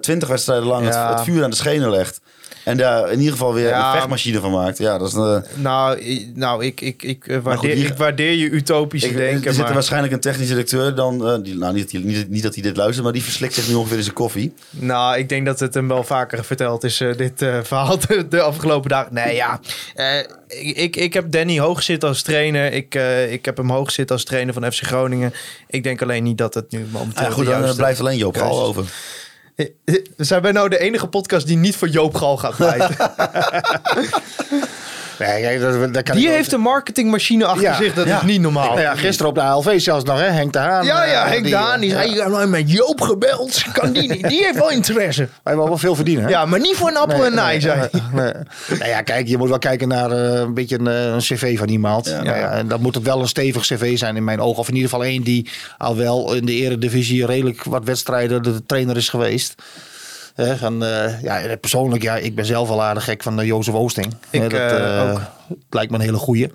[0.00, 2.20] twintig wedstrijden lang het, vuur aan de schenen legt.
[2.64, 3.86] En daar in ieder geval weer Ja.
[3.86, 4.78] een vechtmachine van maakt.
[4.78, 7.96] Ja, dat is een, Nou, i- nou ik, ik, ik, eh, waardeer, goed, hier- ik
[7.96, 9.46] waardeer je utopische ik, denken.
[9.46, 11.26] er zit er waarschijnlijk een technisch directeur dan...
[11.28, 13.54] eh, die, nou, niet, dat hij- niet, niet dat hij dit luistert, maar die verslikt
[13.54, 14.54] zich nu ongeveer in zijn koffie.
[14.70, 18.26] Nou, ik denk dat het hem wel vaker verteld is, eh, dit eh, verhaal de,
[18.28, 19.14] de afgelopen dagen.
[19.14, 19.60] Nee, ja.
[19.94, 20.18] eh,
[20.84, 22.72] ik, ik, heb Danny hoog zitten als trainer.
[22.72, 25.32] Ik, eh, ik heb hem hoog zitten als trainer van FC Groningen.
[25.68, 28.36] Ik denk alleen niet dat het nu momenteel Ja, goed, dan eh, blijft alleen Joop
[28.36, 28.84] Gal over.
[29.58, 32.96] Eh, eh, Zijn wij nou de enige podcast die niet voor Joop Gal gaat pleiten?
[35.18, 37.94] Nee, dat, dat kan Die ik heeft een marketingmachine achter Ja, zich.
[37.94, 38.16] Dat ja.
[38.16, 38.68] is niet normaal.
[38.68, 40.26] Nou ja, gisteren op de ALV zelfs nog, hè?
[40.26, 40.84] Henk de Haan.
[40.84, 41.96] Ja, ja, eh, Henk Daan, die ja.
[41.96, 43.64] zei, ja, nou, met Joop gebeld.
[43.72, 44.28] Kan die niet?
[44.28, 45.22] Die heeft wel interesse.
[45.28, 46.30] Wij hebben wel veel verdienen, hè?
[46.30, 47.90] Ja, maar niet voor een appel en nij, zei hij.
[48.12, 48.32] nee.
[48.78, 51.58] Nou ja, kijk, je moet wel kijken naar eh, een beetje een, eh, een cv
[51.58, 52.06] van iemand.
[52.06, 52.22] Ja.
[52.22, 54.58] Nou ja, en dan moet het wel een stevig cv zijn in mijn ogen.
[54.58, 58.66] Of in ieder geval één die al wel in de eredivisie redelijk wat wedstrijden de
[58.66, 59.54] trainer is geweest.
[60.46, 63.74] Hè, van, eh, ja, persoonlijk, ja, ik ben zelf al aardig gek van uh, Jozef
[63.74, 64.14] Oosting.
[64.30, 65.20] Ik, Hè, dat eh, eh, ook.
[65.70, 66.50] lijkt me een hele goeie.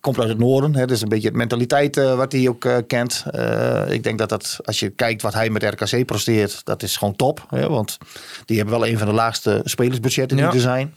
[0.00, 2.76] Komt uit het noorden, hè, dus een beetje het mentaliteit eh, wat hij ook eh,
[2.86, 3.24] kent.
[3.30, 6.96] Eh, ik denk dat dat, als je kijkt wat hij met RKC presteert, dat is
[6.96, 7.46] gewoon top.
[7.48, 7.98] Hè, want
[8.44, 10.52] die hebben wel een van de laagste spelersbudgetten die Ja.
[10.52, 10.94] er zijn.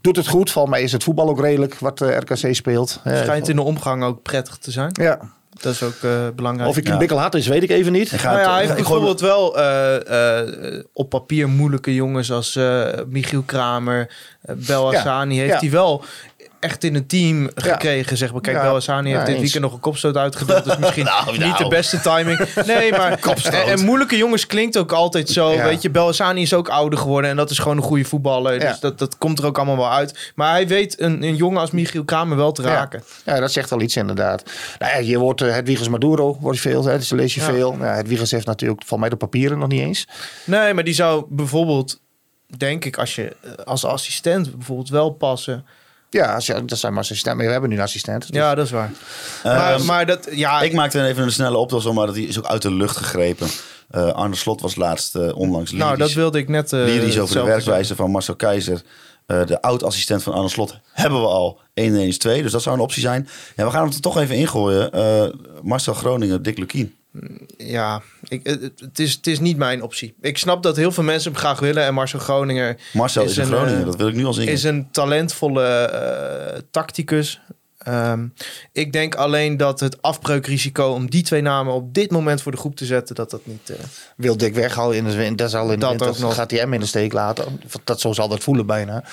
[0.00, 3.00] Doet het goed, volgens mij is het voetbal ook redelijk wat eh, RKC speelt.
[3.02, 3.22] Hè.
[3.22, 4.90] Schijnt in de omgang ook prettig te zijn.
[4.92, 5.18] Ja.
[5.60, 6.68] Dat is ook eh, belangrijk.
[6.70, 6.96] Of ik Ja.
[6.96, 8.12] bikkel had is, weet ik even niet.
[8.12, 12.32] Ik ga Nou ja, hij heeft gooi- bijvoorbeeld wel eh, eh, op papier moeilijke jongens
[12.32, 14.10] als eh, Michiel Kramer,
[14.50, 15.38] uh, Bel Ja, Hassani.
[15.38, 15.58] Heeft ja.
[15.58, 16.04] hij wel
[16.60, 18.40] echt in een team gekregen, zeg maar.
[18.40, 20.64] Kijk, Ja, heeft dit weekend nog een kopstoot uitgedeeld.
[20.64, 21.62] Dus misschien Nou, niet nou.
[21.62, 22.54] de beste timing.
[22.66, 25.62] Nee, maar en, en moeilijke jongens klinkt ook altijd zo.
[25.62, 28.58] Weet je, Bel Hassani is ook ouder geworden en dat is gewoon een goede voetballer.
[28.58, 30.32] Dus dat, dat komt er ook allemaal wel uit.
[30.34, 33.02] Maar hij weet een, een jongen als Michiel Kramer wel te raken.
[33.24, 33.40] Ja.
[33.40, 34.42] dat zegt wel iets inderdaad.
[34.78, 37.76] Nou ja, je wordt uh, Hedwiges Maduro, wordt veel, hè, dus lees je veel.
[37.78, 40.06] Ja, Hedwiges heeft natuurlijk van mij de papieren nog niet eens.
[40.44, 42.00] Nee, maar die zou bijvoorbeeld,
[42.56, 45.64] denk ik, als je eh, als assistent bijvoorbeeld wel passen.
[46.10, 48.26] Ja, als je, dat zijn maar assistenten, maar we hebben nu een assistent.
[48.26, 48.90] dus- Ja, dat is waar.
[49.44, 52.38] maar, Ehm, maar dat, ja, Ik maakte even een snelle optelsom, maar dat die is
[52.38, 53.48] ook uit de lucht gegrepen.
[53.90, 56.72] Eh, Arne Slot was laatst eh, onlangs nou, dat lyrisch, wilde ik net.
[56.72, 58.82] eh, lyrisch over de werkwijze van Marcel Keizer.
[59.26, 61.60] Eh, de oud-assistent van Arne Slot hebben we al.
[61.74, 63.28] 1 1 is 2, dus dat zou een optie zijn.
[63.56, 64.92] Ja, we gaan hem er toch even ingooien.
[64.92, 65.24] Eh,
[65.62, 66.94] Marcel Groningen, Dick Lukien.
[67.56, 70.14] Ja, ik, het, is, het is niet mijn optie.
[70.20, 71.82] Ik snap dat heel veel mensen hem graag willen.
[71.84, 74.52] En Marcel Groninger Marcel is, Is een Groningen, eh, dat wil ik nu al zingen.
[74.52, 77.40] is een talentvolle eh, tacticus.
[77.78, 78.26] Ehm,
[78.72, 82.58] ik denk alleen dat het afbreukrisico om die twee namen op dit moment voor de
[82.58, 83.70] groep te zetten, dat dat niet.
[83.70, 83.76] eh,
[84.16, 86.34] Wil Dick weghalen in de win- dat zal in de Dat winter, ook nog.
[86.34, 87.60] gaat hij hem in de steek laten.
[87.84, 89.04] Dat zo zal dat voelen bijna.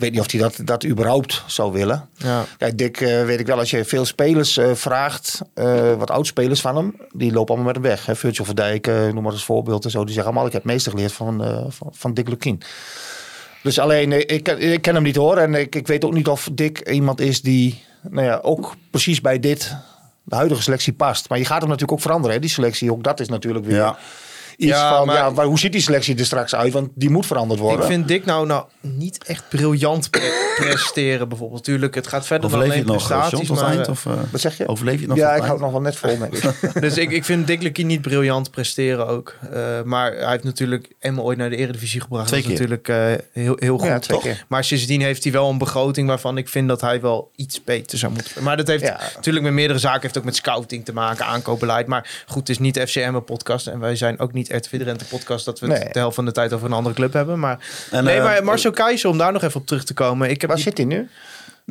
[0.00, 2.08] Ik weet niet of hij dat, dat überhaupt zou willen.
[2.16, 2.44] ja.
[2.58, 6.60] Kijk, Dick, eh, weet ik wel, als je veel spelers eh, vraagt, eh, wat oudspelers
[6.60, 8.06] van hem, die lopen allemaal met hem weg.
[8.06, 8.16] Hè.
[8.16, 9.98] Virgil van Dijk, noem maar als voorbeeld en zo.
[10.04, 12.60] Die zeggen allemaal, ik heb het meeste geleerd van, van, van Dick Lukien.
[13.62, 15.36] Dus alleen, ik, ken- ik ken hem niet hoor.
[15.36, 19.20] En ik, ik weet ook niet of Dick iemand is die, nou ja, ook precies
[19.20, 19.76] bij dit,
[20.22, 21.28] de huidige selectie past.
[21.28, 22.92] Maar je gaat hem natuurlijk ook veranderen, hè, die selectie.
[22.92, 23.98] Ook dat is natuurlijk weer Ja.
[24.60, 26.72] Iets Ja, van, maar- ja, hoe ziet die selectie er straks uit?
[26.72, 27.80] Want die moet veranderd worden.
[27.80, 31.64] Ik vind Dick nou, nou niet echt briljant pre- presteren, bijvoorbeeld.
[31.64, 33.48] Tuurlijk, het gaat verder dan Overleef je alleen het nog, prestaties.
[33.60, 33.84] Maar, eind?
[33.86, 34.68] eh, Of, eh, Wat zeg je?
[34.68, 36.30] overleef je het nog ja, ik hou het nog wel net vol mee.
[36.80, 39.36] Dus ik, ik vind Dick niet briljant presteren ook.
[39.52, 42.26] Eh, maar hij heeft natuurlijk Emma ooit naar de Eredivisie gebracht.
[42.28, 42.96] Twee dat is natuurlijk eh,
[43.32, 44.26] heel, heel goed, Ja, twee toch?
[44.26, 44.44] keer.
[44.48, 47.98] Maar sindsdien heeft hij wel een begroting waarvan ik vind dat hij wel iets beter
[47.98, 48.42] zou moeten.
[48.42, 49.00] Maar dat heeft Ja.
[49.14, 50.00] natuurlijk met meerdere zaken.
[50.02, 51.86] heeft ook met scouting te maken, aankoopbeleid.
[51.86, 53.66] Maar goed, het is niet FCM een podcast.
[53.66, 55.44] En wij zijn ook niet RTV Drenthe podcast.
[55.44, 55.78] Dat we Nee.
[55.78, 57.38] het de helft van de tijd over een andere club hebben.
[57.38, 57.58] Maar,
[57.90, 60.30] En, nee, eh, maar Marcel Keizer, om daar nog even op terug te komen.
[60.30, 61.08] Ik heb Waar die- zit hij nu?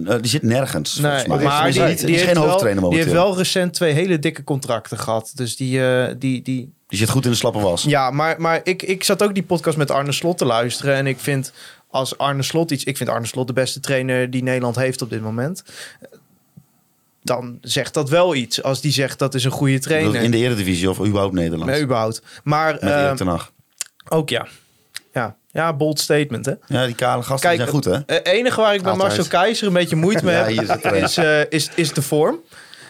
[0.05, 1.43] Eh, die zit nergens, Nee, volgens mij.
[1.45, 2.45] maar die, niet- die die is heeft geen
[2.79, 5.31] wel- Die heeft wel recent twee hele dikke contracten gehad.
[5.35, 7.83] Dus die, eh, die, die, Die zit goed in de slappe was.
[7.83, 10.95] Ja, maar, maar ik, ik zat ook die podcast met Arne Slot te luisteren.
[10.95, 11.51] En ik vind
[11.89, 12.83] als Arne Slot iets.
[12.83, 15.63] Ik vind Arne Slot de beste trainer die Nederland heeft op dit moment.
[17.23, 18.63] Dan zegt dat wel iets.
[18.63, 20.21] Als die zegt dat is een goede trainer.
[20.21, 21.71] In de Eredivisie of überhaupt Nederland.
[21.71, 22.21] Nee, überhaupt.
[22.43, 23.51] Maar Met eh, Hag.
[24.09, 24.47] ook ja.
[25.13, 25.35] ja.
[25.51, 26.53] Ja, bold statement hè.
[26.67, 27.97] Ja, die kale gasten Kijk, zijn goed, hè?
[28.05, 28.95] Het enige waar ik bij.
[28.95, 32.39] Marcel Keizer een beetje moeite mee heb, is, eh, is, is de vorm.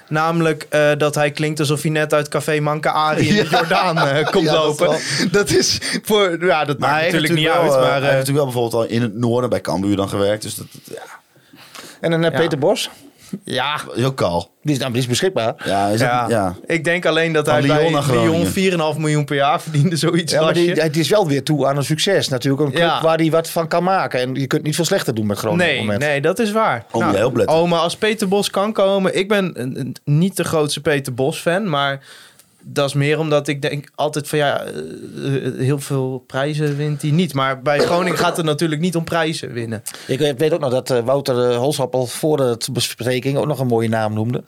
[0.09, 3.97] Namelijk eh, dat hij klinkt alsof hij net uit Café Manca Ari in de Jordaan
[3.97, 4.99] eh, komt Ja, dat lopen.
[5.31, 6.45] Dat, is voor.
[6.45, 7.71] Ja, dat Maar maakt natuurlijk niet wel, uit.
[7.73, 10.41] eh, Maar hij heeft natuurlijk wel bijvoorbeeld al in het noorden bij Cambuur dan gewerkt.
[10.41, 11.01] Dus dat, dat- ja,
[12.01, 12.37] En dan uh, Ja.
[12.37, 12.89] Peter Bos.
[13.43, 14.49] Ja, ook.
[14.61, 15.55] Die is, nou, die is beschikbaar.
[15.65, 16.55] Ja, is Ja.
[16.65, 18.15] Ik denk alleen dat hij Lyon bij.
[18.17, 18.45] Lyon
[18.93, 21.77] 4,5 miljoen per jaar verdiende, zoiets Ja, maar die, die is wel weer toe aan
[21.77, 22.27] een succes.
[22.29, 23.01] Natuurlijk een club Ja.
[23.01, 24.19] waar hij wat van kan maken.
[24.19, 26.01] En je kunt niet veel slechter doen met Groningen Nee, het moment.
[26.01, 26.85] nee, dat is waar.
[26.91, 27.55] Oh, opletten.
[27.57, 29.17] oh, maar als Peter Bos kan komen...
[29.17, 31.99] Ik ben een- een- niet de grootste Peter Bos fan, maar
[32.63, 37.01] dat is meer omdat ik denk altijd van ja, eh, eh, heel veel prijzen wint
[37.01, 37.33] hij niet.
[37.33, 39.83] Maar bij Groningen gaat het natuurlijk niet om prijzen winnen.
[40.07, 43.89] Ik weet ook nog dat eh, Wouter Holsappel voor de bespreking ook nog een mooie
[43.89, 44.43] naam noemde.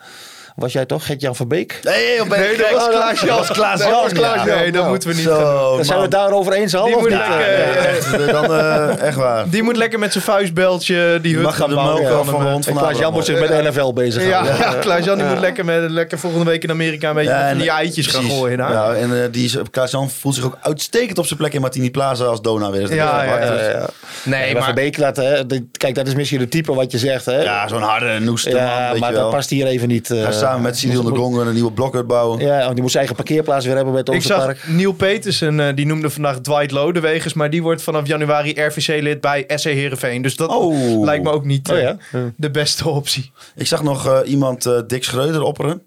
[0.56, 1.80] Was jij toch Gert-Jan van Beek?
[1.84, 3.28] Nee, op Nee, dat was Klaas-Jan.
[3.38, 3.92] Dat was Klaas-Jan.
[3.92, 4.56] Dat was Klaas-Jan.
[4.56, 4.62] ja.
[4.62, 5.76] Nee, dat moeten we niet Zo.
[5.76, 6.86] Dan zijn we het daarover eens al.
[6.86, 7.20] Die of moet niet?
[7.20, 7.74] lekker, Ja, ja.
[7.74, 9.50] eh, Echt, dan, eh, echt waar.
[9.50, 12.26] Die moet lekker met zijn vuistbeltje die hut mag gaan de bouwen.
[12.26, 12.52] van de eh.
[12.52, 14.58] hond En van Klaas-Jan moet zich met de NFL bezig Ja, houden.
[14.58, 17.48] ja, Klaas-Jan die moet lekker, met, lekker volgende week in Amerika een beetje Ja, van
[17.48, 18.58] en- die eitjes gaan gooien.
[18.58, 21.92] Ja, en eh, die is, Klaas-Jan voelt zich ook uitstekend op zijn plek in Martini
[21.92, 22.82] Plaza als Dona weer.
[22.82, 22.90] is.
[22.90, 23.86] Ja, ja.
[24.24, 26.98] Nee, maar Van Beek laat, hè, de- kijk, dat is misschien de type wat je
[26.98, 27.26] zegt.
[27.26, 27.42] Hè?
[27.42, 30.12] Ja, zo'n harde noeste Ja, maar dat past hier even niet.
[30.12, 32.40] eh, samen met Cyril de moet- Gong een nieuwe blokhut bouwen.
[32.40, 34.68] Ja, want die moet zijn eigen parkeerplaats weer hebben met ik onze zag park.
[34.68, 39.44] Neil Petersen, eh, die noemde vandaag Dwight Lodewegers, maar die wordt vanaf januari RVC-lid bij
[39.48, 40.22] SC Heerenveen.
[40.22, 41.04] Dus dat Oh.
[41.04, 41.98] lijkt me ook niet Oh eh, ja?
[42.38, 43.32] de beste optie.
[43.56, 45.72] Ik zag nog eh, iemand eh, Dick Schreuder opperen.
[45.72, 45.82] En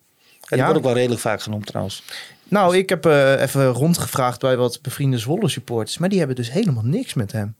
[0.56, 2.02] die wordt ook wel redelijk vaak genoemd trouwens.
[2.48, 6.50] Nou, ik heb eh, even rondgevraagd bij wat bevriende Zwolle supporters, maar die hebben dus
[6.52, 7.54] helemaal niks met hem.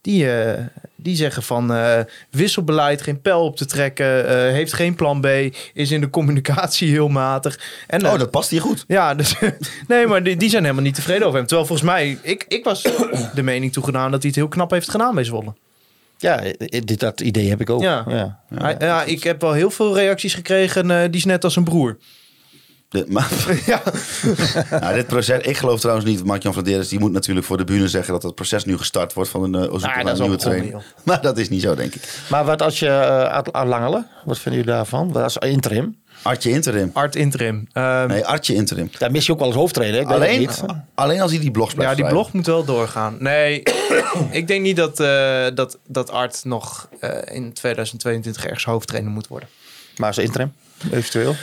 [0.00, 0.64] Die, eh,
[0.96, 1.98] die zeggen van eh,
[2.30, 5.26] wisselbeleid, geen pijl op te trekken, eh, heeft geen plan B,
[5.74, 7.60] is in de communicatie heel matig.
[7.86, 8.84] En, Oh, dat past hier goed.
[8.88, 9.34] Ja, dus,
[9.88, 11.46] nee, maar die, die zijn helemaal niet tevreden over hem.
[11.46, 12.82] Terwijl volgens mij, ik, ik was
[13.34, 15.54] de mening toegedaan dat hij het heel knap heeft gedaan bij Zwolle.
[16.18, 17.82] Ja, dit, dat idee heb ik ook.
[17.82, 18.04] Ja.
[18.08, 18.40] Ja.
[18.54, 21.96] Hij- ja, ik heb wel heel veel reacties gekregen, die is net als een broer.
[22.88, 23.30] De, maar,
[23.66, 23.82] Ja.
[24.80, 27.88] nou, dit proces, ik geloof trouwens niet, Mark-Jan Vladeris, die moet natuurlijk voor de bühne
[27.88, 30.84] zeggen dat het proces nu gestart wordt van een uh, Nou, een nieuwe trainer.
[31.04, 32.22] Maar dat is niet zo, denk ik.
[32.30, 35.12] Maar wat als je uh, Art Langelen, wat vinden jullie daarvan?
[35.12, 35.96] Wat Als interim.
[36.22, 36.90] Artje interim.
[36.92, 37.68] Art interim.
[37.72, 38.90] Ehm, Nee, Artje interim.
[38.98, 40.04] Daar mis je ook wel eens hoofdtrainer.
[40.06, 40.62] Alleen, niet.
[40.94, 42.30] alleen als hij die blogs blijft ja, die schrijven.
[42.30, 43.16] blog moet wel doorgaan.
[43.18, 43.62] Nee,
[44.30, 49.26] ik denk niet dat, eh, dat, dat Art nog eh, in 2022 ergens hoofdtrainer moet
[49.26, 49.48] worden.
[49.96, 50.52] Maar als interim,
[50.90, 51.34] eventueel.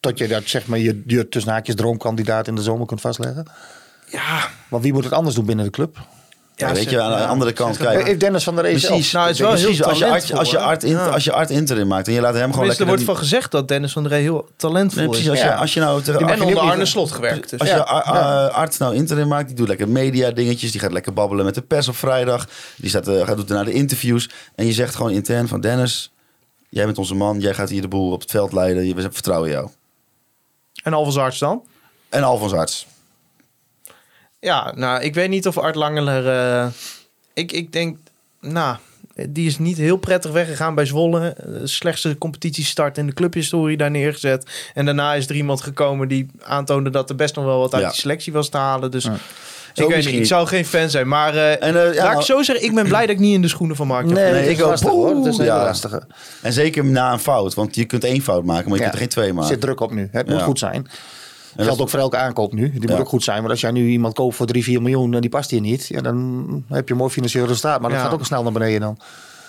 [0.00, 3.44] Tot je dat zeg maar je, je tussen haakjes droomkandidaat in de zomer kunt vastleggen.
[4.06, 5.98] Ja, Maar wie moet het anders doen binnen de club?
[6.56, 8.06] Ja, weet je, aan de andere kant, kijk.
[8.06, 9.12] Heeft Dennis van der Rees Precies.
[9.12, 11.32] Nou, het is wel Precies, heel als je, Art, als, je art in, als je
[11.32, 12.82] Art interim maakt en je laat hem gewoon lekker...
[12.84, 15.28] er wordt van gezegd dat Dennis van der Rey heel talentvol Nee, is.
[15.30, 15.44] als, Ja.
[15.46, 16.02] je, als je nou...
[16.02, 17.50] tegen- En onder Arne Slot gewerkt.
[17.50, 17.60] Dus.
[17.60, 17.76] Als Ja.
[17.76, 20.70] je Ar- Ar- Art nou interim maakt, die doet lekker media dingetjes.
[20.72, 22.48] Die gaat lekker babbelen met de pers op vrijdag.
[22.76, 24.30] Die staat, eh, gaat doet daarna de interviews.
[24.54, 26.12] En je zegt gewoon intern van Dennis,
[26.68, 27.40] jij bent onze man.
[27.40, 28.86] Jij gaat hier de boel op het veld leiden.
[28.86, 29.68] Je- We vertrouwen jou.
[30.82, 31.64] En Arts dan?
[32.08, 32.86] En Alfons Arts.
[34.38, 36.28] Ja, nou, ik weet niet of Art Langeler...
[36.28, 36.66] eh,
[37.34, 37.98] ik, ik denk,
[38.40, 38.76] nou,
[39.28, 41.28] die is niet heel prettig weggegaan bij Zwolle.
[41.28, 44.70] Eh, slechtste competitiestart in de clubhistorie daar neergezet.
[44.74, 47.82] En daarna is er iemand gekomen die aantoonde dat er best nog wel wat uit
[47.82, 47.88] Ja.
[47.90, 48.90] die selectie was te halen.
[48.90, 49.16] Dus Ja.
[49.70, 50.18] Ik Zo weet niet, misschien.
[50.20, 51.08] ik zou geen fan zijn.
[51.08, 53.18] Maar eh, En, eh, ja, laat nou- ik zo zeggen, ik ben blij dat ik
[53.18, 54.68] niet in de schoenen van Mark Nee, nee, ik ook.
[54.68, 55.16] lastig hoor.
[55.16, 55.52] Het is een Ja.
[55.54, 56.02] hele lastige.
[56.42, 57.54] En zeker na een fout.
[57.54, 58.90] Want je kunt één fout maken, maar je Ja.
[58.90, 59.48] kunt er geen twee Er maken.
[59.50, 60.08] zit druk op nu.
[60.12, 60.86] Het moet goed zijn.
[61.56, 62.70] dat- geldt ook voor elke aankoop nu.
[62.70, 62.90] Die Ja.
[62.90, 63.38] moet ook goed zijn.
[63.38, 65.86] Want als jij nu iemand koopt voor 3, 4 miljoen en die past hier niet.
[65.86, 67.80] Ja, dan heb je een mooi financieel resultaat.
[67.80, 68.04] Maar dat Ja.
[68.04, 68.98] gaat ook snel naar beneden dan.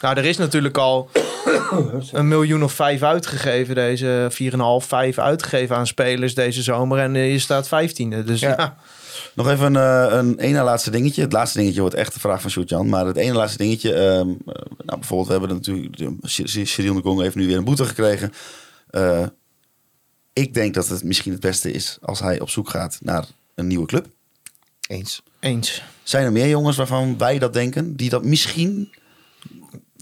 [0.01, 1.09] Nou, er is natuurlijk al
[2.11, 3.75] een miljoen of vijf uitgegeven.
[3.75, 6.99] Deze 4,5, 5 uitgegeven aan spelers deze zomer.
[6.99, 8.23] En eh, je staat vijftiende.
[8.23, 8.53] Dus Ja.
[8.57, 8.75] ja.
[9.35, 11.21] Nog even een, eh, een ene laatste dingetje.
[11.21, 12.89] Het laatste dingetje wordt echt de vraag van Sjoerd-Jan.
[12.89, 13.93] Maar het ene laatste dingetje.
[13.93, 14.35] ehm, eh,
[14.85, 16.67] nou, bijvoorbeeld, we hebben natuurlijk...
[16.67, 18.31] Cyril de Gong heeft nu weer een boete gekregen.
[18.89, 19.25] Eh,
[20.33, 23.25] ik denk dat het misschien het beste is als hij op zoek gaat naar
[23.55, 24.07] een nieuwe club.
[24.87, 25.21] Eens.
[25.39, 25.83] eens.
[26.03, 27.95] Zijn er meer jongens waarvan wij dat denken?
[27.95, 28.91] Die dat misschien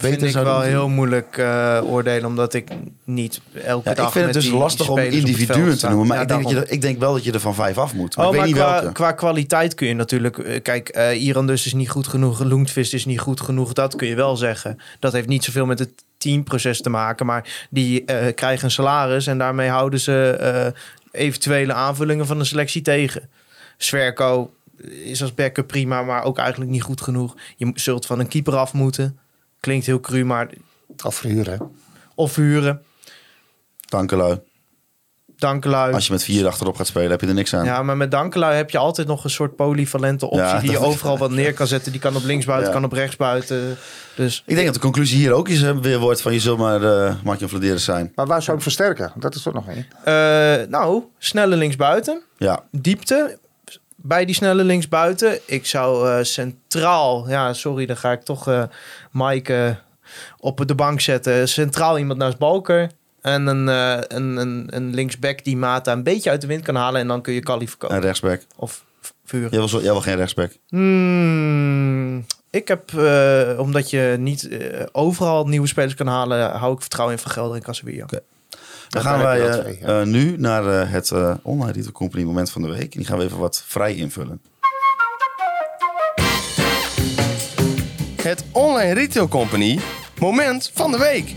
[0.00, 2.24] Vind beter ik zouden wel heel moeilijk eh, oordelen.
[2.24, 2.68] Omdat ik
[3.04, 5.88] niet elke Ja, dag ik vind het met dus die lastig om het individuen te
[5.88, 6.06] noemen.
[6.06, 7.78] Maar Ja, ik, denk dat je, er- ik denk wel dat je er van vijf
[7.78, 8.16] af moet.
[8.16, 8.92] Maar Oh, ik maar weet niet qua, welke.
[8.94, 10.38] qua kwaliteit kun je natuurlijk...
[10.38, 12.42] eh, Kijk, eh Iran dus is niet goed genoeg.
[12.42, 13.72] Loentvist is niet goed genoeg.
[13.72, 14.78] Dat kun je wel zeggen.
[14.98, 17.26] Dat heeft niet zoveel met het teamproces te maken.
[17.26, 18.04] Maar die
[18.34, 19.26] krijgen een salaris.
[19.26, 20.72] En daarmee houden ze
[21.12, 23.28] eventuele aanvullingen van de selectie tegen.
[23.76, 24.52] Sverko
[25.04, 26.02] is als backup prima.
[26.02, 27.36] Maar ook eigenlijk niet goed genoeg.
[27.56, 29.18] Je zult van een keeper af moeten.
[29.60, 30.48] Klinkt heel cru, maar...
[31.04, 31.58] Of verhuren.
[31.58, 31.64] hè.
[32.14, 32.82] Of huren.
[33.88, 34.40] Dankelui.
[35.36, 35.92] Dankelui.
[35.92, 37.64] Als je met vier achterop gaat spelen, heb je er niks aan.
[37.64, 40.78] Ja, maar met Dankelui heb je altijd nog een soort polyvalente optie Ja, die je
[40.88, 41.92] overal wat neer kan zetten.
[41.92, 42.74] Die kan op linksbuiten, Ja.
[42.74, 43.76] kan op rechtsbuiten.
[44.16, 46.82] Dus Ik denk dat de conclusie hier ook is, weer wordt van je zult maar
[46.82, 48.12] uh, Mark-Jan Vladeris zijn.
[48.14, 49.12] Maar waar zou je hem versterken?
[49.16, 49.86] Dat is toch nog één.
[50.04, 53.38] eh, nou, snelle linksbuiten, Ja, diepte
[54.02, 55.38] bij die snelle linksbuiten.
[55.46, 58.62] Ik zou eh, centraal, ja, sorry, dan ga ik toch eh
[59.10, 59.74] Mike eh,
[60.38, 61.48] op de bank zetten.
[61.48, 62.90] Centraal iemand naast Balker.
[63.20, 63.66] En een,
[64.16, 67.00] een, een, een linksback die Mata een beetje uit de wind kan halen.
[67.00, 67.96] En dan kun je Kali verkopen.
[67.96, 68.42] en rechtsback.
[68.56, 69.50] Of v- vuren.
[69.50, 70.52] Jij wil, zo- jij wil geen rechtsback.
[70.68, 72.90] Hmm, ik heb,
[73.58, 74.48] omdat je niet
[74.92, 78.02] overal nieuwe spelers kan halen, hou ik vertrouwen in Van Gelder en Casemiro.
[78.02, 78.20] Oké.
[78.90, 80.00] Dan gaan wij eh, wel twee, ja.
[80.00, 82.92] eh, nu naar eh, het eh, online retail company moment van de week.
[82.92, 84.40] En die gaan we even wat vrij invullen.
[88.22, 89.80] Het Online Retail Company
[90.18, 91.32] moment van de week.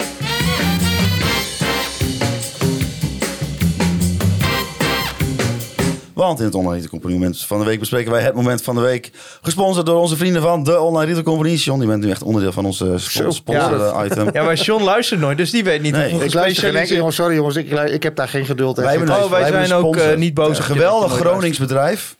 [6.26, 8.76] Want in het online retail company moment van de week bespreken wij het moment van
[8.76, 9.12] de week.
[9.42, 11.54] Gesponsord door onze vrienden van de online retail company.
[11.54, 14.30] John, die bent nu echt onderdeel van onze sp- sponsor item.
[14.34, 17.16] Ja, maar John luistert nooit, dus die weet niet Nee, Ik luister geen enkel, jongens.
[17.16, 20.16] Sorry jongens, ik, ik heb daar geen geduld Wij Oh, wij hebben zijn ook, eh,
[20.18, 22.16] niet boos geweldig Gronings bedrijf.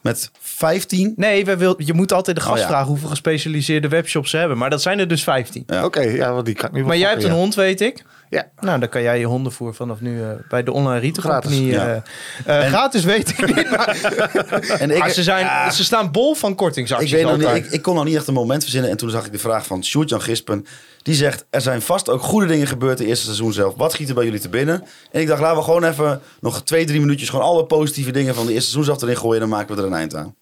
[0.00, 1.12] Met 15.
[1.16, 2.66] Nee, wij wil, je moet altijd de gast Oh, ja.
[2.68, 4.58] vragen hoeveel gespecialiseerde webshops ze hebben.
[4.58, 5.64] Maar dat zijn er dus 15.
[5.84, 7.34] Oké, ja, want die kan ik nu wel Maar jij hebt een ja.
[7.36, 8.04] hond, weet ik.
[8.30, 8.48] Ja.
[8.60, 11.72] Nou, dan kan jij je hondenvoer vanaf nu eh, bij de online retail Gratis, company.
[11.74, 12.02] ja.
[12.44, 13.70] eh, eh, gratis weet ik niet.
[13.70, 13.88] Maar,
[14.78, 17.64] En ik, maar ze, zijn, ze staan bol van kortingsacties ik, weet nog niet, altijd.
[17.66, 18.90] ik, ik kon nog niet echt een moment verzinnen.
[18.90, 20.66] En toen zag ik de vraag van Sjoerd-Jan Gispen.
[21.02, 23.74] Die zegt, er zijn vast ook goede dingen gebeurd het eerste seizoen zelf.
[23.76, 24.84] Wat schiet er bij jullie te binnen?
[25.12, 27.28] En ik dacht, laten we gewoon even nog twee, drie minuutjes...
[27.28, 29.40] gewoon alle positieve dingen van de eerste seizoen zelf erin gooien.
[29.40, 30.34] Dan maken we er een eind aan.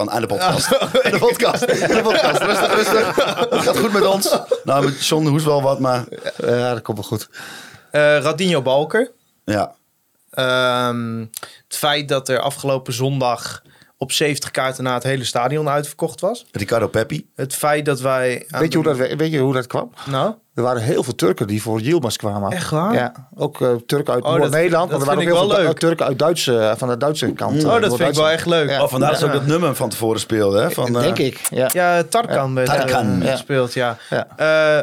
[0.00, 0.68] Van aan de podcast.
[1.10, 1.66] de podcast.
[1.66, 2.42] De podcast.
[2.42, 3.16] Rustig, rustig.
[3.50, 4.38] Het gaat goed met ons.
[4.64, 6.04] Nou, met John Hoes wel wat, maar
[6.36, 7.28] Ja, dat komt wel goed.
[7.90, 9.10] Eh, Radinho Balker.
[9.44, 9.74] ja.
[10.30, 11.18] Ehm,
[11.64, 13.62] het feit dat er afgelopen zondag
[14.02, 16.46] op 70 kaarten na het hele stadion uitverkocht was.
[16.52, 17.30] Ricardo Peppi.
[17.34, 18.46] Het feit dat wij...
[18.48, 19.90] Weet je, hoe de- dat, weet je hoe dat kwam?
[20.06, 20.34] Nou?
[20.54, 22.50] Er waren heel veel Turken die voor Yilmaz kwamen.
[22.52, 22.94] Echt waar?
[22.94, 24.90] Ja, ook eh, Turken uit Oh, dat- Noord-Nederland.
[24.90, 26.96] dat Want er waren vind ook ik heel veel Du- Turken uit Duitse, van de
[26.96, 27.62] Duitse kant.
[27.64, 28.70] eh, Oh, dat vind ik wel echt leuk.
[28.70, 28.82] Ja.
[28.82, 30.62] Oh, vandaar dat ook dat nummer van tevoren speelden.
[30.62, 30.70] Hè?
[30.70, 31.68] Van, eh, Denk ik, ja.
[31.72, 32.66] Ja, Tarkan eh,
[33.24, 33.30] Ja.
[33.30, 33.96] gespeeld, ja.
[34.10, 34.26] Ja.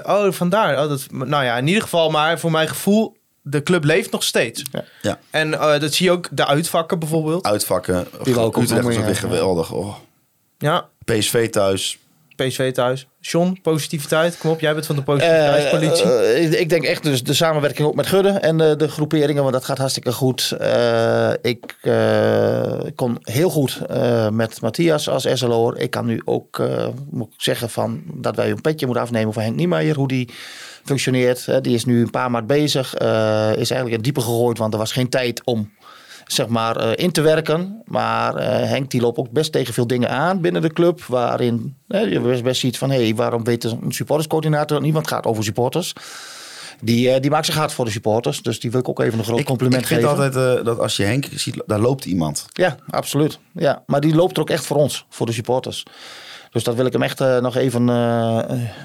[0.04, 0.84] Eh, oh, vandaar.
[0.84, 3.17] Oh, dat, nou ja, in ieder geval, maar voor mijn gevoel,
[3.50, 4.64] de club leeft nog steeds.
[5.02, 5.20] Ja.
[5.30, 7.46] En eh, dat zie je ook, de uitvakken bijvoorbeeld.
[7.46, 8.08] Uitvakken.
[8.24, 9.72] Die ook Utrecht ook weer geweldig.
[9.72, 9.96] Oh.
[10.58, 11.98] Ja, PSV thuis.
[12.36, 13.08] PSV thuis.
[13.20, 14.38] John, positiviteit.
[14.38, 16.04] Kom op, jij bent van de positiviteitspolitie.
[16.06, 18.88] Eh, eh, ik- ik denk echt dus de samenwerking ook met Gudde en de, de
[18.88, 20.52] groeperingen, want dat gaat hartstikke goed.
[20.60, 25.78] Eh, ik eh, kon heel goed eh, met Matthias als SLO'er.
[25.78, 29.34] Ik kan nu ook, eh, moet ik zeggen, van, dat wij een petje moeten afnemen
[29.34, 30.30] voor Henk Niemeyer, hoe die
[30.88, 31.48] functioneert.
[31.48, 34.74] Eh, die is nu een paar maand bezig, eh, is eigenlijk in diepe gegooid, want
[34.74, 35.72] er was geen tijd om
[36.28, 37.82] zeg maar, eh, in te werken.
[37.86, 41.04] Maar eh, Henk die loopt ook best tegen veel dingen aan binnen de club.
[41.04, 42.90] Waarin je best, best ziet van...
[42.90, 44.94] hé, hey, waarom weet een supporterscoördinator niet?
[44.94, 45.94] Want het gaat over supporters.
[46.82, 48.42] Die, die maakt zich hard voor de supporters.
[48.42, 50.18] Dus die wil ik ook even een groot compliment ik vind geven.
[50.18, 52.46] altijd dat als je Henk ziet, daar loopt iemand.
[52.50, 53.40] Ja, absoluut.
[53.52, 55.84] Ja, maar die loopt er ook echt voor ons, voor de supporters.
[56.58, 58.40] Dus dat wil ik hem echt eh, nog even eh,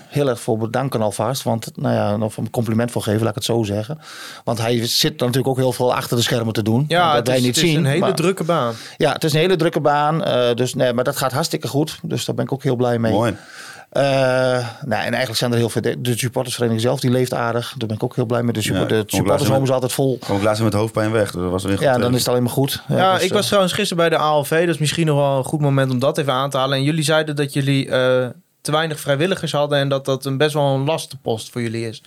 [0.09, 1.43] heel erg voor bedanken alvast.
[1.43, 3.99] Want, nou ja, nog een compliment voor geven, laat ik het zo zeggen.
[4.45, 6.85] Want hij zit er natuurlijk ook heel veel achter de schermen te doen.
[6.89, 7.79] ja, dat het wij is, niet het is zien.
[7.79, 8.75] een hele maar- drukke baan.
[8.97, 10.25] Ja, het is een hele drukke baan.
[10.25, 11.99] eh, dus nee, maar dat gaat hartstikke goed.
[12.03, 13.13] Dus daar ben ik ook heel blij mee.
[13.13, 13.37] Mooi.
[13.93, 14.03] Eh,
[14.85, 15.83] nou, en eigenlijk zijn er heel veel.
[15.83, 17.75] De, de supportersvereniging zelf die leeft aardig.
[17.77, 18.53] Daar ben ik ook heel blij mee.
[18.53, 20.19] De, super, Ja, de kom supportershome is altijd vol.
[20.19, 21.31] Kwam ik laatst met hoofdpijn weg.
[21.31, 21.63] Dus dat was.
[21.63, 22.83] Ja, eh, dan is het alleen maar goed.
[22.89, 24.67] Ja, dus, ik eh, was trouwens gisteren bij de ALV.
[24.67, 26.77] Dus misschien nog wel een goed moment om dat even aan te halen.
[26.77, 28.27] En jullie zeiden dat jullie eh,
[28.61, 29.79] te weinig vrijwilligers hadden.
[29.79, 32.03] En dat dat een best wel een lastenpost voor jullie is.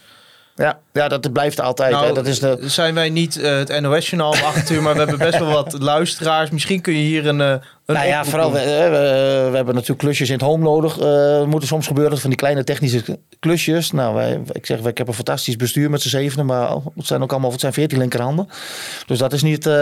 [0.56, 1.92] Ja, ja, dat blijft altijd.
[1.92, 2.14] Nou, hè.
[2.14, 5.18] Dat is de, zijn wij niet eh, het NOS-journaal om 8 uur, maar we hebben
[5.18, 6.50] best wel wat luisteraars.
[6.50, 7.56] Misschien kun je hier een, eh
[7.86, 8.68] een nou ja, vooral, we, doen.
[8.68, 11.00] we, we hebben natuurlijk klusjes in het home nodig.
[11.00, 13.92] eh moeten soms gebeuren van die kleine technische klusjes.
[13.92, 17.22] Nou, wij, ik zeg, ik heb een fantastisch bestuur met z'n zevenen, maar het zijn
[17.22, 18.50] ook allemaal, het zijn veertien linkerhanden.
[19.06, 19.74] Dus dat is niet eh,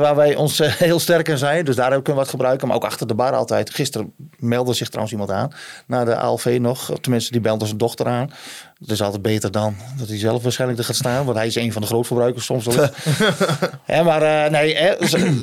[0.00, 1.64] waar wij ons eh, heel sterk in zijn.
[1.64, 3.70] Dus daar kunnen we wat gebruiken, maar ook achter de bar altijd.
[3.70, 5.52] Gisteren meldde zich trouwens iemand aan,
[5.86, 6.90] naar de ALV nog.
[7.00, 8.30] Tenminste, die belde zijn dochter aan.
[8.86, 11.72] Is altijd beter dan dat hij zelf waarschijnlijk er gaat staan, want hij is een
[11.72, 12.74] van de grootverbruikers soms wel.
[13.84, 14.96] Hè, maar eh, nee, hè, je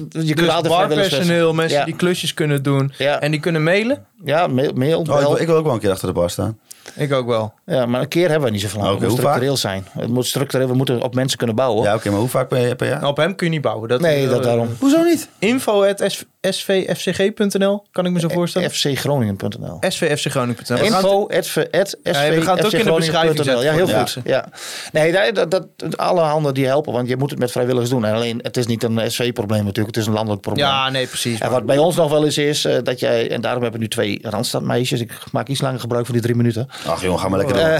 [0.10, 1.86] kunt Dus altijd barpersoneel, mensen Ja.
[1.86, 2.94] die klusjes kunnen doen.
[2.98, 3.22] Ja.
[3.22, 4.06] En die kunnen mailen.
[4.24, 4.74] Ja, mail.
[4.74, 5.20] mail Oh, ik, bel.
[5.20, 6.60] wil, ik wil ook wel een keer achter de bar staan.
[6.96, 7.54] Ik ook wel.
[7.66, 8.82] Ja, maar een keer hebben we niet zoveel.
[8.82, 9.20] Oké, het moet vaak?
[9.20, 9.86] structureel zijn.
[10.00, 11.84] Het moet structureel, we moeten op mensen kunnen bouwen.
[11.84, 13.04] Ja, oké, maar hoe vaak per, per jaar?
[13.08, 13.90] Op hem kun je niet bouwen.
[13.90, 14.76] Dat, nee, dat eh, daarom.
[14.80, 15.30] Hoezo niet?
[15.40, 16.04] Info at
[16.42, 18.70] svfcg.nl, kan ik me zo voorstellen.
[18.72, 20.78] fcgroningen.nl svfcgroningen.nl.
[20.84, 24.18] Info, at, at, Ja, we gaan het ook in de beschrijving zetten Ja, heel goed.
[24.24, 24.48] Ja.
[24.92, 28.06] Nee, dat, dat, dat- alle handen die helpen, want je moet het met vrijwilligers doen.
[28.06, 30.66] En alleen, het is niet een SV-probleem natuurlijk, het is een landelijk probleem.
[30.66, 31.40] Ja, nee, precies.
[31.40, 33.86] En wat bij ons nog wel eens is, eh, dat jij, en daarom hebben we
[33.86, 35.00] nu twee Randstadmeisjes.
[35.00, 36.68] Ik maak iets langer gebruik van die drie minuten.
[36.86, 37.68] Ach jongen, ga maar lekker door.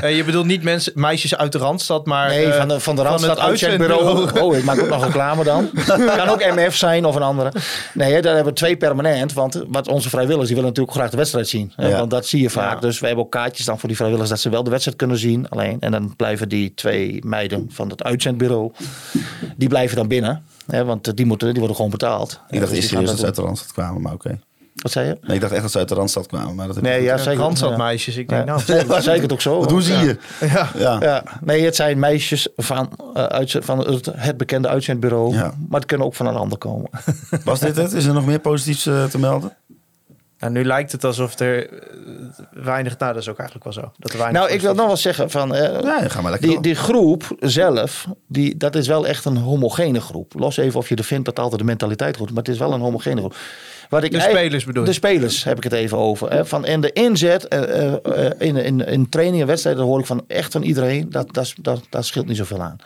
[0.00, 2.28] Eh, je bedoelt niet mensen, meisjes uit de Randstad, maar...
[2.28, 4.28] Nee, eh, van de, van de Randstad uitzendbureau.
[4.40, 5.70] Oh, ik maak ook nog reclame dan.
[6.16, 7.52] kan ook MF zijn of een andere.
[7.94, 9.32] Nee, hè, daar hebben we twee permanent.
[9.32, 11.72] Want wat onze vrijwilligers, die willen natuurlijk graag de wedstrijd zien.
[11.76, 11.98] Ja.
[11.98, 12.74] Want dat zie je vaak.
[12.74, 12.80] Ja.
[12.80, 15.18] Dus we hebben ook kaartjes dan voor die vrijwilligers dat ze wel de wedstrijd kunnen
[15.18, 15.48] zien.
[15.48, 15.76] Alleen.
[15.80, 18.72] En dan blijven die twee meiden van het uitzendbureau,
[19.56, 20.44] die blijven dan binnen.
[20.66, 22.40] Hè, want die, moeten, die worden gewoon betaald.
[22.48, 24.38] ik dacht Dus eerst serieus dat ze uit de Randstad kwamen, maar oké.
[24.82, 25.16] Wat zei je?
[25.22, 26.54] Nee, ik dacht echt dat ze uit de Randstad kwamen.
[26.54, 27.40] Maar dat Nee, ja, zeker.
[27.40, 28.16] Randstadmeisjes.
[28.16, 28.56] Ik denk, Ja.
[28.66, 29.58] nou, Ja, zei ik het ook zo?
[29.58, 30.18] Wat doen ze hier?
[30.40, 30.68] ja.
[30.78, 30.96] Ja.
[31.00, 35.34] Ja, nee, het zijn meisjes van, eh, uit, van het, het bekende uitzendbureau.
[35.34, 35.54] Ja.
[35.68, 36.90] Maar het kunnen ook van een ander komen.
[37.44, 37.92] Was dit het?
[37.92, 39.56] Is er nog meer positiefs eh, te melden?
[40.38, 41.78] En nu lijkt het alsof er eh,
[42.50, 42.98] weinig...
[42.98, 43.92] Nou, dat is ook eigenlijk wel zo.
[43.98, 45.54] Dat er weinig nou, ik wil nog wel zeggen van...
[45.54, 46.62] eh, Ja, ga maar lekker die, door.
[46.62, 50.32] die groep zelf, die, dat is wel echt een homogene groep.
[50.38, 52.58] Los even of je er vindt dat altijd de mentaliteit goed is, maar het is
[52.58, 53.36] wel een homogene groep.
[53.90, 54.84] Wat ik De spelers bedoel?
[54.84, 56.30] De spelers heb ik het even over.
[56.32, 56.46] Hè.
[56.46, 60.06] Van, en de inzet eh, eh, eh, in, in, in trainingen en wedstrijden hoor ik
[60.06, 61.10] van echt van iedereen.
[61.10, 62.76] Dat, dat, dat, dat scheelt niet zoveel aan.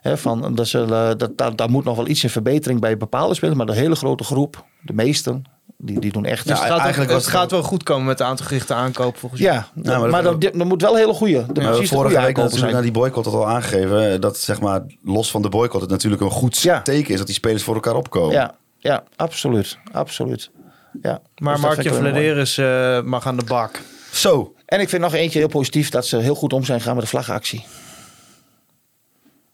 [0.00, 3.34] Hè, van, dat zullen, dat, dat, daar moet nog wel iets in verbetering bij bepaalde
[3.34, 3.56] spelers.
[3.58, 5.44] Maar de hele grote groep, de meesten,
[5.76, 6.46] die, die doen echt...
[6.48, 9.40] Dus het gaat, eigenlijk het gaat wel goed komen met de aantal gerichte aankoop volgens
[9.40, 9.52] mij.
[9.52, 11.46] ja, maar dat- maar, dat, dat moet wel hele goede.
[11.52, 14.20] De, Ja, precies de vorige week natuurlijk naar die boycott had al aangegeven.
[14.20, 16.82] Dat zeg maar los van de boycott het natuurlijk een goed Ja.
[16.82, 18.32] teken is dat die spelers voor elkaar opkomen.
[18.32, 19.78] Ja, ja, absoluut.
[19.92, 20.50] absoluut.
[21.02, 21.20] Ja.
[21.36, 21.94] Maar Dus Markje.
[21.94, 23.80] Vladeris eh, mag aan de bak.
[24.12, 24.54] Zo.
[24.66, 27.04] En ik vind nog eentje heel positief dat ze heel goed om zijn gegaan met
[27.04, 27.64] de vlagactie.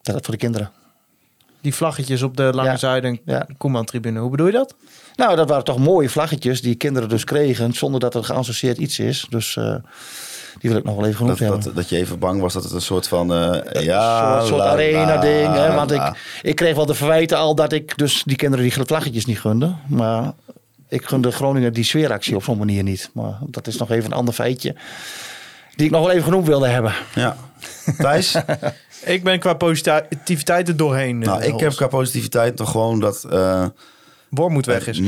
[0.02, 0.70] Dat is voor de kinderen.
[1.60, 2.76] Die vlaggetjes op de Lange Ja.
[2.76, 3.46] Zuiden Ja.
[3.59, 4.20] Koeman-tribune.
[4.20, 4.74] Hoe bedoel je dat?
[5.16, 8.98] Nou, dat waren toch mooie vlaggetjes die kinderen dus kregen zonder dat het geassocieerd iets
[8.98, 9.26] is.
[9.30, 9.74] Dus eh,
[10.59, 11.64] die wil ik nog wel even genoemd Dat, hebben.
[11.66, 13.32] dat, dat je even bang was dat het een soort van...
[13.32, 15.55] eh, ja, een soort, soort la, arena la, ding.
[15.55, 15.74] Hè?
[15.74, 16.09] Want la.
[16.10, 19.40] ik, ik kreeg wel de verwijten al dat ik dus die kinderen die vlaggetjes niet
[19.40, 19.74] gunde.
[19.89, 20.32] Maar
[20.89, 23.10] ik gunde Groningen die sfeeractie op zo'n manier niet.
[23.12, 24.74] Maar dat is nog even een ander feitje.
[25.76, 26.93] Die ik nog wel even genoemd wilde hebben.
[27.14, 27.36] Ja.
[27.98, 28.35] Thijs?
[29.05, 31.18] Ik ben qua positiviteit er doorheen.
[31.18, 33.24] nou, eh, ik heb qua positiviteit nog gewoon dat...
[33.30, 33.66] eh,
[34.28, 35.01] Wormoed weg is.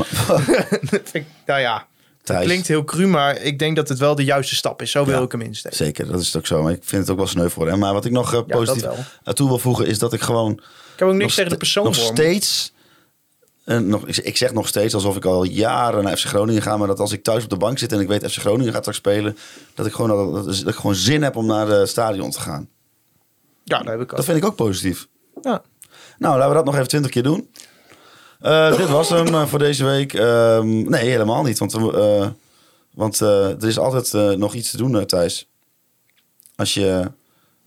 [1.46, 1.86] nou ja,
[2.22, 2.44] Thijs.
[2.44, 4.90] klinkt heel cru, maar ik denk dat het wel de juiste stap is.
[4.90, 5.24] Zo wil Ja.
[5.24, 5.76] ik hem insteken.
[5.76, 6.62] Zeker, dat is het ook zo.
[6.62, 7.78] Maar ik vind het ook wel sneu voor hem.
[7.78, 8.84] Maar wat ik nog eh, dat positief
[9.24, 10.52] aan toe wil voegen is dat ik gewoon...
[10.52, 10.58] Ik
[10.96, 12.72] heb ook niks nog tegen de persoon Nog steeds...
[13.64, 16.76] En nog, ik- ik zeg nog steeds alsof ik al jaren naar FC Groningen ga.
[16.76, 18.80] Maar dat als ik thuis op de bank zit en ik weet FC Groningen gaat
[18.80, 19.36] straks spelen.
[19.74, 22.68] Dat ik gewoon, dat, dat ik gewoon zin heb om naar het stadion te gaan.
[23.64, 24.16] Ja, dat heb ik ook.
[24.16, 25.06] Dat vind ik ook positief.
[25.42, 25.62] Ja.
[26.18, 27.50] Nou, laten we dat nog even twintig keer doen.
[28.40, 30.14] Eh, dit was hem eh, voor deze week.
[30.14, 31.58] Ehm, nee, helemaal niet.
[31.58, 32.28] Want, eh,
[32.94, 35.48] want er is altijd nog iets te doen, Thijs.
[36.56, 37.10] Als je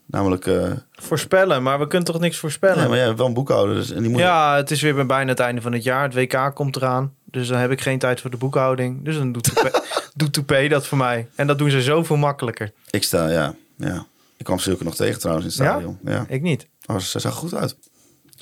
[0.06, 0.50] namelijk...
[0.92, 2.78] Voorspellen, maar we kunnen toch niks voorspellen?
[2.78, 3.76] nee, maar jij hebt wel een boekhouder.
[3.76, 6.04] Dus, en die moet Ja, het is weer bijna het einde van het jaar.
[6.04, 7.14] Het WK komt eraan.
[7.26, 9.06] Dus dan heb ik geen tijd voor de boekhouding.
[9.06, 9.80] Dus dan doet Toupé,
[10.16, 11.28] doet Toupé dat voor mij.
[11.36, 12.72] En dat doen ze zoveel makkelijker.
[12.90, 13.56] Ik sta, ja.
[13.78, 14.06] ja.
[14.38, 15.74] Ik kwam zulke nog tegen trouwens in het Ja?
[15.74, 16.00] stadion.
[16.06, 16.26] Ja.
[16.28, 16.68] Ik niet.
[16.86, 17.76] Oh, ze zag goed uit.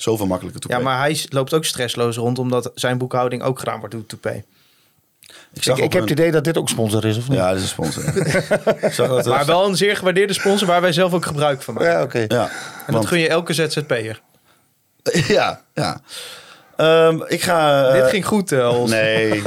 [0.02, 0.70] Zoveel makkelijker toe.
[0.70, 4.44] Ja, maar hij loopt ook stressloos rond, omdat zijn boekhouding ook gedaan wordt door Toupé.
[5.52, 7.38] ik, heb een- het idee dat dit ook sponsor is, of niet?
[7.38, 8.04] Ja, dit is een sponsor.
[9.08, 11.90] dat, Maar wel een zeer gewaardeerde sponsor waar wij zelf ook gebruik van maken.
[11.92, 12.18] Ja, oké.
[12.18, 12.50] Ja, En
[12.86, 14.20] dat want- gun je elke ZZP'er.
[15.36, 16.00] ja, ja.
[16.76, 17.88] Ehm, ik ga...
[17.88, 18.90] eh, Dit ging goed, eh, Hols.
[18.90, 19.42] Nee.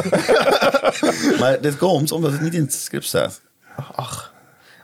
[1.40, 3.42] maar dit komt omdat het niet in het script staat.
[3.96, 4.34] Ach.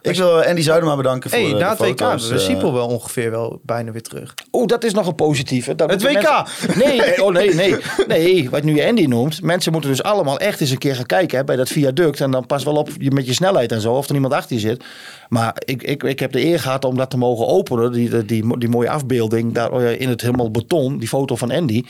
[0.02, 2.72] Ik wil Andy Zuidema bedanken voor hey, eh, na de het WK we eh, Siepel
[2.72, 4.34] wel ongeveer wel bijna weer terug.
[4.52, 5.74] Oeh, dat is nog een positieve.
[5.74, 6.12] Dat Het WK!
[6.12, 7.76] mensen- Nee, nee, oh nee, nee.
[8.06, 9.42] Nee, wat nu Andy noemt.
[9.42, 12.20] Mensen moeten dus allemaal echt eens een keer gaan kijken hè, bij dat viaduct.
[12.20, 14.54] En dan pas wel op je, met je snelheid en zo, of er iemand achter
[14.56, 14.84] je zit.
[15.28, 17.92] Maar ik, ik, ik heb de eer gehad om dat te mogen openen.
[17.92, 20.98] Die, die, die, die mooie afbeelding daar eh, in het helemaal beton.
[20.98, 21.82] Die foto van Andy.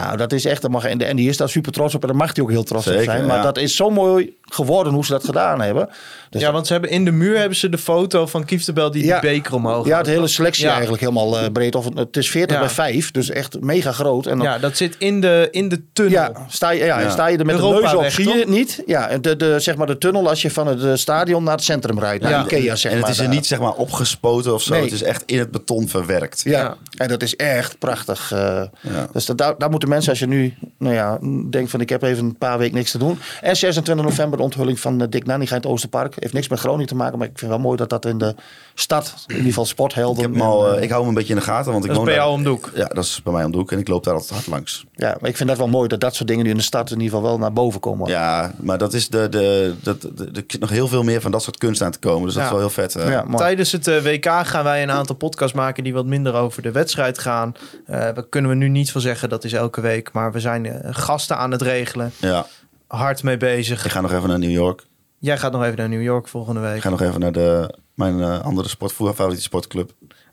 [0.00, 2.02] Nou, dat is echt, daar mag, en Andy is daar super trots op.
[2.02, 3.26] En daar mag hij ook heel trots op zijn.
[3.26, 3.42] Maar ja.
[3.42, 5.88] dat is zo mooi geworden hoe ze dat gedaan hebben.
[6.30, 9.04] Dus ja, want ze hebben in de muur hebben ze de foto van Kieftenbel die
[9.04, 9.20] Ja.
[9.20, 10.70] die beker omhoog ja, de hele selectie Ja.
[10.72, 11.74] eigenlijk helemaal eh, breed.
[11.74, 12.62] Of, het- het is 40 Ja.
[12.62, 14.26] bij 5, dus echt mega groot.
[14.26, 16.12] En dan, Ja, dat zit in de, in de tunnel.
[16.12, 17.10] Ja, sta je, ja, Ja.
[17.10, 18.82] sta je er met de Europaweg, neus op, zie je het niet.
[18.86, 21.54] Ja, en de, de, zeg maar de tunnel als je van het eh, stadion naar
[21.54, 22.22] het centrum rijdt.
[22.22, 22.42] Naar Ja.
[22.44, 23.10] Ikea, zeg en het maar.
[23.10, 23.34] is er daar.
[23.34, 24.72] niet zeg maar opgespoten of zo.
[24.72, 24.82] Nee.
[24.82, 26.40] Het is echt in het beton verwerkt.
[26.44, 26.50] Ja.
[26.60, 26.76] Ja.
[26.96, 28.32] en dat is echt prachtig.
[28.32, 28.62] eh.
[28.80, 29.06] Ja.
[29.12, 31.18] Dus dat, daar, daar moeten mensen, als je nu nou ja,
[31.50, 33.18] denkt van ik heb even een paar weken niks te doen.
[33.40, 36.14] En 26 november de onthulling van eh, Dick Nanninga in het Oosterpark.
[36.18, 38.34] Heeft niks met Groningen te maken, maar ik vind wel mooi dat dat in de
[38.74, 40.24] stad, in ieder geval sporthelden.
[40.24, 41.72] Ik, heb al, eh, eh, ik hou hem een beetje in de gaten.
[41.72, 42.70] Want ik Dat is woon bij daar- jou om de hoek.
[42.74, 43.72] Ja, dat is bij mij om de hoek.
[43.72, 44.84] En ik loop daar altijd hard langs.
[44.94, 46.90] ja, maar ik vind dat wel mooi dat dat soort dingen nu in de stad
[46.90, 48.08] in ieder geval wel naar boven komen.
[48.10, 51.20] Ja, maar dat is de, de, dat de, de, er zit nog heel veel meer
[51.20, 52.24] van dat soort kunst aan te komen.
[52.24, 52.48] Dus dat Ja.
[52.48, 52.92] is wel heel vet.
[52.92, 53.24] Ja.
[53.36, 57.18] Tijdens het WK gaan wij een aantal podcasts maken die wat minder over de wedstrijd
[57.18, 57.54] gaan.
[57.86, 60.12] Eh daar kunnen we nu niet van zeggen, dat is elke week.
[60.12, 62.12] Maar we zijn eh, gasten aan het regelen.
[62.20, 62.46] ja.
[62.86, 63.84] Hard mee bezig.
[63.84, 64.86] Ik ga nog even naar New York.
[65.18, 66.80] Jij gaat nog even naar New York volgende Ik week.
[66.82, 69.92] ga nog even naar de, mijn eh, andere sport, favoriete sportclub.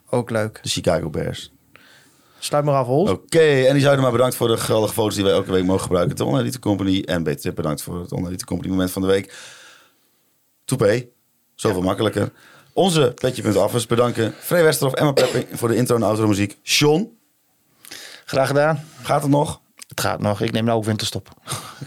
[0.10, 0.60] Ook leuk.
[0.64, 1.52] De Chicago Bears.
[2.40, 3.10] Sluit maar af, Hols.
[3.10, 5.82] Oké, en die zouden maar bedankt voor de geweldige foto's die wij elke week mogen
[5.84, 6.16] gebruiken.
[6.16, 9.36] De Online Company en Beter bedankt voor het Online Company moment van de week.
[10.66, 11.06] Toepé,
[11.56, 12.32] zoveel makkelijker.
[12.74, 14.34] Onze petje.affers bedanken.
[14.40, 16.58] Free Westerhof, Emma Pepping voor de intro en outro muziek.
[16.64, 17.10] Sean,
[18.32, 18.84] Graag gedaan.
[19.02, 19.62] gaat het nog?
[19.88, 20.41] Het gaat nog.
[20.41, 21.30] Ik neem nou ook winterstop.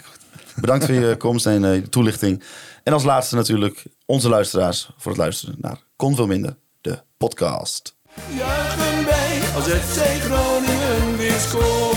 [0.60, 2.42] Bedankt voor je komst en eh, je toelichting.
[2.82, 7.96] En als laatste natuurlijk onze luisteraars voor het luisteren naar Kon Veel Minder, de podcast.
[8.36, 11.93] Juichen wij als FC Groningen weer scoort.